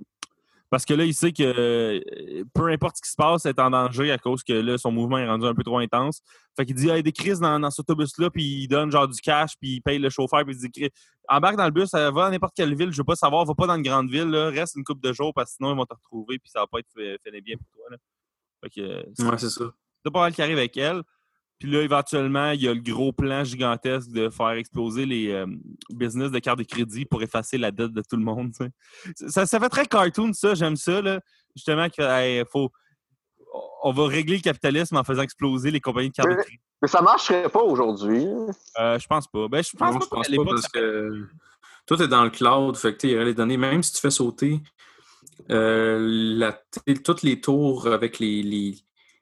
[0.70, 3.62] parce que là, il sait que euh, peu importe ce qui se passe, elle est
[3.62, 6.22] en danger à cause que là, son mouvement est rendu un peu trop intense.
[6.58, 9.20] Fait qu'il dit, hey, des crises dans, dans cet autobus-là, puis il donne genre du
[9.22, 10.90] cash, puis il paye le chauffeur, puis il dit,
[11.30, 13.54] embarque dans le bus, euh, va dans n'importe quelle ville, je veux pas savoir, va
[13.56, 15.78] pas dans une grande ville, là, reste une couple de jours, parce que sinon, ils
[15.78, 17.86] vont te retrouver, puis ça va pas être fait, fait bien pour toi.
[17.92, 17.98] Là.
[18.64, 19.66] Fait que euh, Ouais, c'est ça.
[20.04, 21.02] c'est pas mal qui arrive avec elle.
[21.60, 25.48] Puis là, éventuellement, il y a le gros plan gigantesque de faire exploser les euh,
[25.90, 28.52] business de carte de crédit pour effacer la dette de tout le monde.
[29.16, 30.54] Ça, ça fait très cartoon, ça.
[30.54, 31.02] J'aime ça.
[31.02, 31.20] Là.
[31.56, 32.70] Justement, Hey, faut...
[33.84, 36.60] on va régler le capitalisme en faisant exploser les compagnies de cartes de crédit.
[36.80, 38.24] Mais ça marcherait pas aujourd'hui.
[38.80, 39.48] Euh, je pense pas.
[39.48, 41.28] Ben, je pense Non, pas je pense pas parce ça- que
[41.88, 42.78] tout est dans le cloud.
[42.78, 44.62] Fait que les données, même si tu fais sauter
[45.50, 45.98] euh,
[46.38, 46.62] la-
[47.04, 48.76] toutes les tours avec les, les,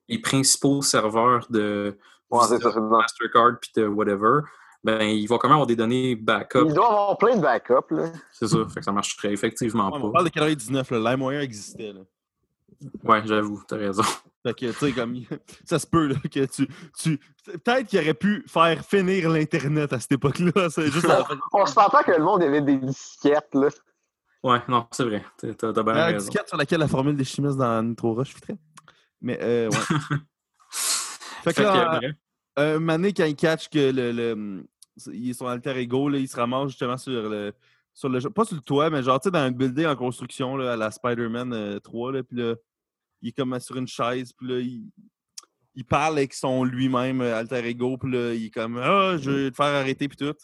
[0.09, 1.97] les principaux serveurs de
[2.35, 4.39] Ouais, Mastercard puis de whatever,
[4.83, 6.65] ben ils vont quand même avoir des données backup.
[6.67, 7.91] Il doit avoir plein de backups.
[7.91, 8.11] Là.
[8.31, 8.57] C'est ça.
[8.71, 10.13] Fait que ça marcherait effectivement Ouais, mais on pas.
[10.13, 11.11] parle de 99, là.
[11.11, 11.93] LimeWire existait.
[11.93, 12.01] Là.
[13.03, 14.03] Ouais, j'avoue, t'as raison.
[14.43, 15.15] Fait que, tu sais, comme,
[15.65, 16.67] ça se peut, là, que tu.
[16.99, 17.19] tu...
[17.63, 20.69] Peut-être qu'il aurait pu faire finir l'Internet à cette époque-là.
[20.69, 23.49] C'est juste la- On s'entend que le monde avait des disquettes.
[23.53, 23.69] Là.
[24.43, 25.25] Ouais, non, c'est vrai.
[25.37, 26.17] T'as bien la raison.
[26.19, 28.57] disquette sur laquelle la formule des chimistes dans Nitro Rush fitterait.
[29.21, 29.77] Mais, euh, ouais.
[30.69, 32.11] fait que Fait que, là, bref.
[32.57, 34.65] Moment donné, quand il catch que le, le,
[35.11, 37.53] est son alter ego, là, il se ramasse justement sur le.
[37.93, 40.57] Sur le, pas sur le toit, mais genre, tu sais, dans un building en construction,
[40.57, 42.55] là, à la Spider-Man euh, 3, là, puis là,
[43.21, 44.89] il est comme sur une chaise, puis là, il,
[45.75, 49.31] il parle avec son lui-même euh, alter ego, puis là, il est comme Ah, je
[49.31, 50.35] vais te faire arrêter, puis tout.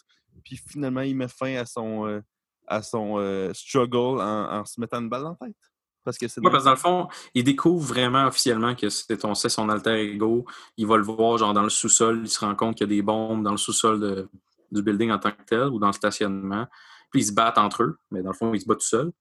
[0.44, 2.20] Puis finalement, il met fin à son, euh,
[2.66, 5.71] à son euh, struggle en, en se mettant une balle dans la tête.
[6.04, 9.16] Parce que c'est Ouais, parce que dans le fond, il découvre vraiment officiellement que c'est
[9.18, 10.44] ton- c'est son alter ego.
[10.76, 12.94] Il va le voir genre dans le sous-sol, il se rend compte qu'il y a
[12.96, 14.28] des bombes dans le sous-sol
[14.70, 16.66] du building en tant que tel ou dans le stationnement.
[17.10, 19.12] Puis ils se battent entre eux, mais dans le fond, ils se battent tout seuls.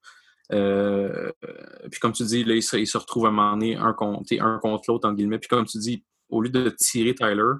[0.53, 1.31] Euh,
[1.89, 4.39] puis comme tu dis, là, ils se, retrouvent à un moment donné un contre, t'sais,
[4.39, 5.39] un contre l'autre, entre guillemets.
[5.39, 7.53] Puis comme tu dis, au lieu de tirer Tyler,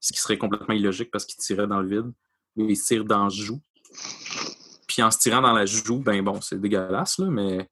[0.00, 2.12] ce qui serait complètement illogique parce qu'il tirait dans le vide,
[2.56, 3.60] il se tire dans la joue.
[4.86, 7.68] Puis en se tirant dans la joue, ben bon, c'est dégueulasse, là, mais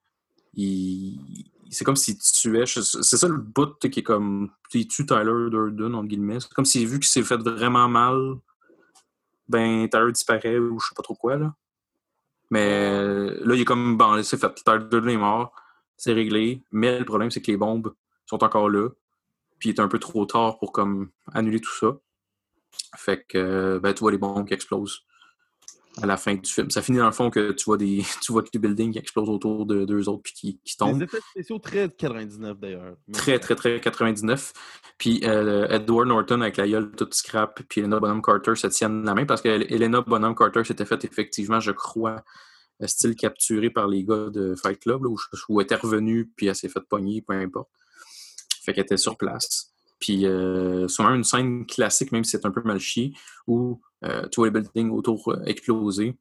[1.71, 2.67] c'est comme s'il tuait.
[2.67, 4.51] C'est ça le bout qui est comme.
[4.73, 6.41] Il tue Tyler Durden, entre guillemets.
[6.41, 8.37] C'est comme s'il vu qu'il s'est fait vraiment mal,
[9.49, 11.37] ben Tyler disparaît ou je sais pas trop quoi.
[11.37, 11.55] Là.
[12.51, 13.97] Mais là, il est comme.
[13.97, 14.55] Bon, c'est fait.
[14.65, 15.55] Tyler Durden est mort.
[15.97, 16.63] C'est réglé.
[16.73, 17.95] Mais le problème, c'est que les bombes
[18.27, 18.89] sont encore là.
[19.59, 21.97] Puis il est un peu trop tard pour comme annuler tout ça.
[22.97, 25.05] Fait que ben, tu vois les bombes qui explosent
[26.03, 26.71] à la fin du film.
[26.71, 29.29] Ça finit dans le fond que tu vois des tu vois des buildings qui explosent
[29.29, 30.99] autour de deux autres puis qui, qui tombent.
[30.99, 32.97] Les effets spéciaux très 99 d'ailleurs.
[33.13, 34.53] Très, très, très 99.
[34.99, 39.05] Puis euh, Edward Norton avec la gueule toute scrap, puis Elena Bonham Carter se tiennent
[39.05, 42.23] la main parce que Elena Bonham Carter s'était fait effectivement, je crois,
[42.83, 45.19] euh, style capturée par les gars de Fight Club, là, où,
[45.49, 47.69] où elle était revenue, puis elle s'est fait pogner, peu importe.
[48.65, 49.75] Fait qu'elle était sur place.
[50.01, 53.15] Puis euh, c'est même une scène classique, même si c'est un peu mal chié,
[53.47, 53.81] où
[54.31, 56.17] tu vois les buildings autour euh, exploser.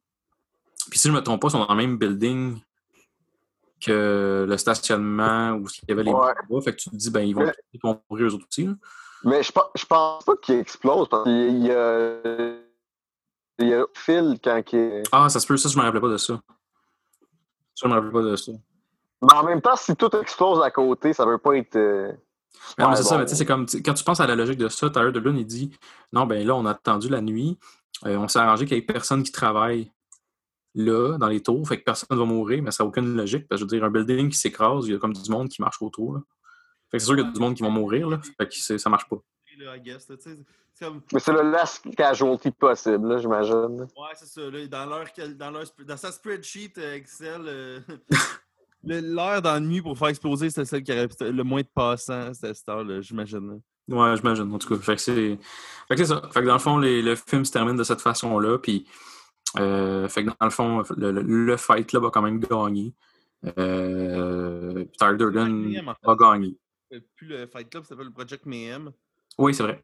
[0.90, 2.58] Puis si je me trompe pas, ils sont dans le même building
[3.80, 6.32] que le stationnement où il y avait les Ouais.
[6.48, 6.62] bombes.
[6.62, 8.66] Fait que tu te dis, ben, ils vont, mourir eux autres aussi.
[8.66, 8.72] là.
[9.24, 12.20] Mais je, pense- je pense pas qu'il explose parce qu'il y a.
[13.58, 15.02] Il y a Phil quand il est.
[15.12, 16.34] Ah, ça se peut, ça, je me rappelais pas de ça.
[17.74, 18.52] Ça, je me rappelais pas de ça.
[19.22, 22.16] Mais en même temps, si tout explose à côté, ça veut pas être.
[22.78, 24.26] Mais non, mais super c'est ça, mais tu sais, c'est comme, quand tu penses à
[24.26, 25.70] la logique de ça, Tyler Durden, il dit
[26.12, 27.58] Non, ben là, on a attendu la nuit,
[28.06, 29.90] euh, on s'est arrangé qu'il y ait personne qui travaille
[30.74, 33.60] là, dans les tours, fait que personne va mourir, mais ça n'a aucune logique, parce
[33.60, 35.60] que je veux dire, un building qui s'écrase, il y a comme du monde qui
[35.62, 36.20] marche autour, là.
[36.90, 38.78] Fait que c'est sûr qu'il y a du monde qui va mourir, là, fait que
[38.78, 39.16] ça marche pas.
[40.80, 43.82] comme- Mais c'est le last casualty possible, là, j'imagine.
[43.96, 44.40] Ouais, c'est ça.
[44.50, 45.04] Là, dans, leur,
[45.36, 47.80] dans, leur, dans sa spreadsheet euh, Excel, euh,
[48.86, 52.68] l'heure nuit pour faire exploser, c'était celle qui aurait le moins de passants, c'était cette
[52.68, 53.60] heure-là, j'imagine.
[53.88, 54.80] Ouais, j'imagine, en tout cas.
[54.82, 55.38] Fait que c'est
[55.88, 56.22] fait que c'est ça.
[56.32, 58.86] Fait que dans le fond, les- le film se termine de cette façon-là, puis
[59.58, 62.94] euh, fait que dans le fond, le, le- le fight là va quand même gagner.
[63.58, 66.08] Euh, Tyler Durden Mayhem, en fait.
[66.10, 66.56] a gagné.
[66.90, 68.90] C'était Plus le Fight Club, ça s'appelle le Project Mayhem.
[69.38, 69.82] Oui, c'est vrai.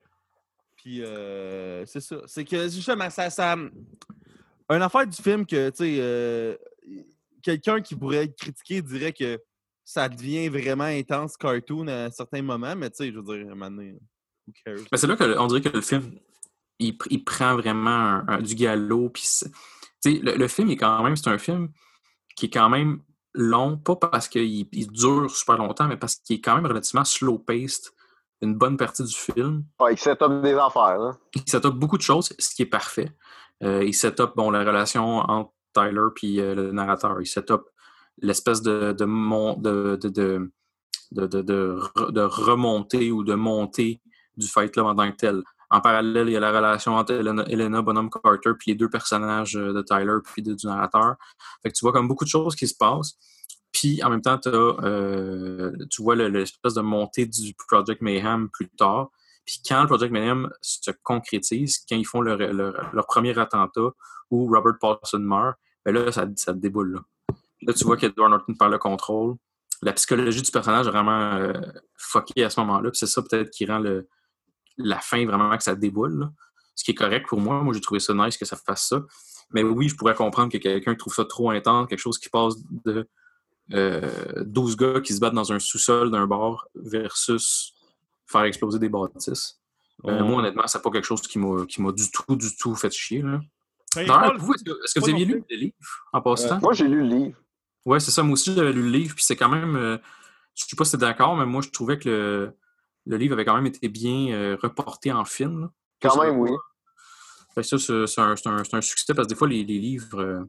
[0.76, 2.16] Puis euh, c'est ça.
[2.26, 3.28] C'est que justement, ça.
[3.30, 6.56] ça une affaire du film que, tu sais, euh,
[7.42, 9.40] quelqu'un qui pourrait être critiqué dirait que
[9.84, 13.52] ça devient vraiment intense cartoon à certains moments, mais tu sais, je veux dire, à
[13.52, 13.92] un moment donné,
[14.46, 14.84] who cares?
[14.92, 16.12] Mais c'est là qu'on dirait que le film,
[16.78, 19.10] il, pr- il prend vraiment un- un- du galop.
[19.10, 19.50] Puis c'est-
[20.02, 21.70] tu sais, le, le film est quand même, c'est un film
[22.36, 23.00] qui est quand même
[23.34, 27.04] long, pas parce qu'il il dure super longtemps, mais parce qu'il est quand même relativement
[27.04, 27.90] slow-paced
[28.42, 29.64] une bonne partie du film.
[29.78, 31.18] Ouais, il set up des affaires, là.
[31.34, 33.10] Il set up beaucoup de choses, ce qui est parfait.
[33.62, 37.20] Euh, il set up bon, la relation entre Tyler et le narrateur.
[37.20, 37.62] Il set up
[38.22, 39.04] l'espèce de, de,
[39.56, 40.50] de, de, de,
[41.12, 44.00] de, de- de re- de remontée ou de montée
[44.36, 45.42] du Fight Club en tant que tel.
[45.70, 49.56] En parallèle, il y a la relation entre Elena, Bonham Carter puis les deux personnages
[49.56, 51.14] euh, de Tyler puis du narrateur.
[51.62, 53.14] Fait que tu vois comme beaucoup de choses qui se passent.
[53.72, 58.68] Puis en même temps, euh, tu vois le- l'espèce de montée du Project Mayhem plus
[58.70, 59.10] tard.
[59.50, 63.90] Puis quand le Project Mayhem se concrétise, quand ils font leur, leur- premier attentat
[64.30, 66.92] où Robert Paulson meurt, ben là, ça, ça déboule.
[66.94, 67.00] Là.
[67.62, 69.34] Là, tu vois qu'Edward Norton perd le contrôle.
[69.82, 72.90] la psychologie du personnage est vraiment euh, à ce moment-là.
[72.92, 73.82] C'est ça peut-être qui rend
[74.76, 76.30] la fin vraiment que ça déboule.
[76.76, 77.60] Ce qui est correct pour moi.
[77.60, 79.02] Moi, j'ai trouvé ça nice que ça fasse ça.
[79.50, 82.54] Mais oui, je pourrais comprendre que quelqu'un trouve ça trop intense, quelque chose qui passe
[82.84, 83.08] de
[83.72, 87.74] euh, 12 gars qui se battent dans un sous-sol d'un bar versus
[88.30, 89.60] faire exploser des bâtisses.
[90.06, 92.74] Euh, moi, honnêtement, c'est pas quelque chose qui m'a qui m'a du tout, du tout
[92.74, 93.22] fait chier.
[93.96, 95.74] Est-ce que, vous aviez non lu le livre
[96.12, 96.60] en passant?
[96.60, 97.38] Moi, j'ai lu le livre.
[97.84, 98.22] Ouais, c'est ça.
[98.22, 99.76] Moi aussi, j'avais lu le livre, puis c'est quand même.
[99.76, 99.98] euh,
[100.54, 102.56] je sais pas si t'es d'accord, mais moi, je trouvais que le,
[103.06, 105.62] le livre avait quand même été bien euh, reporté en film.
[105.62, 105.70] là.
[106.00, 106.50] Quand Ça, même, oui.
[107.54, 110.40] Fait que ça, c'est un, succès parce que des fois, les, les livres euh,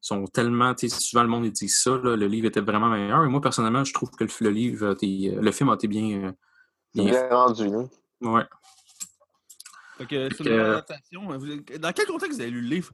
[0.00, 0.74] sont tellement.
[0.74, 3.24] tu sais, Souvent, le monde dit ça, là, le livre était vraiment meilleur.
[3.24, 6.34] Et moi, personnellement, je trouve que le, le livre, le film a été bien.
[6.96, 7.62] Euh, C'est bien rendu.
[7.74, 7.88] hein.
[8.22, 8.28] fait.
[8.28, 8.42] Ouais.
[9.98, 11.38] Fait que c'est une adaptation.
[11.38, 12.92] Vous- Dans quel contexte vous avez lu le livre?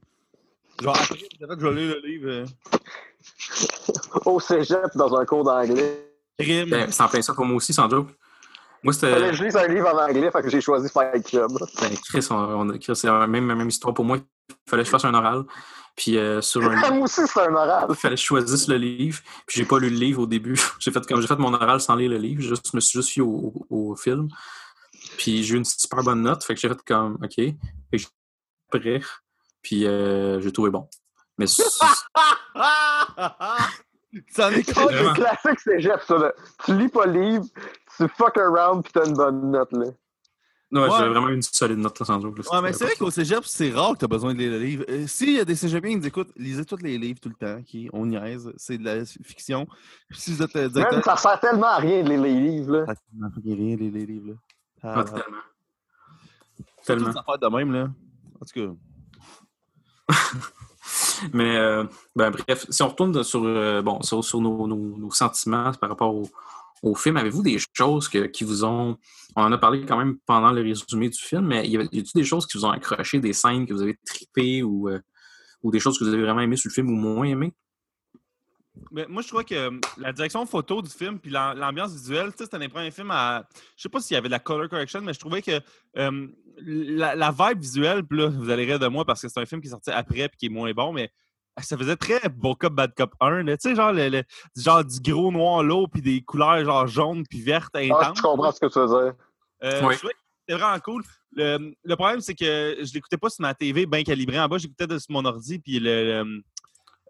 [0.82, 2.28] Genre, après, fait, je vais lire le livre.
[2.30, 2.46] euh,
[4.24, 6.10] Au cégep, dans un cours d'anglais.
[6.38, 6.68] Crime.
[6.70, 8.08] Ben, c'est en plein ça pour moi aussi, sans joke.
[8.82, 9.12] Moi, c'était.
[9.12, 11.50] Fallait que je lise un livre en anglais, fait que j'ai choisi Fight Club.
[11.80, 14.18] Ben, Chris, on, on a- Chris, c'est la même, la même histoire pour moi.
[14.18, 15.44] Il fallait que je fasse un oral.
[15.96, 17.86] Puis euh, sur un Moi aussi, c'est un oral.
[17.88, 19.20] il fallait que je choisisse le livre.
[19.46, 20.58] Puis j'ai pas lu le livre au début.
[20.80, 22.42] J'ai fait comme j'ai fait mon oral sans lire le livre.
[22.42, 24.28] Juste, je me suis juste fié au, au- au film.
[25.18, 26.42] Puis j'ai eu une super bonne note.
[26.42, 27.34] Fait que j'ai fait comme OK.
[27.36, 27.54] Fait
[27.92, 28.06] que j'ai
[28.70, 29.00] prêt.
[29.62, 30.88] Puis euh, j'ai trouvé bon.
[31.38, 31.62] Mais c'est-
[34.30, 36.18] Ça est C'est classique cégep, ça.
[36.18, 36.32] Là.
[36.64, 37.44] Tu lis pas le livre,
[37.96, 39.72] tu fuck around pis t'as une bonne note.
[39.72, 39.86] Là.
[40.74, 40.90] Non, Ouais.
[40.98, 42.28] j'ai vraiment eu une solide note là, sans là.
[42.28, 44.59] Ouais, mais c'est vrai qu'au cégep, c'est rare que tu as besoin de lire le
[44.59, 44.84] livre.
[44.88, 47.34] Euh, S'il y a des cégepiens qui nous écoutent, lisez tous les livres tout le
[47.36, 47.59] temps.
[47.60, 47.90] ok?
[47.92, 48.52] On niaise.
[48.56, 49.66] C'est de la fiction.
[50.10, 50.92] Puis si vous êtes euh, directeur.
[50.98, 52.72] Même ça sert tellement à rien de lire les livres.
[52.78, 52.86] Là.
[52.86, 54.28] Ça tellement fucking rien, les, les livres.
[54.28, 54.34] Là.
[54.82, 54.92] ça.
[54.92, 55.38] Ah, Ah, tellement.
[56.84, 57.09] Tellement.
[57.10, 57.88] des affaires de même, là.
[58.40, 58.74] En tout
[60.09, 60.14] cas.
[61.32, 61.84] Mais euh,
[62.14, 65.72] ben, bref, si on retourne de- sur, euh, bon, sur, sur nos, nos- nos sentiments
[65.72, 66.28] par rapport au,
[66.85, 68.98] au film, avez-vous des choses qui vous ont.
[69.36, 72.24] On en a parlé quand même pendant le résumé du film, mais y a-t-il des
[72.24, 75.01] choses qui vous ont accroché, des scènes que vous avez trippées ou, euh,
[75.62, 77.55] ou des choses que vous avez vraiment aimées sur le film ou moins aimées?
[78.90, 82.32] Mais moi, je trouvais que euh, la direction photo du film puis l'am- l'ambiance visuelle,
[82.36, 83.48] c'était un des premiers films à.
[83.77, 85.61] Je sais pas s'il y avait de la color correction, mais je trouvais que
[85.97, 86.28] euh,
[86.59, 89.69] la, vibe visuelle, là, vous allez rire de moi parce que c'est un film qui
[89.69, 91.11] est sorti après puis qui est moins bon, mais
[91.62, 93.43] ça faisait très Beau Cop, Bad Cop 1.
[93.44, 93.56] là.
[93.56, 94.24] Tu sais, genre, le, le-
[94.56, 98.16] genre du gros noir lot puis des couleurs genre jaunes puis vertes Ah, intenses.
[98.16, 99.14] tu comprends ce que tu veux dire.
[99.62, 99.94] Euh, Oui.
[100.02, 100.09] Je
[100.47, 101.02] c'était vraiment cool.
[101.36, 104.59] Le, le problème, c'est que je l'écoutais pas sur ma TV bien calibrée en bas,
[104.59, 106.43] j'écoutais de- sur mon ordi, puis le, le-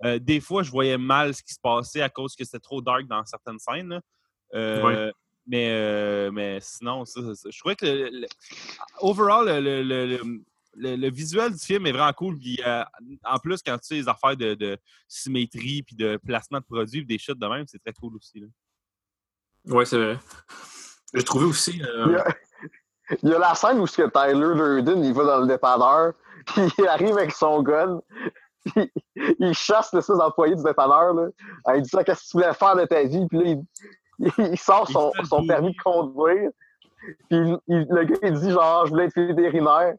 [0.04, 2.80] euh, des fois, je voyais mal ce qui se passait à cause que c'était trop
[2.80, 3.88] dark dans certaines scènes.
[3.88, 4.00] là.
[4.54, 5.10] Euh,
[5.46, 8.26] mais, euh, mais sinon, ça, ça- je trouvais que le, le-
[9.00, 10.42] overall, le, le- le- le-
[10.76, 12.38] le- le visuel du film est vraiment cool.
[12.38, 12.82] Puis, euh,
[13.24, 14.78] en plus, quand tu sais les affaires de, de
[15.08, 18.40] symétrie puis de placement de produits puis des chutes de même, c'est très cool aussi.
[18.40, 18.46] là.
[19.66, 20.18] Oui, c'est vrai.
[21.14, 21.80] J'ai trouvé aussi.
[21.82, 22.26] euh, Il y, a,
[23.22, 26.12] il y a la scène où ce que Tyler Durden il va dans le dépanneur,
[26.46, 28.00] puis il arrive avec son gun,
[28.66, 28.90] puis
[29.38, 31.14] il chasse le six employés du dépanneur.
[31.14, 31.28] Là.
[31.64, 33.26] Ah, Il dit ça, qu'est-ce que tu voulais faire de ta vie?
[33.28, 33.44] Puis là,
[34.18, 36.50] il, il sort son, son permis de conduire.
[37.28, 37.38] Puis
[37.68, 39.94] le gars, il dit genre, je voulais être vétérinaire.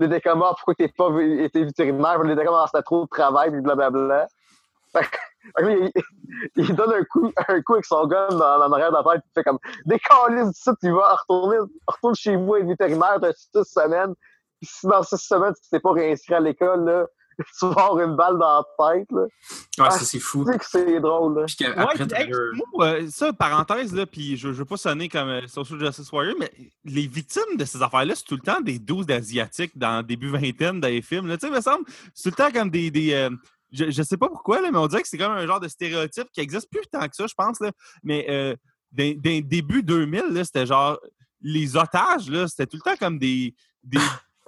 [0.00, 2.20] Il était comme, ah, pourquoi t'es pas été vétérinaire?
[2.22, 4.26] Puis ah, c'était trop de travail, puis blablabla.
[4.92, 5.92] Fait que- là, il,
[6.56, 9.22] il donne un coup, un coup avec son gun dans, dans l'arrière de la il
[9.34, 14.14] fait comme, décalisse d'ici, tu vas retourner, retourne chez vous être vétérinaire, t'as six semaines.
[14.60, 17.06] Puis si dans six semaines, tu t'es pas réinscrit à l'école, là,
[17.58, 19.26] tu vas avoir une balle dans la tête, là.
[19.78, 20.44] ah, ça, c'est fou.
[20.44, 21.44] Tu sais que c'est drôle, là.
[21.46, 22.30] Puis Ouais, hey,
[22.72, 26.10] moi, euh, ça, parenthèse, là, puis je, je veux pas sonner comme euh, Social Justice
[26.12, 26.50] Warrior, mais
[26.84, 30.80] les victimes de ces affaires-là, c'est tout le temps des 12 asiatiques dans début vingtaine
[30.80, 31.26] dans les films.
[31.26, 31.36] là.
[31.36, 31.84] Tu sais, il me semble,
[32.14, 32.90] c'est tout le temps comme des.
[32.90, 33.30] des euh,
[33.72, 35.68] je, je sais pas pourquoi, là, mais on dirait que c'est comme un genre de
[35.68, 37.60] stéréotype qui existe plus tant que ça, je pense.
[37.60, 37.70] Là.
[38.02, 38.54] Mais euh,
[38.92, 40.98] début 2000, là, c'était genre.
[41.42, 43.98] Les otages, là, c'était tout le temps comme des, des,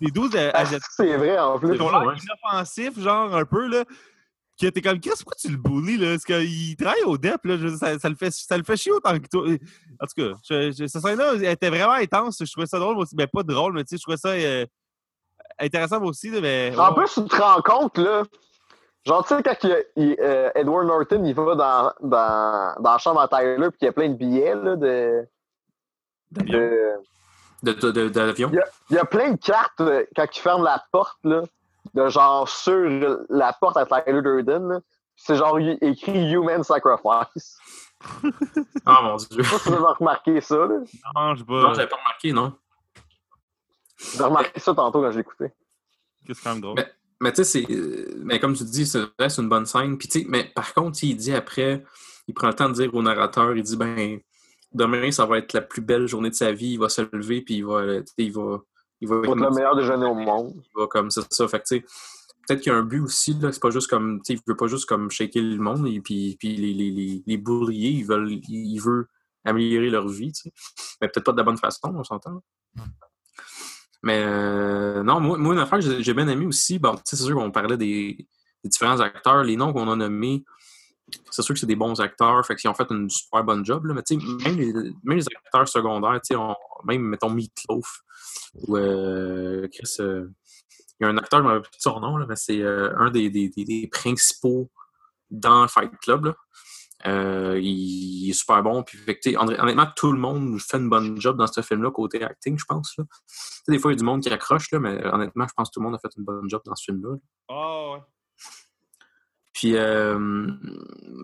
[0.06, 0.88] des 12 Ah, asiatiques.
[0.96, 1.74] c'est vrai, en plus.
[1.76, 2.14] Ils ouais.
[2.22, 3.84] inoffensifs, genre un peu, là.
[4.60, 6.10] Que t'es comme, Chris, pourquoi tu le bullies, là?
[6.12, 7.56] Parce qu'il travaille au DEP, là?
[7.56, 9.42] je- ça, ça le fait, ça le fait chier autant que toi.
[9.48, 12.42] En tout cas, je, je, cette scène-là elle était vraiment intense.
[12.44, 13.16] Je trouvais ça drôle aussi.
[13.16, 14.66] Ben, pas drôle, mais tu sais, je trouvais ça euh,
[15.58, 16.72] intéressant aussi, là, mais.
[16.76, 17.04] En ouais.
[17.04, 18.24] plus, tu te rends compte, là,
[19.06, 22.98] genre, tu sais, quand il, il- euh, Edward Norton, il va dans, dans, dans la
[22.98, 25.26] chambre à Tyler, puis il y a plein de billets, là, de...
[27.62, 27.80] D'avion.
[27.80, 28.50] de- de, de, de- d'avion.
[28.90, 31.42] Il y a plein de cartes, euh, quand il ferme la porte, là,
[31.94, 32.88] de genre sur
[33.28, 34.80] la porte à Tyler Durden, là.
[35.16, 37.58] C'est genre écrit Human Sacrifice.
[38.84, 39.28] Ah mon dieu.
[39.30, 40.66] Je sais pas si vous avez remarqué ça, là.
[41.14, 41.74] Non, je sais Non, pas.
[41.74, 42.52] j'avais pas remarqué, non.
[44.16, 45.52] J'ai remarqué ça tantôt quand je l'écoutais.
[46.26, 46.74] C'est quand même drôle.
[46.76, 48.14] Mais- Mais tu sais, c'est.
[48.16, 49.96] Mais comme tu dis, c'est vrai, c'est une bonne scène.
[49.96, 51.84] Puis tu sais, mais par contre, il dit après
[52.26, 54.18] il prend le temps de dire au narrateur, il dit ben
[54.74, 57.42] demain, ça va être la plus belle journée de sa vie, il va se lever,
[57.42, 57.82] puis il va.
[58.18, 58.60] Il va,
[59.00, 60.54] il va, être le meilleur déjeuner au monde.
[60.56, 61.22] Il va comme ça.
[61.30, 61.48] ça.
[61.48, 61.74] Fait que,
[62.46, 63.52] peut-être qu'il y a un but aussi, là.
[63.52, 64.20] C'est pas juste comme.
[64.28, 67.36] Il veut pas juste comme shaker le monde et puis, puis les, les, les, les
[67.36, 69.08] bourriers, ils veulent, il veut
[69.44, 70.32] améliorer leur vie.
[71.00, 72.42] Mais peut-être pas de la bonne façon, on s'entend.
[74.02, 77.36] Mais euh, non, moi, moi, une affaire que j'ai bien aimé aussi, bon, c'est sûr
[77.36, 78.26] qu'on parlait des,
[78.64, 80.44] des, différents acteurs, les noms qu'on a nommés,
[81.30, 83.86] c'est sûr que c'est des bons acteurs, fait qu'ils ont fait une super bonne job,
[83.86, 84.02] là, mais
[84.44, 86.20] même les, même les acteurs secondaires,
[86.84, 88.02] même, mettons, Meatloaf,
[88.54, 90.28] ou euh, Chris, euh,
[91.00, 92.94] il y a un acteur, je ne me plus son nom, là, mais c'est euh,
[92.98, 94.70] un des, des, principaux
[95.30, 96.34] dans Fight Club, là.
[97.58, 98.84] Il, est super bon.
[98.84, 102.56] Puis, fait, honnêtement, tout le monde fait une bonne job dans ce film-là, côté acting,
[102.56, 102.96] je pense.
[102.96, 103.04] Là.
[103.66, 105.74] Des fois, il y a du monde qui accroche, là, mais honnêtement, je pense que
[105.74, 107.16] tout le monde a fait une bonne job dans ce film-là.
[107.48, 108.02] Oh, ouais.
[109.62, 110.48] Puis, euh,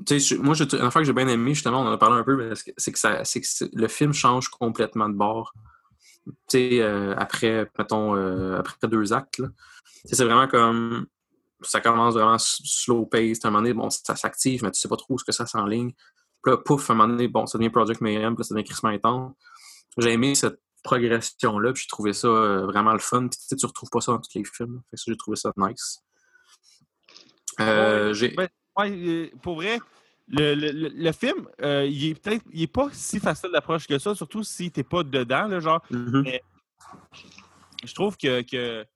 [0.06, 2.22] tu sais, moi, une affaire que j'ai bien aimé, justement, on en a parlé un
[2.22, 3.20] peu, c'est que, ça,
[3.72, 5.52] le film change complètement de bord.
[6.24, 9.42] Tu sais, euh, après, mettons, euh, après deux actes,
[10.04, 11.06] c'est vraiment comme
[11.62, 13.40] ça commence vraiment slow pace.
[13.42, 15.32] À un moment donné, bon, ça s'active, mais tu sais pas trop où ce que
[15.32, 15.90] ça s'enligne.
[16.44, 18.68] Puis là, pouf, à un moment donné, bon, ça devient Project Mayhem, puis ça devient
[18.68, 19.32] Chris intense.
[19.96, 23.26] J'ai aimé cette progression-là, puis j'ai trouvé ça vraiment le fun.
[23.26, 24.80] Puis tu sais, tu retrouves pas ça dans tous les films.
[24.92, 26.04] Fait que j'ai trouvé ça nice.
[27.60, 28.14] Euh.
[28.36, 29.78] Ben, ouais, pour vrai,
[30.28, 33.98] le, le, le, film, euh, il est peut-être il est pas si facile d'approche que
[33.98, 35.82] ça, surtout si t'es pas dedans, là, genre.
[35.90, 36.22] Mm-hmm.
[36.22, 36.42] Mais
[37.84, 38.86] je trouve que, que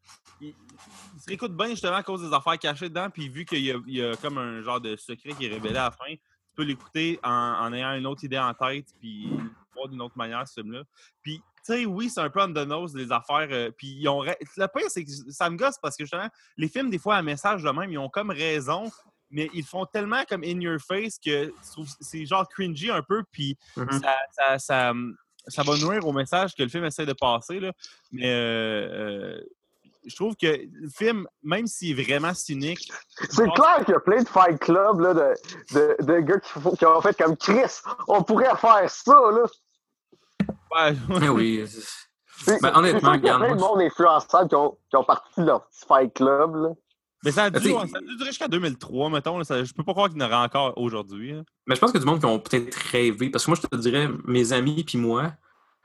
[1.22, 4.16] se réécoute bien justement à cause des affaires cachées dedans, puis vu qu'il y, a
[4.16, 7.72] comme un genre de secret qui est révélé à la fin, tu peux l'écouter en,
[7.72, 9.30] ayant une autre idée en tête, puis
[9.72, 10.82] voir d'une autre manière ce film-là.
[11.22, 13.48] Puis, tu sais, oui, c'est un peu on the nose, les affaires.
[13.51, 14.22] Euh, puis, ils ont.
[14.22, 17.22] Le pire, c'est que ça me gosse parce que justement, les films, des fois, à
[17.22, 18.90] message de même, ils ont comme raison,
[19.30, 21.52] mais ils font tellement comme in your face que
[22.01, 24.02] c'est genre cringy un peu, puis mm-hmm.
[24.02, 24.93] ça, ça,
[25.47, 27.59] ça, va nourrir au message que le film essaie de passer.
[27.59, 27.72] Là.
[28.12, 29.40] Mais euh, euh,
[30.05, 32.93] je trouve que le film, même s'il est vraiment cynique.
[33.30, 35.34] C'est clair qu'il y a plein de Fight Club là, de,
[35.74, 37.80] de, de, gars qui, qui, ont fait comme Chris.
[38.09, 39.44] On pourrait faire ça, là.
[40.74, 41.64] Ouais, Mais oui.
[42.60, 45.46] Ben, honnêtement, il y a plein de monde influençable qui ont, qui ont parti de
[45.46, 46.70] leur petit Fight Club, là.
[47.24, 49.38] Mais ça a, duré, ça a duré jusqu'à 2003, mettons.
[49.38, 51.32] Là, ça, je peux pas croire qu'il y en aurait encore aujourd'hui.
[51.32, 51.44] Hein.
[51.66, 53.30] Mais je pense qu'il y a du monde qui ont peut-être rêvé.
[53.30, 55.32] Parce que moi, je te dirais, mes amis puis moi,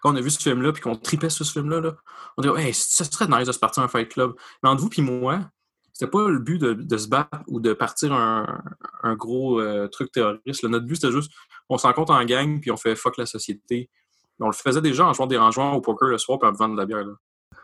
[0.02, 1.94] quand on a vu ce film-là, puis qu'on tripait sur ce film-là, là,
[2.38, 4.34] on dit hey, ça serait nice de se partir un fight club.
[4.64, 5.42] Mais entre vous et moi,
[5.94, 8.64] c'était pas le but de, se battre ou de partir un,
[9.04, 10.64] un gros euh, truc terroriste.
[10.64, 11.32] Notre but, c'était juste,
[11.70, 13.92] on s'en compte en gang, puis on fait fuck la société.
[14.40, 16.70] On le faisait déjà en jouant des rangements au poker le soir, puis en buvant
[16.70, 17.06] de la bière.
[17.06, 17.14] Là.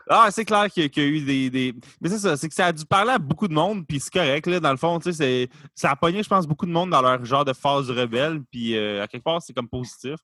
[0.08, 1.50] Ah, c'est clair qu'il y, a eu des.
[1.50, 1.74] des...
[2.00, 4.12] Mais c'est ça, c'est que ça a dû parler à beaucoup de monde, puis c'est
[4.12, 6.90] correct, là, dans le fond, tu sais, ça a pogné, je pense, beaucoup de monde
[6.90, 10.16] dans leur genre de phase rebelle, puis euh, à quelque part, c'est comme positif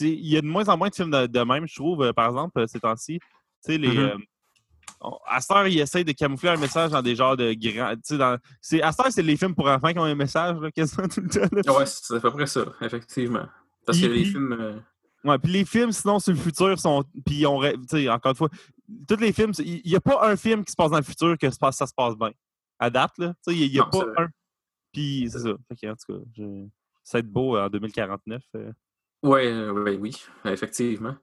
[0.00, 2.28] il y a de moins en moins de films de, même, je trouve, euh, par
[2.28, 3.18] exemple, euh, ces temps-ci.
[3.18, 3.88] Tu sais, les.
[3.88, 4.10] Mm-hmm.
[4.10, 7.94] Euh, à cette heure, ils essayent de camoufler un message dans des genres de grands.
[8.10, 10.70] Dans, c'est, à cette heure, c'est les films pour enfants qui ont un message, là,
[10.70, 11.76] quasiment tout le temps.
[11.76, 13.46] Ouais, c'est à peu près ça, effectivement.
[13.84, 14.82] Parce que les films.
[15.24, 17.02] Ouais, puis les films, sinon, sur le futur, sont.
[17.24, 17.60] Puis on.
[17.60, 18.48] Tu sais, encore une fois,
[19.08, 21.38] tous les films, il n'y a pas un film qui se passe dans le futur
[21.38, 22.32] que ça se passe bien.
[22.78, 23.34] À date, là.
[23.46, 24.28] Tu sais, il n'y a, pas un.
[24.92, 25.50] Puis c'est ça.
[25.50, 26.66] En tout cas, je...
[27.02, 28.42] ça va être beau en 2049.
[29.22, 30.14] Ouais, ouais, oui,
[30.44, 31.16] effectivement.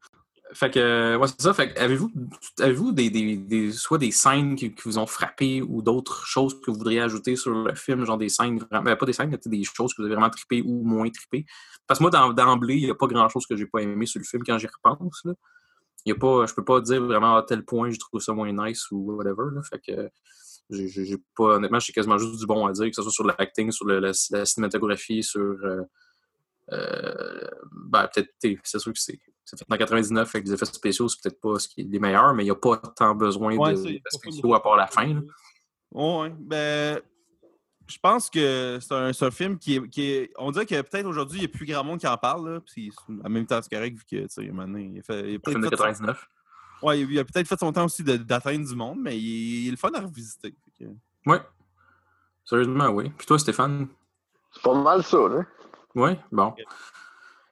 [0.54, 1.54] Fait que, ouais, c'est ça.
[1.54, 2.12] Fait avez-vous,
[2.60, 6.72] avez-vous des, des, des, soit des scènes qui, vous ont frappé ou d'autres choses que
[6.72, 9.64] vous voudriez ajouter sur le film, genre des scènes, ben, pas des scènes, mais des
[9.64, 11.46] choses que vous avez vraiment trippé ou moins trippé?
[11.88, 14.26] Parce que moi, d'emblée, il n'y a pas grand-chose que j'ai pas aimé sur le
[14.26, 15.22] film quand j'y repense.
[15.24, 15.34] Là.
[16.06, 18.52] Y a pas, je peux pas dire vraiment à tel point je trouve ça moins
[18.52, 19.62] nice ou whatever.
[19.70, 20.10] Fait que,
[20.70, 23.72] j'ai, pas, honnêtement, j'ai quasiment juste du bon à dire, que ce soit sur l'acting,
[23.72, 25.42] sur la, cinématographie, sur.
[25.42, 25.84] Euh,
[26.70, 29.20] ben, peut-être, c'est sûr que c'est
[29.58, 32.34] fait en 99 avec des effets spéciaux, c'est peut-être pas ce qui est les meilleurs,
[32.34, 35.14] mais il n'y a pas tant besoin d'effets spéciaux à part la fin.
[35.14, 35.22] Là.
[35.94, 37.02] Oui, ben,
[37.88, 41.06] je pense que c'est un, un, film qui est, qui est, On dirait que peut-être
[41.06, 42.54] aujourd'hui, il n'y a plus grand monde qui en parle.
[42.54, 45.32] Là, puis en même temps, c'est correct vu que, tu sais, maintenant, il a fait.
[45.32, 46.30] Il a peut-être 99.
[46.84, 49.78] Oui, il a peut-être fait son temps aussi d'atteindre du monde, mais il, est le
[49.78, 50.56] fun à revisiter.
[51.26, 51.38] Oui.
[52.46, 53.12] Sérieusement, oui.
[53.18, 53.88] Puis toi, Stéphane?
[54.52, 55.46] C'est pas mal ça, là.
[55.96, 56.54] Oui, bon.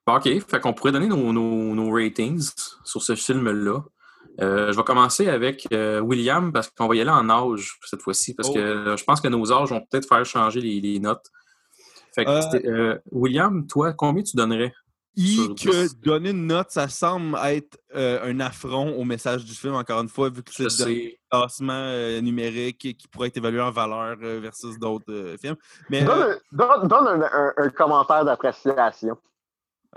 [0.07, 2.49] OK, fait qu'on pourrait donner nos, nos, ratings
[2.83, 3.81] sur ce film-là.
[4.41, 8.01] Euh, je vais commencer avec euh, William parce qu'on va y aller en âge cette
[8.01, 8.97] fois-ci parce que oh.
[8.97, 11.25] je pense que nos âges vont peut-être faire changer les, notes.
[12.15, 12.97] Fait que, euh.
[13.11, 14.73] William, toi, combien tu donnerais?
[15.15, 15.99] I que 10.
[15.99, 20.07] donner une note, ça semble être euh, un affront au message du film, encore une
[20.09, 21.09] fois, vu que c'est un
[21.39, 25.57] classement euh, numérique qui pourrait être évalué en valeur euh, versus d'autres euh, films.
[25.89, 29.17] Mais, Donne, euh, un, donne- donne un, un- un commentaire d'appréciation.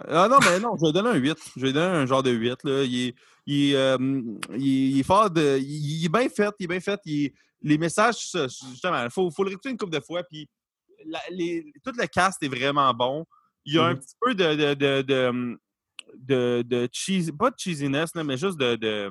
[0.09, 1.39] ah non, mais non, je vais donner un 8.
[1.57, 2.65] Je vais donner un genre de 8.
[2.65, 2.83] Là.
[2.83, 3.15] Il, est,
[3.47, 3.99] il, est, euh,
[4.57, 5.59] il, est- fort de.
[5.61, 6.99] Il, est bien fait, il est bien fait.
[7.05, 7.33] il
[7.65, 8.17] les messages,
[8.71, 10.25] justement, il faut, faut le réécouter une couple de fois.
[10.25, 10.49] Puis
[11.07, 13.25] la- les- tout le cast est vraiment bon.
[13.65, 13.99] Il y a un Mhm.
[14.01, 14.55] petit peu de.
[14.55, 15.59] de, de, de,
[16.17, 18.77] de, de cheese, pas de cheesiness, là, mais juste de.
[18.77, 19.11] de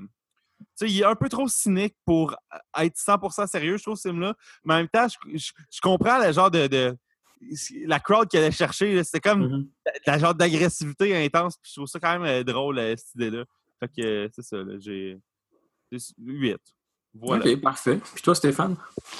[0.60, 2.36] tu sais, il est un peu trop cynique pour
[2.78, 4.36] être 100% sérieux, je trouve, ce film-là.
[4.64, 6.96] Mais en même temps, je, je- je comprends le genre de, de-
[7.88, 9.68] La crowd qu'il allait chercher, c'était comme Mhm.
[10.06, 11.58] la genre d'agressivité intense.
[11.58, 13.46] Puis je trouve ça quand même euh, drôle, euh, cette idée-là.
[13.80, 15.18] Fait que euh, c'est ça, là, j'ai.
[16.20, 16.58] 8.
[17.16, 17.44] Voilà.
[17.44, 18.00] OK, parfait.
[18.14, 18.78] Puis toi, Stéphane?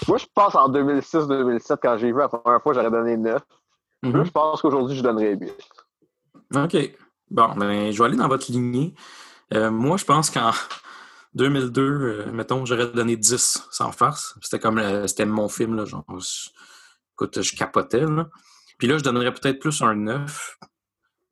[0.08, 3.42] Moi, je pense en 2006-2007, quand j'ai vu la première fois, j'aurais donné 9.
[4.04, 4.24] Mhm.
[4.26, 5.52] je pense qu'aujourd'hui, je donnerais 8.
[6.56, 6.98] OK.
[7.30, 8.94] Bon, ben, je vais aller dans votre lignée.
[9.54, 10.52] Euh, moi, je pense qu'en
[11.36, 14.36] 2002, euh, mettons, j'aurais donné 10 sans farce.
[14.42, 16.50] C'était comme euh, c'était mon film, là, genre, je-
[17.14, 18.28] écoute, je capotais, là.
[18.78, 20.58] Puis là, je donnerais peut-être plus un 9.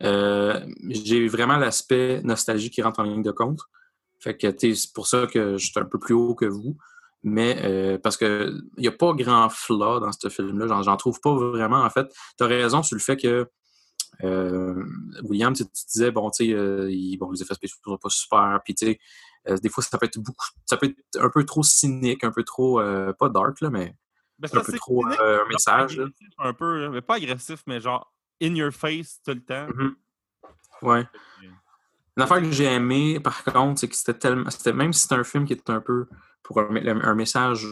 [0.03, 0.59] Euh,
[0.89, 3.59] J'ai vraiment l'aspect nostalgie qui rentre en ligne de compte.
[4.19, 6.77] Fait que, c'est pour ça que je suis un peu plus haut que vous.
[7.23, 10.81] Mais euh, parce que il n'y a pas grand flaw dans ce film-là.
[10.83, 11.83] J'en- trouve pas vraiment.
[11.83, 13.49] En fait, tu as raison sur le fait que
[14.23, 14.83] euh,
[15.23, 16.89] William, tu, tu disais, bon, tu sais, euh,
[17.19, 18.99] bon, les effets spéciaux sont pas super, puis tu sais,
[19.61, 22.43] des fois, ça peut être beaucoup, ça peut être un peu trop cynique, un peu
[22.43, 22.81] trop,
[23.17, 23.95] pas dark, là, mais
[24.43, 25.03] un peu trop
[25.49, 25.97] message.
[25.97, 26.05] là.
[26.37, 29.67] Un peu, mais pas agressif, mais genre in your face tout le temps.
[29.75, 29.95] Mhm.
[30.81, 31.05] Ouais.
[31.41, 31.51] Une
[32.21, 34.49] affaire que j'ai aimé, par contre, c'est que c'était tellement.
[34.73, 36.07] Même si c'était un film qui était un peu
[36.43, 37.67] pour un, message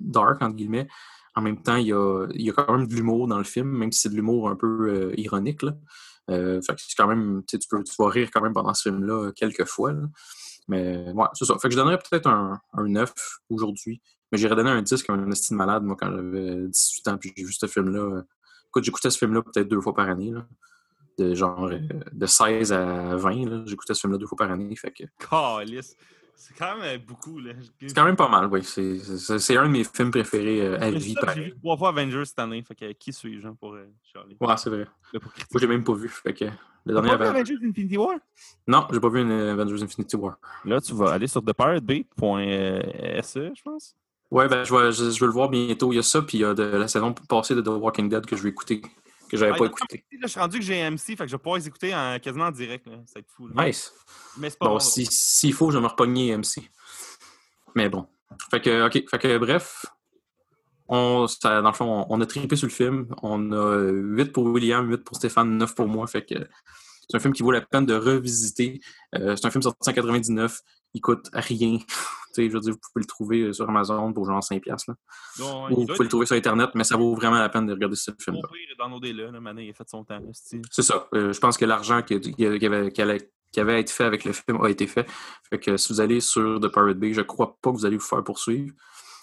[0.00, 0.88] dark, entre guillemets,
[1.34, 3.44] en même temps, il y a, il y a quand même de l'humour dans le
[3.44, 5.62] film, même si c'est de l'humour un peu euh, ironique.
[5.62, 5.72] Là.
[6.30, 7.42] Euh, fait que c'est quand même.
[7.48, 9.92] Tu peux tu vas rire quand même pendant ce film-là quelques fois.
[9.92, 10.02] là.
[10.68, 11.54] Mais ouais, c'est ça.
[11.58, 13.12] Fait que je donnerais peut-être un, un 9
[13.48, 14.02] aujourd'hui.
[14.30, 17.32] Mais j'irais donner un 10 comme un estime malade, moi, quand j'avais 18 ans, puis
[17.34, 18.22] j'ai vu ce film-là.
[18.66, 20.30] Écoute, j'écoutais ce film-là peut-être deux fois par année.
[20.30, 20.46] Là.
[21.18, 21.78] De genre euh,
[22.12, 23.50] de 16 à 20.
[23.50, 23.62] là.
[23.66, 24.74] J'écoutais ce film-là deux fois par année.
[24.76, 25.04] Fait que.
[26.40, 27.50] C'est quand même euh, beaucoup, là.
[27.80, 28.62] c'est quand même pas mal, oui.
[28.62, 31.14] C'est- un de mes films préférés euh, à Mais vie.
[31.18, 31.44] J'ai pareil.
[31.46, 34.36] vu trois fois Avengers cette année, fait que qui suis-je hein, pour euh, Charlie?
[34.40, 34.86] Ouais, c'est vrai.
[35.12, 35.20] Moi,
[35.60, 36.08] j'ai même pas vu.
[36.08, 36.44] Fait que
[36.84, 38.18] le dernier pas vu Aven- Avengers Infinity War?
[38.68, 40.38] Non, j'ai pas vu une Avengers Infinity War.
[40.64, 43.96] Là, tu vas aller sur thepiratebay.se, je pense.
[44.30, 45.92] Ouais, ben, je vais, je, je vais le voir bientôt.
[45.92, 48.08] Il y a ça, puis il y a de, la saison passée de The Walking
[48.08, 48.82] Dead que je vais écouter,
[49.28, 50.04] que j'avais Ah, pas écouté.
[50.12, 52.18] Là, je suis rendu que j'ai MC, fait que je vais pouvoir les écouter en,
[52.18, 52.86] quasiment en direct.
[52.86, 52.96] là.
[53.06, 53.48] Ça va être fou.
[53.48, 53.66] là.
[53.66, 53.92] Nice.
[54.38, 54.78] Mais c'est pas Bon, bon.
[54.80, 56.62] si- s'il faut, je vais me repogner MC.
[57.74, 58.06] Mais bon.
[58.50, 58.92] Fait que, OK.
[59.10, 59.86] Fait que, bref,
[60.88, 63.08] on, ça, dans le fond, on, on a trippé sur le film.
[63.22, 66.06] On a 8 pour William, 8 pour Stéphane, 9 pour moi.
[66.06, 66.34] Fait que
[67.10, 68.80] c'est un film qui vaut la peine de revisiter.
[69.14, 70.60] Euh, c'est un film sorti en 99.
[70.94, 71.78] Il coûte rien.
[72.48, 74.62] Je veux dire, vous pouvez le trouver euh, sur Amazon pour genre 5$.
[74.66, 74.94] Là.
[75.38, 77.72] Donc, Ou vous pouvez le trouver sur Internet, mais ça vaut vraiment la peine de
[77.72, 78.42] regarder ce film-là.
[78.46, 79.30] mourir dans nos délais.
[79.30, 80.18] Là, Mané, il a fait son temps.
[80.18, 80.62] là, c'est-tu?
[80.70, 81.08] C'est ça.
[81.14, 84.04] Euh, je pense que l'argent qui, qui avait, qui allait- qui avait à être fait
[84.04, 85.06] avec le film a été fait.
[85.48, 87.96] Fait que si vous allez sur The Pirate Bay, je crois pas que vous allez
[87.96, 88.74] vous faire poursuivre.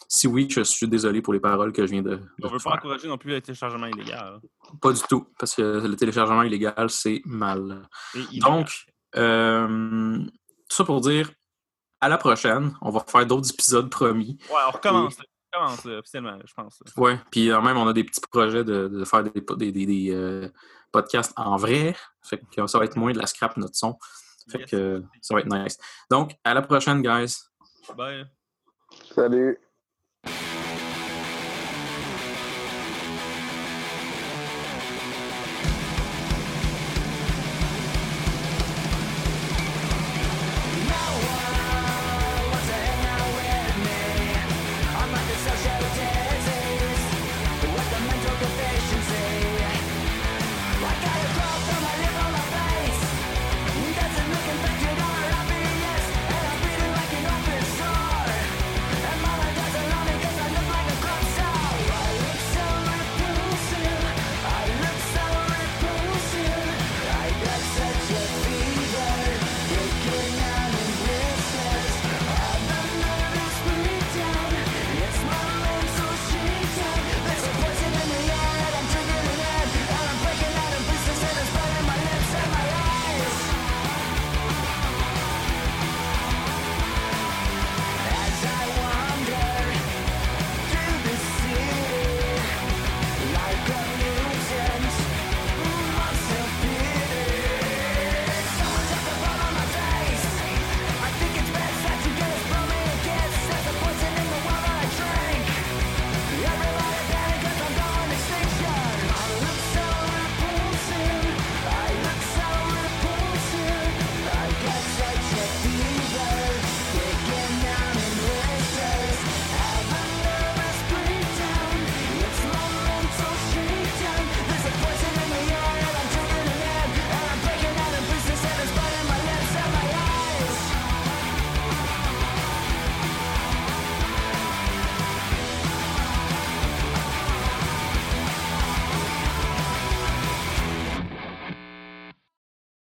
[0.07, 2.57] Si oui, je suis désolé pour les paroles que je viens de, de On veut
[2.57, 2.71] faire.
[2.73, 4.39] pas encourager non plus le téléchargement illégal.
[4.81, 7.87] Pas du tout, parce que le téléchargement illégal, c'est mal.
[8.33, 8.39] Et.
[8.39, 8.67] Donc,
[9.15, 10.17] euh,
[10.69, 11.31] tout ça pour dire,
[12.05, 14.37] à la prochaine, on va faire d'autres épisodes promis.
[14.49, 15.15] Ouais, on recommence.
[15.53, 16.79] On recommence là, officiellement, je pense.
[16.85, 16.91] là.
[17.01, 19.85] Ouais, puis euh, même, on a des petits projets de, de faire des, des, des-
[19.85, 20.49] des, euh,
[20.91, 21.95] podcasts en vrai.
[22.21, 23.97] Fait que ça va être moins de la scrap notre son.
[24.49, 24.69] Fait Yes.
[24.69, 25.77] que ça va être nice.
[26.11, 27.35] Donc, à la prochaine, guys.
[27.97, 28.25] Bye.
[29.15, 29.57] Salut.